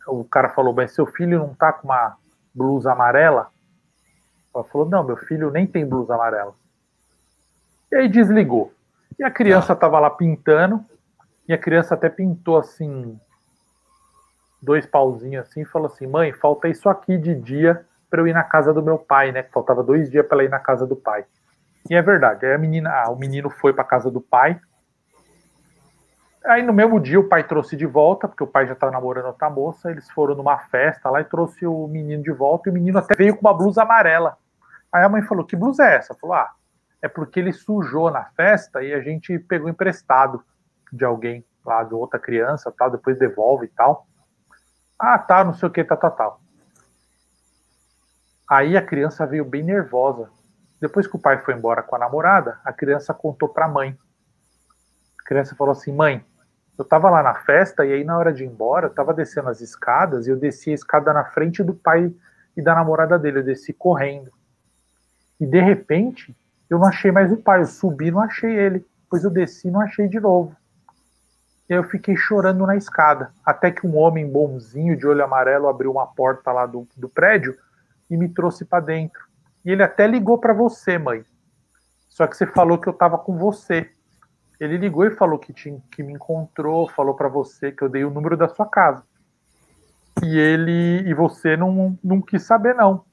[0.07, 2.17] o cara falou: Mas seu filho não tá com uma
[2.53, 3.49] blusa amarela?
[4.53, 6.53] Ela falou: Não, meu filho nem tem blusa amarela.
[7.91, 8.73] E aí desligou.
[9.17, 9.75] E a criança ah.
[9.75, 10.83] tava lá pintando,
[11.47, 13.19] e a criança até pintou assim,
[14.61, 18.33] dois pauzinhos assim, e falou assim: Mãe, falta isso aqui de dia para eu ir
[18.33, 19.43] na casa do meu pai, né?
[19.43, 21.25] Faltava dois dias para ela ir na casa do pai.
[21.89, 22.45] E é verdade.
[22.45, 24.59] Aí a menina, ah, o menino foi para casa do pai.
[26.45, 29.27] Aí no mesmo dia o pai trouxe de volta, porque o pai já estava namorando
[29.27, 29.89] outra moça.
[29.89, 32.67] Eles foram numa festa lá e trouxe o menino de volta.
[32.67, 34.37] E o menino até veio com uma blusa amarela.
[34.91, 36.13] Aí a mãe falou: Que blusa é essa?
[36.15, 36.51] Falou: Ah,
[37.01, 40.43] é porque ele sujou na festa e a gente pegou emprestado
[40.91, 42.91] de alguém lá, de outra criança, tal.
[42.91, 44.05] Depois devolve e tal.
[44.99, 46.41] Ah, tá, não sei o que, tal, tal, tal.
[48.49, 50.29] Aí a criança veio bem nervosa.
[50.81, 53.97] Depois que o pai foi embora com a namorada, a criança contou para a mãe.
[55.21, 56.23] A criança falou assim: "Mãe,
[56.77, 59.49] eu estava lá na festa e aí na hora de ir embora, eu estava descendo
[59.49, 62.13] as escadas e eu desci a escada na frente do pai
[62.55, 64.31] e da namorada dele, eu desci correndo.
[65.39, 66.35] E de repente,
[66.69, 68.85] eu não achei mais o pai, eu subi, não achei ele.
[69.03, 70.55] Depois eu desci, não achei de novo.
[71.69, 75.67] E aí eu fiquei chorando na escada, até que um homem bonzinho de olho amarelo
[75.67, 77.55] abriu uma porta lá do, do prédio
[78.09, 79.21] e me trouxe para dentro.
[79.63, 81.23] E ele até ligou para você, mãe.
[82.09, 83.89] Só que você falou que eu estava com você.
[84.59, 88.03] Ele ligou e falou que, te, que me encontrou, falou para você que eu dei
[88.03, 89.03] o número da sua casa.
[90.23, 93.03] E ele e você não, não quis saber, não.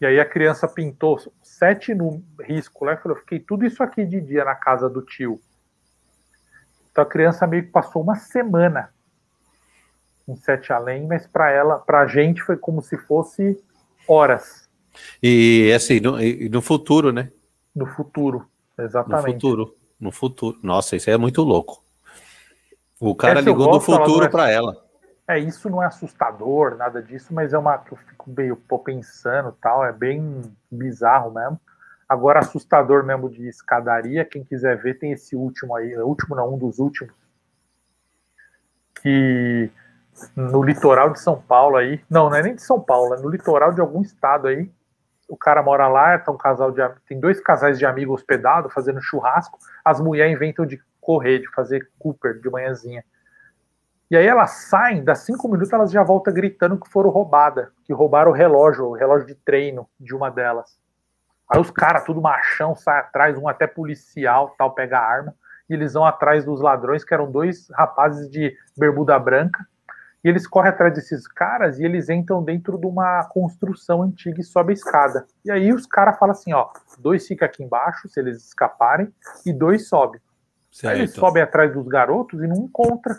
[0.00, 4.04] E aí a criança pintou sete no risco lá e falou: fiquei tudo isso aqui
[4.04, 5.40] de dia na casa do tio.
[6.90, 8.92] Então a criança meio que passou uma semana
[10.28, 13.58] em Sete Além, mas para ela, para a gente foi como se fosse
[14.06, 14.68] horas.
[15.22, 16.18] E assim, no,
[16.50, 17.30] no futuro, né?
[17.74, 18.46] No futuro,
[18.78, 19.26] Exatamente.
[19.26, 19.76] No futuro.
[20.02, 20.58] No futuro.
[20.64, 21.80] Nossa, isso é muito louco.
[22.98, 24.28] O cara Essa ligou do futuro é...
[24.28, 24.76] para ela.
[25.28, 28.80] É, isso não é assustador, nada disso, mas é uma que eu fico meio pô,
[28.80, 31.60] pensando tal, é bem bizarro mesmo.
[32.08, 36.58] Agora, assustador mesmo de escadaria, quem quiser ver, tem esse último aí, último não, um
[36.58, 37.14] dos últimos,
[39.00, 39.70] que
[40.34, 43.30] no litoral de São Paulo aí, não, não é nem de São Paulo, é no
[43.30, 44.68] litoral de algum estado aí,
[45.32, 49.00] o cara mora lá, tá um casal de, tem dois casais de amigos hospedados fazendo
[49.00, 53.02] churrasco, as mulheres inventam de correr, de fazer Cooper de manhãzinha.
[54.10, 57.94] E aí elas saem, dá cinco minutos elas já voltam gritando que foram roubadas, que
[57.94, 60.78] roubaram o relógio, o relógio de treino de uma delas.
[61.48, 65.34] Aí os caras, tudo machão, sai atrás, um até policial, tal, pega a arma,
[65.66, 69.66] e eles vão atrás dos ladrões, que eram dois rapazes de bermuda branca,
[70.24, 74.44] e eles correm atrás desses caras e eles entram dentro de uma construção antiga e
[74.44, 75.26] sobe a escada.
[75.44, 76.68] E aí os caras falam assim, ó,
[76.98, 79.12] dois ficam aqui embaixo, se eles escaparem,
[79.44, 80.20] e dois sobem.
[80.84, 83.16] Aí eles sobem atrás dos garotos e não encontram.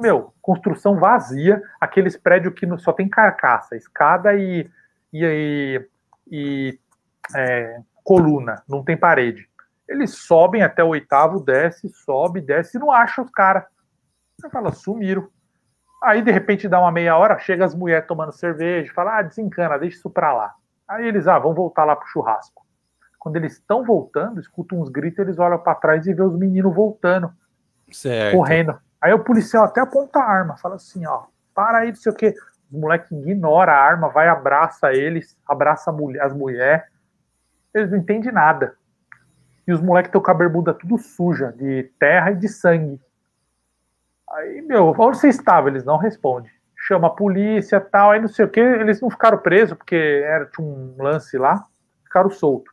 [0.00, 4.68] Meu, construção vazia, aqueles prédios que só tem carcaça, escada e,
[5.12, 5.88] e, e,
[6.30, 6.80] e
[7.36, 9.46] é, coluna, não tem parede.
[9.86, 13.64] Eles sobem até o oitavo, desce, sobe, desce e não acha os caras.
[14.38, 15.28] Você fala, sumiram.
[16.02, 19.78] Aí, de repente, dá uma meia hora, chega as mulheres tomando cerveja, fala, ah, desencana,
[19.78, 20.54] deixa isso pra lá.
[20.88, 22.64] Aí eles, ah, vão voltar lá pro churrasco.
[23.18, 26.74] Quando eles estão voltando, escutam uns gritos, eles olham para trás e vê os meninos
[26.74, 27.32] voltando,
[27.90, 28.36] certo.
[28.36, 28.78] correndo.
[29.00, 32.14] Aí o policial até aponta a arma, fala assim, ó, para aí, não sei o
[32.14, 32.34] quê.
[32.70, 36.84] Os moleques ignoram a arma, vai, abraça eles, abraça as mulheres.
[37.74, 38.76] Eles não entendem nada.
[39.66, 43.00] E os moleques estão com a bermuda tudo suja, de terra e de sangue.
[44.32, 45.68] Aí, meu, onde você estava?
[45.68, 46.50] Eles não respondem.
[46.76, 50.46] Chama a polícia tal, aí não sei o que, eles não ficaram presos, porque era,
[50.46, 51.66] tinha um lance lá,
[52.04, 52.72] ficaram soltos.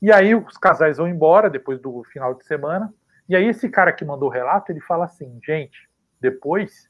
[0.00, 2.92] E aí os casais vão embora depois do final de semana.
[3.28, 5.88] E aí esse cara que mandou o relato, ele fala assim, gente,
[6.20, 6.88] depois,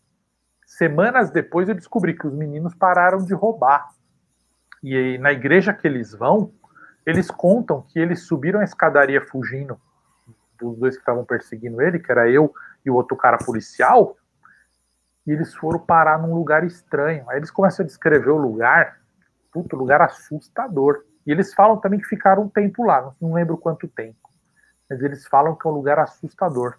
[0.66, 3.88] semanas depois eu descobri que os meninos pararam de roubar.
[4.82, 6.52] E aí, na igreja que eles vão,
[7.04, 9.80] eles contam que eles subiram a escadaria fugindo
[10.60, 12.52] dos dois que estavam perseguindo ele, que era eu
[12.88, 14.16] e o outro cara policial,
[15.26, 17.28] e eles foram parar num lugar estranho.
[17.28, 18.98] Aí eles começam a descrever o lugar,
[19.52, 21.04] puto, lugar assustador.
[21.26, 24.16] E eles falam também que ficaram um tempo lá, não lembro quanto tempo.
[24.88, 26.78] Mas eles falam que é um lugar assustador.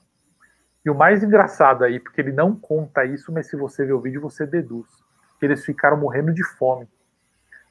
[0.83, 4.01] E o mais engraçado aí, porque ele não conta isso, mas se você ver o
[4.01, 4.87] vídeo, você deduz.
[5.39, 6.89] Que eles ficaram morrendo de fome.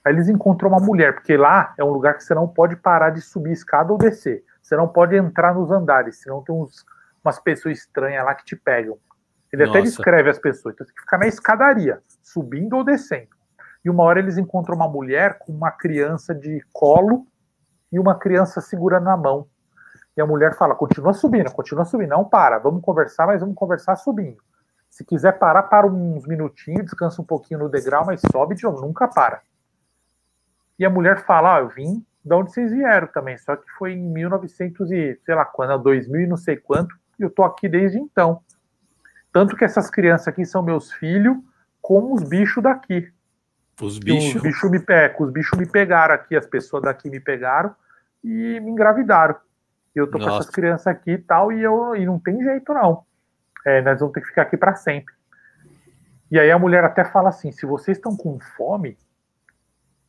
[0.05, 3.11] Aí eles encontram uma mulher, porque lá é um lugar que você não pode parar
[3.11, 4.45] de subir escada ou descer.
[4.63, 6.87] Você não pode entrar nos andares, senão tem uns
[7.29, 8.99] umas pessoas estranhas lá que te pegam.
[9.53, 9.79] Ele Nossa.
[9.79, 10.75] até descreve as pessoas.
[10.75, 13.29] Então você tem que ficar na escadaria, subindo ou descendo.
[13.85, 17.27] E uma hora eles encontram uma mulher com uma criança de colo
[17.93, 19.47] e uma criança segurando na mão.
[20.17, 23.97] E a mulher fala: continua subindo, continua subindo, não para, vamos conversar, mas vamos conversar
[23.97, 24.43] subindo.
[24.91, 28.81] Se quiser parar, para uns minutinhos, descansa um pouquinho no degrau, mas sobe de novo,
[28.81, 29.41] nunca para.
[30.79, 33.93] E a mulher fala: ah, eu vim de onde vocês vieram também, só que foi
[33.93, 37.69] em 1900 e sei lá quando, 2000 e não sei quanto, e eu tô aqui
[37.69, 38.43] desde então.
[39.33, 41.37] Tanto que essas crianças aqui são meus filhos,
[41.81, 43.11] como os bichos daqui.
[43.81, 44.37] Os bichos?
[44.37, 47.75] Os bichos me, é, os bichos me pegaram aqui, as pessoas daqui me pegaram
[48.25, 49.37] e me engravidaram.
[49.95, 50.31] E eu tô Nossa.
[50.31, 53.05] com essas crianças aqui e tal, e, eu, e não tem jeito não.
[53.65, 55.15] É, nós vamos ter que ficar aqui para sempre.
[56.31, 58.97] E aí a mulher até fala assim: se vocês estão com fome,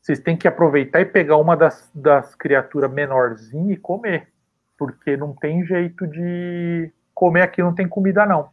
[0.02, 4.28] vocês têm que aproveitar e pegar uma das, das criaturas menorzinhas e comer.
[4.78, 8.50] Porque não tem jeito de comer aqui não tem comida, não.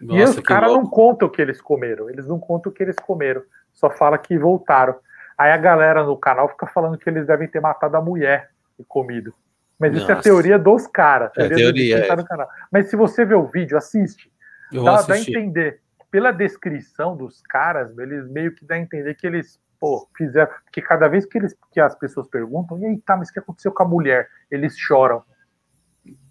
[0.00, 2.08] Nossa, e os caras não contam o que eles comeram.
[2.08, 3.42] Eles não contam o que eles comeram.
[3.74, 4.96] Só fala que voltaram.
[5.36, 8.48] Aí a galera no canal fica falando que eles devem ter matado a mulher
[8.78, 9.34] e comido.
[9.78, 10.02] Mas Nossa.
[10.02, 11.30] isso é a teoria dos caras.
[11.36, 11.98] É teoria.
[11.98, 12.16] É.
[12.16, 12.48] No canal.
[12.72, 14.32] Mas se você ver o vídeo, assiste.
[14.72, 15.82] dá, dá a entender.
[16.10, 20.50] Pela descrição dos caras, eles meio que dá a entender que eles pô, fizeram.
[20.64, 23.38] Porque cada vez que, eles, que as pessoas perguntam, e aí, tá, mas o que
[23.38, 24.28] aconteceu com a mulher?
[24.50, 25.22] Eles choram.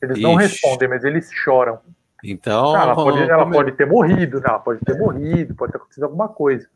[0.02, 0.24] Eles Ixi.
[0.24, 1.80] não respondem, mas eles choram.
[2.24, 2.76] Então.
[2.76, 4.46] ela, pode, ela pode, ter morrido, né?
[4.48, 6.68] ela pode ter morrido, pode ter acontecido alguma coisa.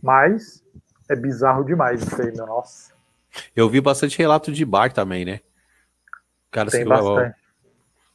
[0.00, 0.64] Mas
[1.08, 2.46] é bizarro demais isso aí, meu.
[2.46, 2.92] Nossa.
[3.54, 5.40] Eu vi bastante relato de bar também, né?
[6.50, 7.36] Caras Tem que, bastante.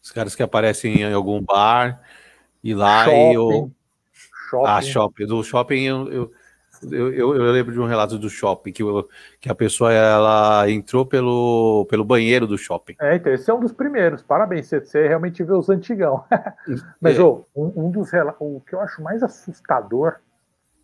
[0.02, 2.02] Os caras que aparecem em algum bar
[2.64, 3.72] e lá shopping, e eu.
[4.50, 4.68] Shopping.
[4.68, 5.26] Ah, shopping.
[5.26, 6.32] Do shopping eu, eu
[6.84, 8.84] eu, eu, eu, lembro de um relato do shopping, que,
[9.40, 12.96] que a pessoa ela entrou pelo, pelo banheiro do shopping.
[13.00, 14.22] É, então, esse é um dos primeiros.
[14.22, 16.24] Parabéns, você, você realmente vê os antigão.
[17.02, 17.22] Mas, é.
[17.22, 20.16] oh, um, um dos o que eu acho mais assustador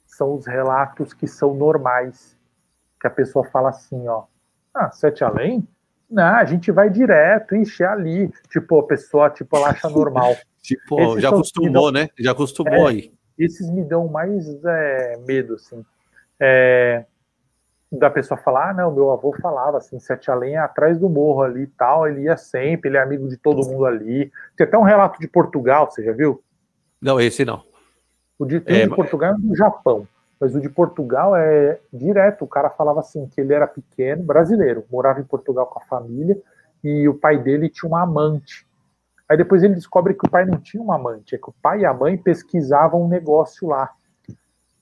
[0.05, 2.37] são os relatos que são normais.
[2.99, 4.23] Que a pessoa fala assim, ó,
[4.73, 5.67] ah, sete além?
[6.09, 8.31] Não, a gente vai direto, ixi, é ali.
[8.49, 10.35] Tipo, a pessoa, tipo, ela acha normal.
[10.61, 12.09] tipo, esses já acostumou, dão, né?
[12.19, 13.13] Já acostumou é, aí.
[13.37, 15.83] Esses me dão mais é, medo, assim.
[16.39, 17.05] É,
[17.91, 21.43] da pessoa falar, ah, não, meu avô falava assim, Sete Além é atrás do morro
[21.43, 24.31] ali e tal, ele ia sempre, ele é amigo de todo mundo ali.
[24.57, 26.41] Tem até um relato de Portugal, você já viu?
[26.99, 27.63] Não, esse não.
[28.39, 30.07] O de, é, de Portugal é do Japão,
[30.39, 34.83] mas o de Portugal é direto, o cara falava assim, que ele era pequeno, brasileiro,
[34.91, 36.35] morava em Portugal com a família,
[36.83, 38.65] e o pai dele tinha uma amante.
[39.29, 41.81] Aí depois ele descobre que o pai não tinha uma amante, é que o pai
[41.81, 43.89] e a mãe pesquisavam um negócio lá.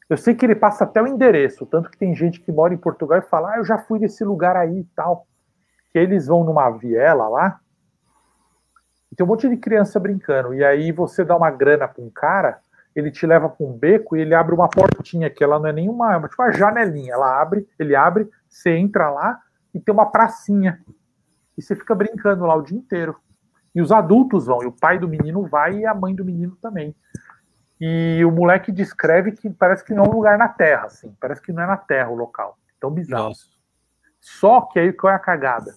[0.10, 2.78] Eu sei que ele passa até o endereço, tanto que tem gente que mora em
[2.78, 5.26] Portugal e fala, ah, eu já fui nesse lugar aí e tal.
[5.90, 7.60] Que eles vão numa viela lá,
[9.12, 10.54] e tem um monte de criança brincando.
[10.54, 12.62] E aí você dá uma grana para um cara,
[12.96, 15.74] ele te leva para um beco e ele abre uma portinha, que ela não é
[15.74, 17.14] nenhuma, é tipo uma janelinha.
[17.14, 19.40] Ela abre, ele abre, você entra lá
[19.74, 20.82] e tem uma pracinha.
[21.58, 23.18] E você fica brincando lá o dia inteiro.
[23.74, 26.58] E os adultos vão, e o pai do menino vai e a mãe do menino
[26.62, 26.96] também.
[27.80, 31.16] E o moleque descreve que parece que não é um lugar na Terra, assim.
[31.20, 32.58] Parece que não é na Terra o local.
[32.80, 33.30] Tão bizarro.
[33.30, 33.46] Nossa.
[34.20, 35.74] Só que aí qual é a cagada?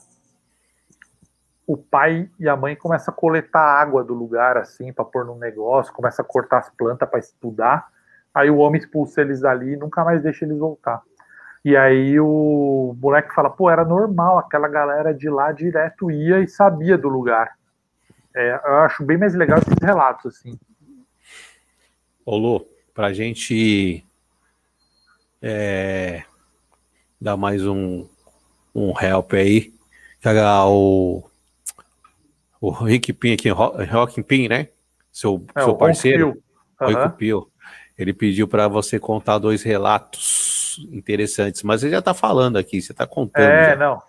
[1.67, 5.35] O pai e a mãe começam a coletar água do lugar, assim, para pôr no
[5.37, 7.87] negócio, começa a cortar as plantas para estudar.
[8.35, 11.01] Aí o homem expulsa eles dali e nunca mais deixa eles voltar.
[11.65, 16.49] E aí o moleque fala, pô, era normal, aquela galera de lá direto ia e
[16.49, 17.57] sabia do lugar.
[18.35, 20.59] É, eu acho bem mais legal esses relatos, assim.
[22.27, 24.05] Ô Lu, para a gente
[25.41, 26.25] é,
[27.21, 28.09] dar mais um,
[28.75, 29.73] um help aí,
[30.67, 31.23] o,
[32.61, 34.69] o Rick Pin aqui, Rock Pin, né?
[35.13, 36.43] Seu, é, seu parceiro,
[36.81, 37.11] o uhum.
[37.11, 37.49] Pio,
[37.97, 42.91] ele pediu para você contar dois relatos interessantes, mas você já está falando aqui, você
[42.91, 43.45] está contando.
[43.45, 43.77] É, já.
[43.77, 44.03] não.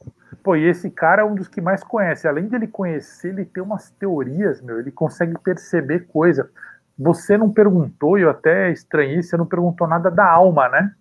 [0.44, 2.28] Pô, e esse cara é um dos que mais conhece.
[2.28, 4.80] Além de ele conhecer, ele tem umas teorias, meu.
[4.80, 6.50] Ele consegue perceber coisa.
[6.98, 10.94] Você não perguntou, e eu até estranhei, você não perguntou nada da alma, né?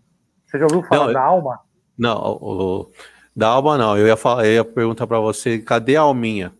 [0.44, 1.60] Você já ouviu falar não, da alma?
[1.96, 2.90] Não, o,
[3.34, 3.96] da alma não.
[3.96, 6.52] Eu ia, falar, eu ia perguntar para você, cadê a alminha?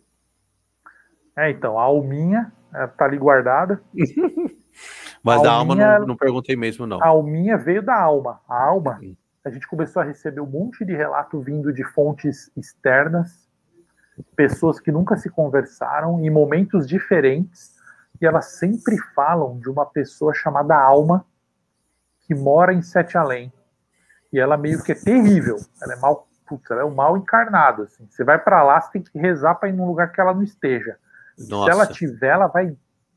[1.37, 3.81] É, então, a alminha é, tá ali guardada.
[5.23, 7.03] Mas a da alma não, não, perguntei mesmo, não.
[7.03, 8.41] A alminha veio da alma.
[8.49, 9.01] A alma,
[9.45, 13.47] a gente começou a receber um monte de relato vindo de fontes externas,
[14.35, 17.75] pessoas que nunca se conversaram, em momentos diferentes,
[18.21, 21.27] e elas sempre falam de uma pessoa chamada Alma
[22.21, 23.53] que mora em Sete Além.
[24.33, 25.57] E ela meio que é terrível.
[25.83, 27.83] Ela é mal, putz, ela é um mal encarnado.
[27.83, 28.07] Assim.
[28.09, 30.43] Você vai para lá, você tem que rezar para ir num lugar que ela não
[30.43, 30.97] esteja.
[31.39, 31.65] Nossa.
[31.65, 32.75] Se ela tiver, ela vai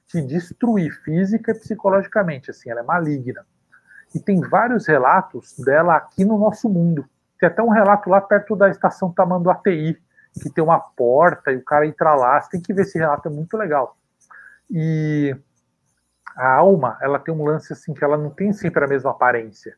[0.08, 2.52] te destruir física e psicologicamente.
[2.52, 3.46] Assim, ela é maligna.
[4.18, 7.06] E tem vários relatos dela aqui no nosso mundo.
[7.40, 9.96] Tem até um relato lá perto da estação Tamanduateí,
[10.42, 12.42] que tem uma porta e o cara entra lá.
[12.42, 13.96] Você tem que ver esse relato, é muito legal.
[14.72, 15.38] E
[16.36, 19.76] a alma, ela tem um lance assim que ela não tem sempre a mesma aparência.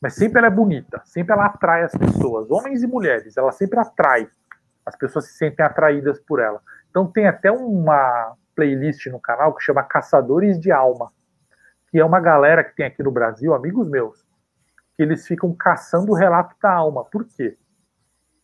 [0.00, 3.78] Mas sempre ela é bonita, sempre ela atrai as pessoas, homens e mulheres, ela sempre
[3.78, 4.28] atrai.
[4.84, 6.60] As pessoas se sentem atraídas por ela.
[6.90, 11.12] Então tem até uma playlist no canal que chama Caçadores de Alma,
[11.92, 14.26] que é uma galera que tem aqui no Brasil, amigos meus,
[14.96, 17.04] que eles ficam caçando o relato da alma.
[17.04, 17.56] Por quê?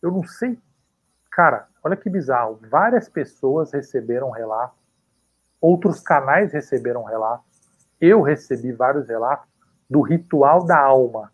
[0.01, 0.57] Eu não sei.
[1.29, 2.59] Cara, olha que bizarro.
[2.69, 4.79] Várias pessoas receberam relato
[5.61, 7.45] Outros canais receberam relatos.
[7.99, 9.47] Eu recebi vários relatos
[9.89, 11.31] do ritual da alma.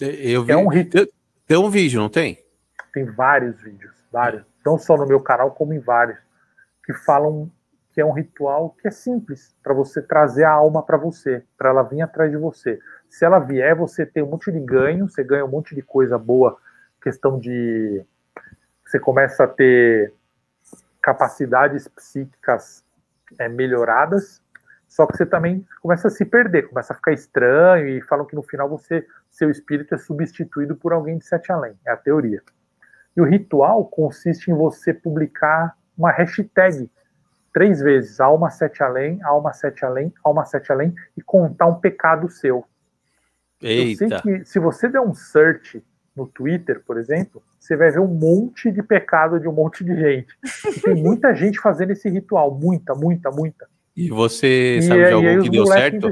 [0.00, 0.52] Eu vi.
[0.52, 0.90] É um rit...
[0.90, 1.08] tem,
[1.46, 2.44] tem um vídeo, não tem?
[2.92, 4.44] Tem vários vídeos, vários.
[4.66, 6.18] Não só no meu canal, como em vários,
[6.84, 7.50] que falam
[7.94, 11.70] que é um ritual que é simples para você trazer a alma para você, para
[11.70, 12.80] ela vir atrás de você.
[13.08, 16.18] Se ela vier, você tem um monte de ganho, você ganha um monte de coisa
[16.18, 16.58] boa,
[17.00, 18.04] questão de
[18.84, 20.12] você começa a ter
[21.00, 22.84] capacidades psíquicas
[23.38, 24.42] é, melhoradas,
[24.88, 28.34] só que você também começa a se perder, começa a ficar estranho e falam que
[28.34, 32.42] no final você, seu espírito é substituído por alguém de sete além, é a teoria.
[33.16, 36.90] E o ritual consiste em você publicar uma hashtag
[37.54, 42.28] três vezes, alma sete além, alma sete além, alma sete além, e contar um pecado
[42.28, 42.64] seu.
[43.62, 44.04] Eita.
[44.04, 45.82] Eu sei que se você der um search
[46.14, 49.96] no Twitter, por exemplo, você vai ver um monte de pecado de um monte de
[49.96, 50.36] gente.
[50.76, 53.68] E tem muita gente fazendo esse ritual, muita, muita, muita.
[53.96, 56.08] E você e, sabe de algum que deu certo?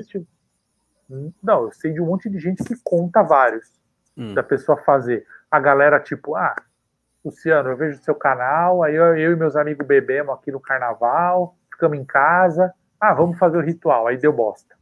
[1.42, 3.68] Não, eu sei de um monte de gente que conta vários
[4.16, 4.32] hum.
[4.32, 5.26] da pessoa fazer.
[5.50, 6.54] A galera, tipo, ah,
[7.24, 11.56] Luciano, eu vejo seu canal, aí eu, eu e meus amigos bebemos aqui no carnaval,
[11.70, 14.74] ficamos em casa, ah, vamos fazer o ritual, aí deu bosta.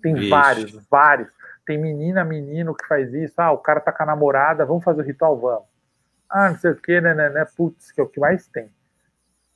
[0.00, 0.28] Tem Ixi.
[0.28, 1.30] vários, vários.
[1.66, 5.02] Tem menina, menino que faz isso, ah, o cara tá com a namorada, vamos fazer
[5.02, 5.64] o ritual, vamos
[6.28, 8.70] Ah, não sei o que, né, né, né, putz, que é o que mais tem.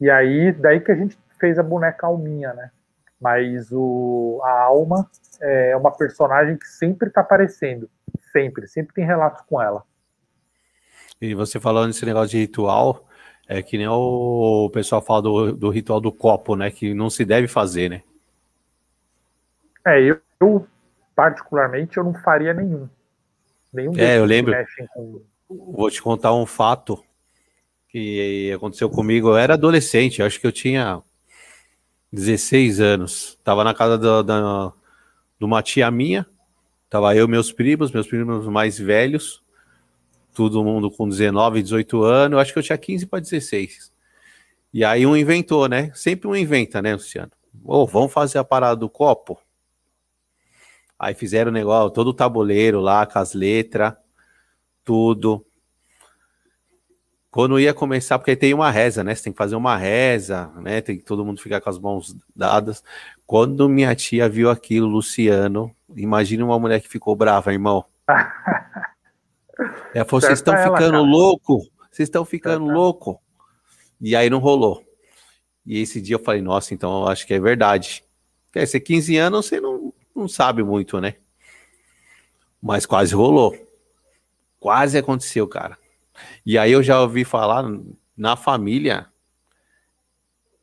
[0.01, 2.70] E aí, daí que a gente fez a boneca Alminha, né?
[3.20, 5.09] Mas o, a Alma
[5.40, 7.89] é uma personagem que sempre tá aparecendo.
[8.32, 9.82] Sempre, sempre tem relatos com ela.
[11.20, 13.07] E você falando desse negócio de ritual,
[13.47, 16.70] é que nem o pessoal fala do, do ritual do copo, né?
[16.70, 18.03] Que não se deve fazer, né?
[19.86, 20.66] É, eu, eu
[21.15, 22.89] particularmente, eu não faria nenhum.
[23.73, 24.55] Nenhum é, eu lembro.
[24.95, 25.23] Com...
[25.49, 27.03] Vou te contar um fato
[27.89, 29.28] que aconteceu comigo.
[29.28, 31.03] Eu era adolescente, acho que eu tinha
[32.12, 33.39] 16 anos.
[33.45, 34.73] Tava na casa da, da,
[35.39, 36.27] de uma tia minha.
[36.89, 39.44] Tava eu, meus primos, meus primos mais velhos
[40.35, 43.93] todo mundo com 19, 18 anos, eu acho que eu tinha 15 para 16.
[44.73, 45.90] E aí um inventou, né?
[45.94, 47.31] Sempre um inventa, né, Luciano?
[47.65, 49.39] Ô, oh, vamos fazer a parada do copo?
[50.98, 53.94] Aí fizeram o negócio, todo o tabuleiro lá, com as letras,
[54.85, 55.47] tudo.
[57.31, 59.15] Quando ia começar, porque tem uma reza, né?
[59.15, 60.81] Você tem que fazer uma reza, né?
[60.81, 62.82] Tem que todo mundo ficar com as mãos dadas.
[63.27, 67.85] Quando minha tia viu aquilo, Luciano, imagina uma mulher que ficou brava, irmão.
[69.95, 71.59] Ela falou: vocês estão ficando louco,
[71.91, 73.21] vocês estão ficando louco.
[74.01, 74.85] E aí não rolou.
[75.67, 78.05] E esse dia eu falei: nossa, então eu acho que é verdade.
[78.53, 81.17] Quer ser 15 anos, você não, não sabe muito, né?
[82.63, 83.57] Mas quase rolou.
[84.61, 85.77] Quase aconteceu, cara.
[86.47, 87.65] E aí eu já ouvi falar
[88.17, 89.07] na família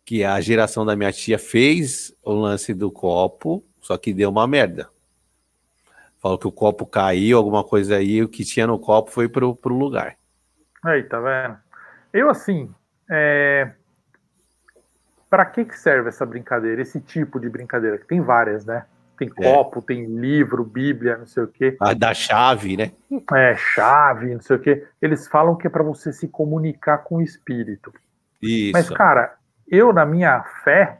[0.05, 4.47] que a geração da minha tia fez o lance do copo, só que deu uma
[4.47, 4.89] merda.
[6.21, 9.55] Falou que o copo caiu, alguma coisa aí, o que tinha no copo foi pro,
[9.55, 10.15] pro lugar.
[10.83, 11.57] Aí, tá vendo?
[12.13, 12.71] Eu, assim,
[13.09, 13.71] é...
[15.27, 17.97] para que, que serve essa brincadeira, esse tipo de brincadeira?
[17.97, 18.85] Que tem várias, né?
[19.17, 19.53] Tem é.
[19.53, 19.81] copo, é.
[19.81, 21.75] tem livro, Bíblia, não sei o quê.
[21.79, 22.91] A da chave, né?
[23.33, 24.87] É, chave, não sei o quê.
[25.01, 27.91] Eles falam que é para você se comunicar com o espírito.
[28.39, 28.73] Isso.
[28.73, 29.37] Mas, cara,
[29.67, 30.99] eu, na minha fé,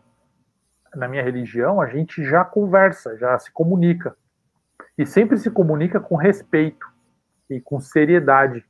[0.96, 4.16] na minha religião, a gente já conversa, já se comunica
[4.98, 6.86] e sempre se comunica com respeito
[7.50, 8.64] e com seriedade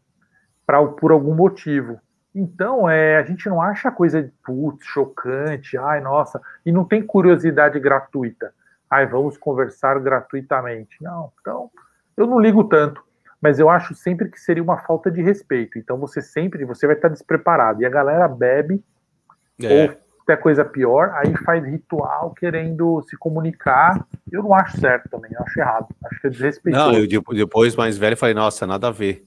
[0.65, 1.99] pra, por algum motivo.
[2.33, 7.79] Então, é, a gente não acha coisa putz, chocante, ai, nossa, e não tem curiosidade
[7.79, 8.53] gratuita.
[8.89, 10.97] Ai, vamos conversar gratuitamente.
[11.01, 11.69] Não, então,
[12.15, 13.03] eu não ligo tanto,
[13.41, 15.77] mas eu acho sempre que seria uma falta de respeito.
[15.77, 17.81] Então, você sempre, você vai estar despreparado.
[17.81, 18.83] E a galera bebe,
[19.61, 19.83] é.
[19.83, 24.05] ou até coisa pior, aí faz ritual querendo se comunicar.
[24.31, 25.87] Eu não acho certo também, eu acho errado.
[26.05, 26.91] Acho que é desrespeitoso.
[26.91, 29.25] Não, eu depois, mais velho, falei, nossa, nada a ver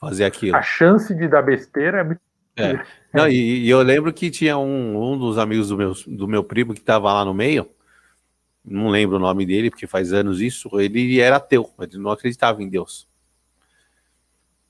[0.00, 0.56] fazer aquilo.
[0.56, 2.20] A chance de dar besteira é muito.
[2.56, 2.84] É.
[3.12, 6.44] Não, e, e, eu lembro que tinha um, um dos amigos do meu, do meu
[6.44, 7.68] primo que estava lá no meio,
[8.64, 12.62] não lembro o nome dele, porque faz anos isso, ele era ateu, ele não acreditava
[12.62, 13.08] em Deus.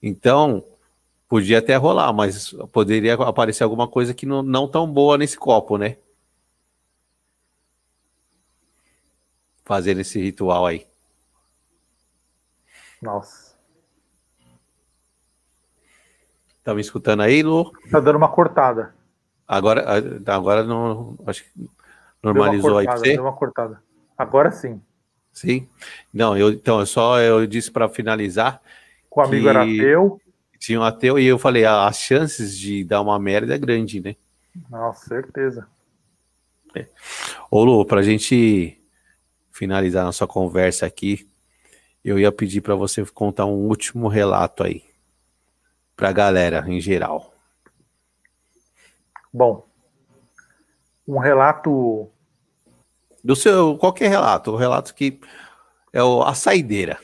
[0.02, 0.64] Então,
[1.34, 5.76] Podia até rolar, mas poderia aparecer alguma coisa que não, não tão boa nesse copo,
[5.76, 5.96] né?
[9.64, 10.86] Fazendo esse ritual aí.
[13.02, 13.58] Nossa.
[16.62, 17.72] Tá me escutando aí, Lu?
[17.90, 18.94] Tá dando uma cortada.
[19.44, 19.84] Agora,
[20.28, 21.18] agora não.
[21.26, 21.68] Acho que
[22.22, 23.12] normalizou cortada, aí pra você.
[23.14, 23.82] Deu uma cortada.
[24.16, 24.80] Agora sim.
[25.32, 25.68] Sim.
[26.12, 28.62] Não, eu, então, eu só eu disse para finalizar.
[29.10, 29.48] Com o amigo que...
[29.48, 30.20] era teu
[30.64, 34.00] tinha um ateu e eu falei, ah, as chances de dar uma merda é grande,
[34.00, 34.16] né?
[34.70, 35.68] Nossa, certeza.
[36.74, 36.86] É.
[37.50, 38.80] Ô Lu, pra gente
[39.52, 41.28] finalizar nossa conversa aqui,
[42.02, 44.82] eu ia pedir para você contar um último relato aí
[45.94, 47.34] pra galera em geral.
[49.32, 49.66] Bom,
[51.06, 52.10] um relato
[53.22, 55.20] do seu qualquer relato, o relato que
[55.92, 56.98] é o, a saideira.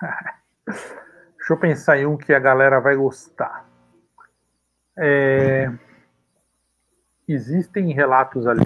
[1.42, 3.68] Deixa eu pensar em um que a galera vai gostar.
[4.96, 5.68] É...
[7.26, 8.62] Existem relatos ali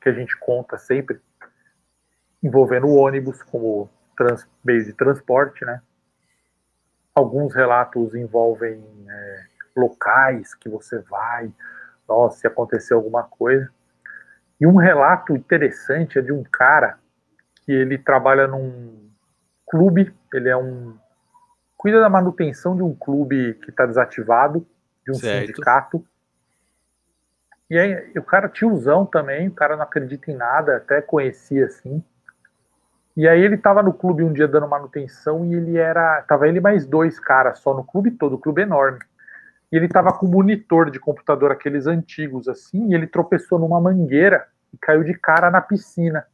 [0.00, 1.20] que a gente conta sempre
[2.42, 4.48] envolvendo o ônibus como trans...
[4.64, 5.82] meio de transporte, né?
[7.14, 9.44] Alguns relatos envolvem é,
[9.76, 11.52] locais que você vai,
[12.08, 13.70] nossa, se aconteceu alguma coisa.
[14.58, 16.98] E um relato interessante é de um cara
[17.66, 19.10] que ele trabalha num
[19.66, 20.96] clube, ele é um
[21.86, 24.66] cuida da manutenção de um clube que está desativado,
[25.04, 25.46] de um certo.
[25.46, 26.04] sindicato.
[27.70, 32.02] E aí, o cara tiozão também, o cara não acredita em nada, até conhecia assim.
[33.16, 36.22] E aí ele estava no clube um dia dando manutenção e ele era.
[36.22, 38.98] Tava ele mais dois caras só no clube todo, o clube enorme.
[39.70, 43.80] E ele estava com um monitor de computador, aqueles antigos assim, e ele tropeçou numa
[43.80, 44.44] mangueira
[44.74, 46.26] e caiu de cara na piscina.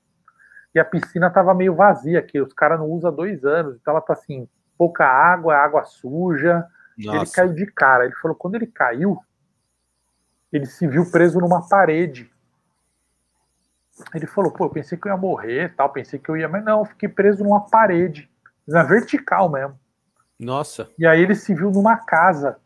[0.75, 3.93] E a piscina estava meio vazia, que os caras não usam há dois anos, então
[3.93, 4.49] ela tá assim,
[4.83, 6.67] pouca água, água suja,
[6.99, 7.19] Nossa.
[7.19, 8.05] ele caiu de cara.
[8.05, 9.17] Ele falou, quando ele caiu,
[10.53, 12.29] ele se viu preso numa parede.
[14.13, 16.65] Ele falou, pô, eu pensei que eu ia morrer, tal, pensei que eu ia, mas
[16.65, 18.29] não, fiquei preso numa parede,
[18.67, 19.79] na vertical mesmo.
[20.37, 20.91] Nossa.
[20.99, 22.59] E aí ele se viu numa casa.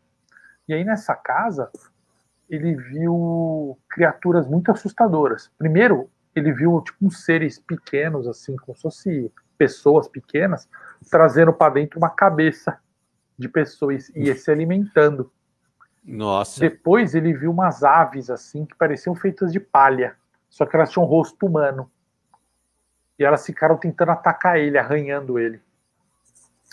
[0.67, 1.69] E aí nessa casa,
[2.49, 5.51] ele viu criaturas muito assustadoras.
[5.55, 10.69] Primeiro, ele viu tipo uns seres pequenos, assim, como se fosse pessoas pequenas,
[11.09, 12.79] trazendo para dentro uma cabeça
[13.37, 15.31] de pessoas e ia se alimentando.
[16.03, 16.59] Nossa.
[16.59, 20.15] Depois ele viu umas aves assim que pareciam feitas de palha,
[20.49, 21.91] só que elas tinham um rosto humano.
[23.19, 25.59] E elas ficaram tentando atacar ele, arranhando ele.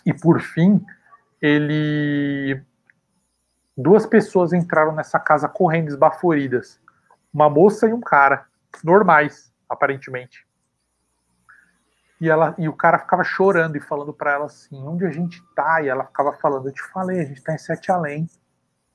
[0.04, 0.84] E por fim,
[1.40, 2.62] ele
[3.76, 6.80] duas pessoas entraram nessa casa correndo esbaforidas.
[7.32, 8.46] Uma moça e um cara,
[8.84, 10.46] normais, aparentemente.
[12.24, 15.42] E, ela, e o cara ficava chorando e falando para ela assim: onde a gente
[15.54, 15.82] tá?
[15.82, 18.26] E ela ficava falando: eu te falei, a gente tá em Sete Além.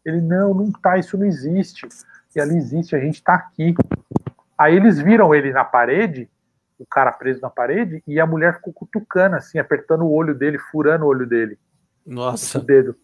[0.03, 1.87] Ele: não, não tá, isso não existe.
[2.35, 3.75] E ela existe, a gente tá aqui.
[4.57, 6.27] Aí eles viram ele na parede,
[6.79, 10.57] o cara preso na parede, e a mulher ficou cutucando, assim, apertando o olho dele,
[10.57, 11.59] furando o olho dele.
[12.03, 12.57] Nossa.
[12.57, 12.95] O dedo.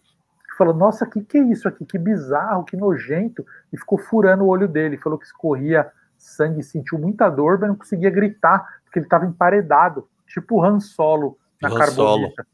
[0.57, 1.85] Falou: nossa, o que, que é isso aqui?
[1.85, 3.45] Que bizarro, que nojento.
[3.71, 4.97] E ficou furando o olho dele.
[4.97, 10.09] Falou que escorria sangue, sentiu muita dor, mas não conseguia gritar, porque ele estava emparedado,
[10.27, 12.45] tipo o Han Solo na Han carbonita.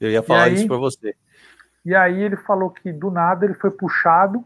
[0.00, 1.14] Eu ia falar aí, isso para você.
[1.84, 4.44] E aí ele falou que do nada ele foi puxado,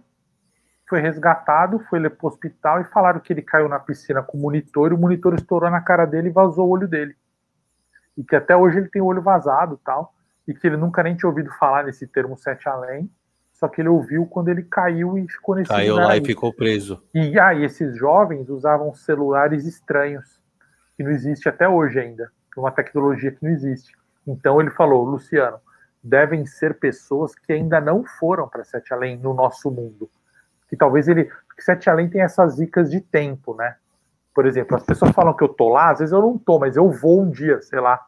[0.89, 4.41] foi resgatado, foi para o hospital e falaram que ele caiu na piscina com o
[4.41, 7.17] monitor e o monitor estourou na cara dele e vazou o olho dele.
[8.17, 10.13] E que até hoje ele tem o olho vazado tal,
[10.47, 13.11] e que ele nunca nem tinha ouvido falar nesse termo sete além,
[13.53, 16.21] só que ele ouviu quando ele caiu e ficou nesse Caiu lá aí.
[16.21, 17.03] e ficou preso.
[17.15, 20.41] E aí, ah, esses jovens usavam celulares estranhos,
[20.97, 22.33] que não existe até hoje ainda.
[22.57, 23.93] Uma tecnologia que não existe.
[24.27, 25.59] Então ele falou, Luciano,
[26.03, 30.11] devem ser pessoas que ainda não foram para Sete Além no nosso mundo.
[30.69, 31.25] Que talvez ele.
[31.47, 33.77] Porque Sete Além tem essas dicas de tempo, né?
[34.35, 36.77] Por exemplo, as pessoas falam que eu tô lá, às vezes eu não tô, mas
[36.77, 38.01] eu vou um dia, sei lá.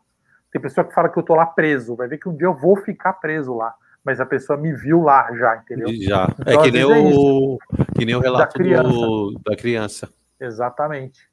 [0.52, 2.54] Tem pessoa que fala que eu tô lá preso, vai ver que um dia eu
[2.54, 3.74] vou ficar preso lá
[4.04, 5.88] mas a pessoa me viu lá já, entendeu?
[6.02, 6.28] Já.
[6.40, 8.88] Então, é que nem, o, é que nem o relato da criança.
[8.88, 10.08] Do, da criança.
[10.40, 11.31] Exatamente.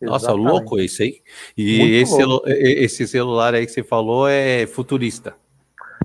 [0.00, 0.50] Nossa, Exatamente.
[0.50, 1.22] louco isso aí.
[1.56, 5.34] E esse, esse celular aí que você falou é futurista.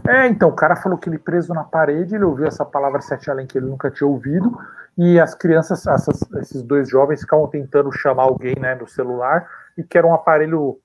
[0.08, 3.30] É, então, o cara falou que ele preso na parede, ele ouviu essa palavra sete
[3.30, 4.58] além que ele nunca tinha ouvido,
[4.98, 9.48] e as crianças, essas, esses dois jovens ficavam tentando chamar alguém né, no celular,
[9.78, 10.80] e que era um aparelho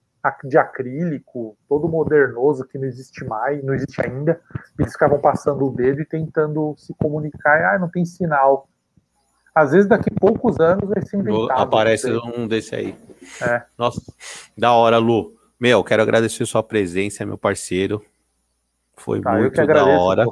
[0.45, 4.41] de acrílico, todo modernoso, que não existe mais, não existe ainda.
[4.79, 7.75] Eles ficavam passando o dedo e tentando se comunicar.
[7.75, 8.69] Ah, não tem sinal.
[9.55, 11.61] Às vezes, daqui a poucos anos, vai ser inventado.
[11.61, 12.97] Aparece um desse aí.
[13.41, 13.63] É.
[13.79, 14.03] Nossa,
[14.57, 15.35] da hora, Lu.
[15.59, 18.05] Meu, quero agradecer sua presença, meu parceiro.
[18.97, 20.25] Foi tá, muito da hora.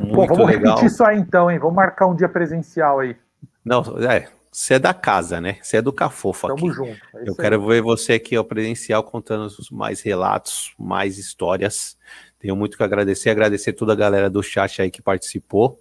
[0.00, 0.74] Muito Pô, vamos legal.
[0.74, 1.58] repetir isso aí então, hein?
[1.58, 3.16] Vamos marcar um dia presencial aí.
[3.64, 5.58] Não, é, você é da casa, né?
[5.62, 6.60] Você é do Cafofo aqui.
[6.60, 7.00] Tamo junto.
[7.14, 11.96] É Eu quero ver você aqui ao presencial contando mais relatos, mais histórias.
[12.38, 15.80] Tenho muito que agradecer, agradecer toda a galera do chat aí que participou.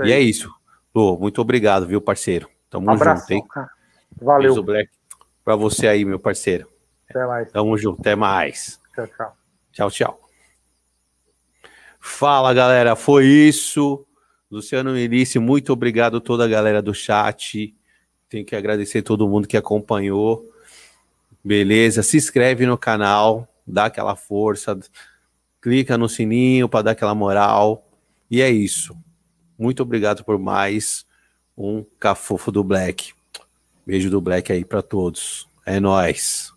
[0.00, 0.50] É e é isso.
[0.94, 2.48] Lu, muito obrigado, viu, parceiro?
[2.70, 3.44] Tamo Abração, junto, hein?
[3.48, 3.70] Cara.
[4.20, 4.62] Valeu.
[4.62, 4.90] Black
[5.44, 6.68] pra você aí, meu parceiro.
[7.08, 7.52] Até mais.
[7.52, 8.80] Tamo junto, até mais.
[8.94, 9.36] Tchau, tchau.
[9.72, 10.20] Tchau, tchau.
[12.00, 12.96] Fala, galera.
[12.96, 14.06] Foi isso.
[14.50, 17.74] Luciano Milice, muito obrigado a toda a galera do chat.
[18.28, 20.48] Tenho que agradecer todo mundo que acompanhou.
[21.42, 22.02] Beleza?
[22.02, 24.78] Se inscreve no canal, dá aquela força,
[25.60, 27.86] clica no sininho para dar aquela moral.
[28.30, 28.96] E é isso.
[29.58, 31.06] Muito obrigado por mais
[31.56, 33.12] um cafofo do Black.
[33.86, 35.48] Beijo do Black aí para todos.
[35.64, 36.52] É nós.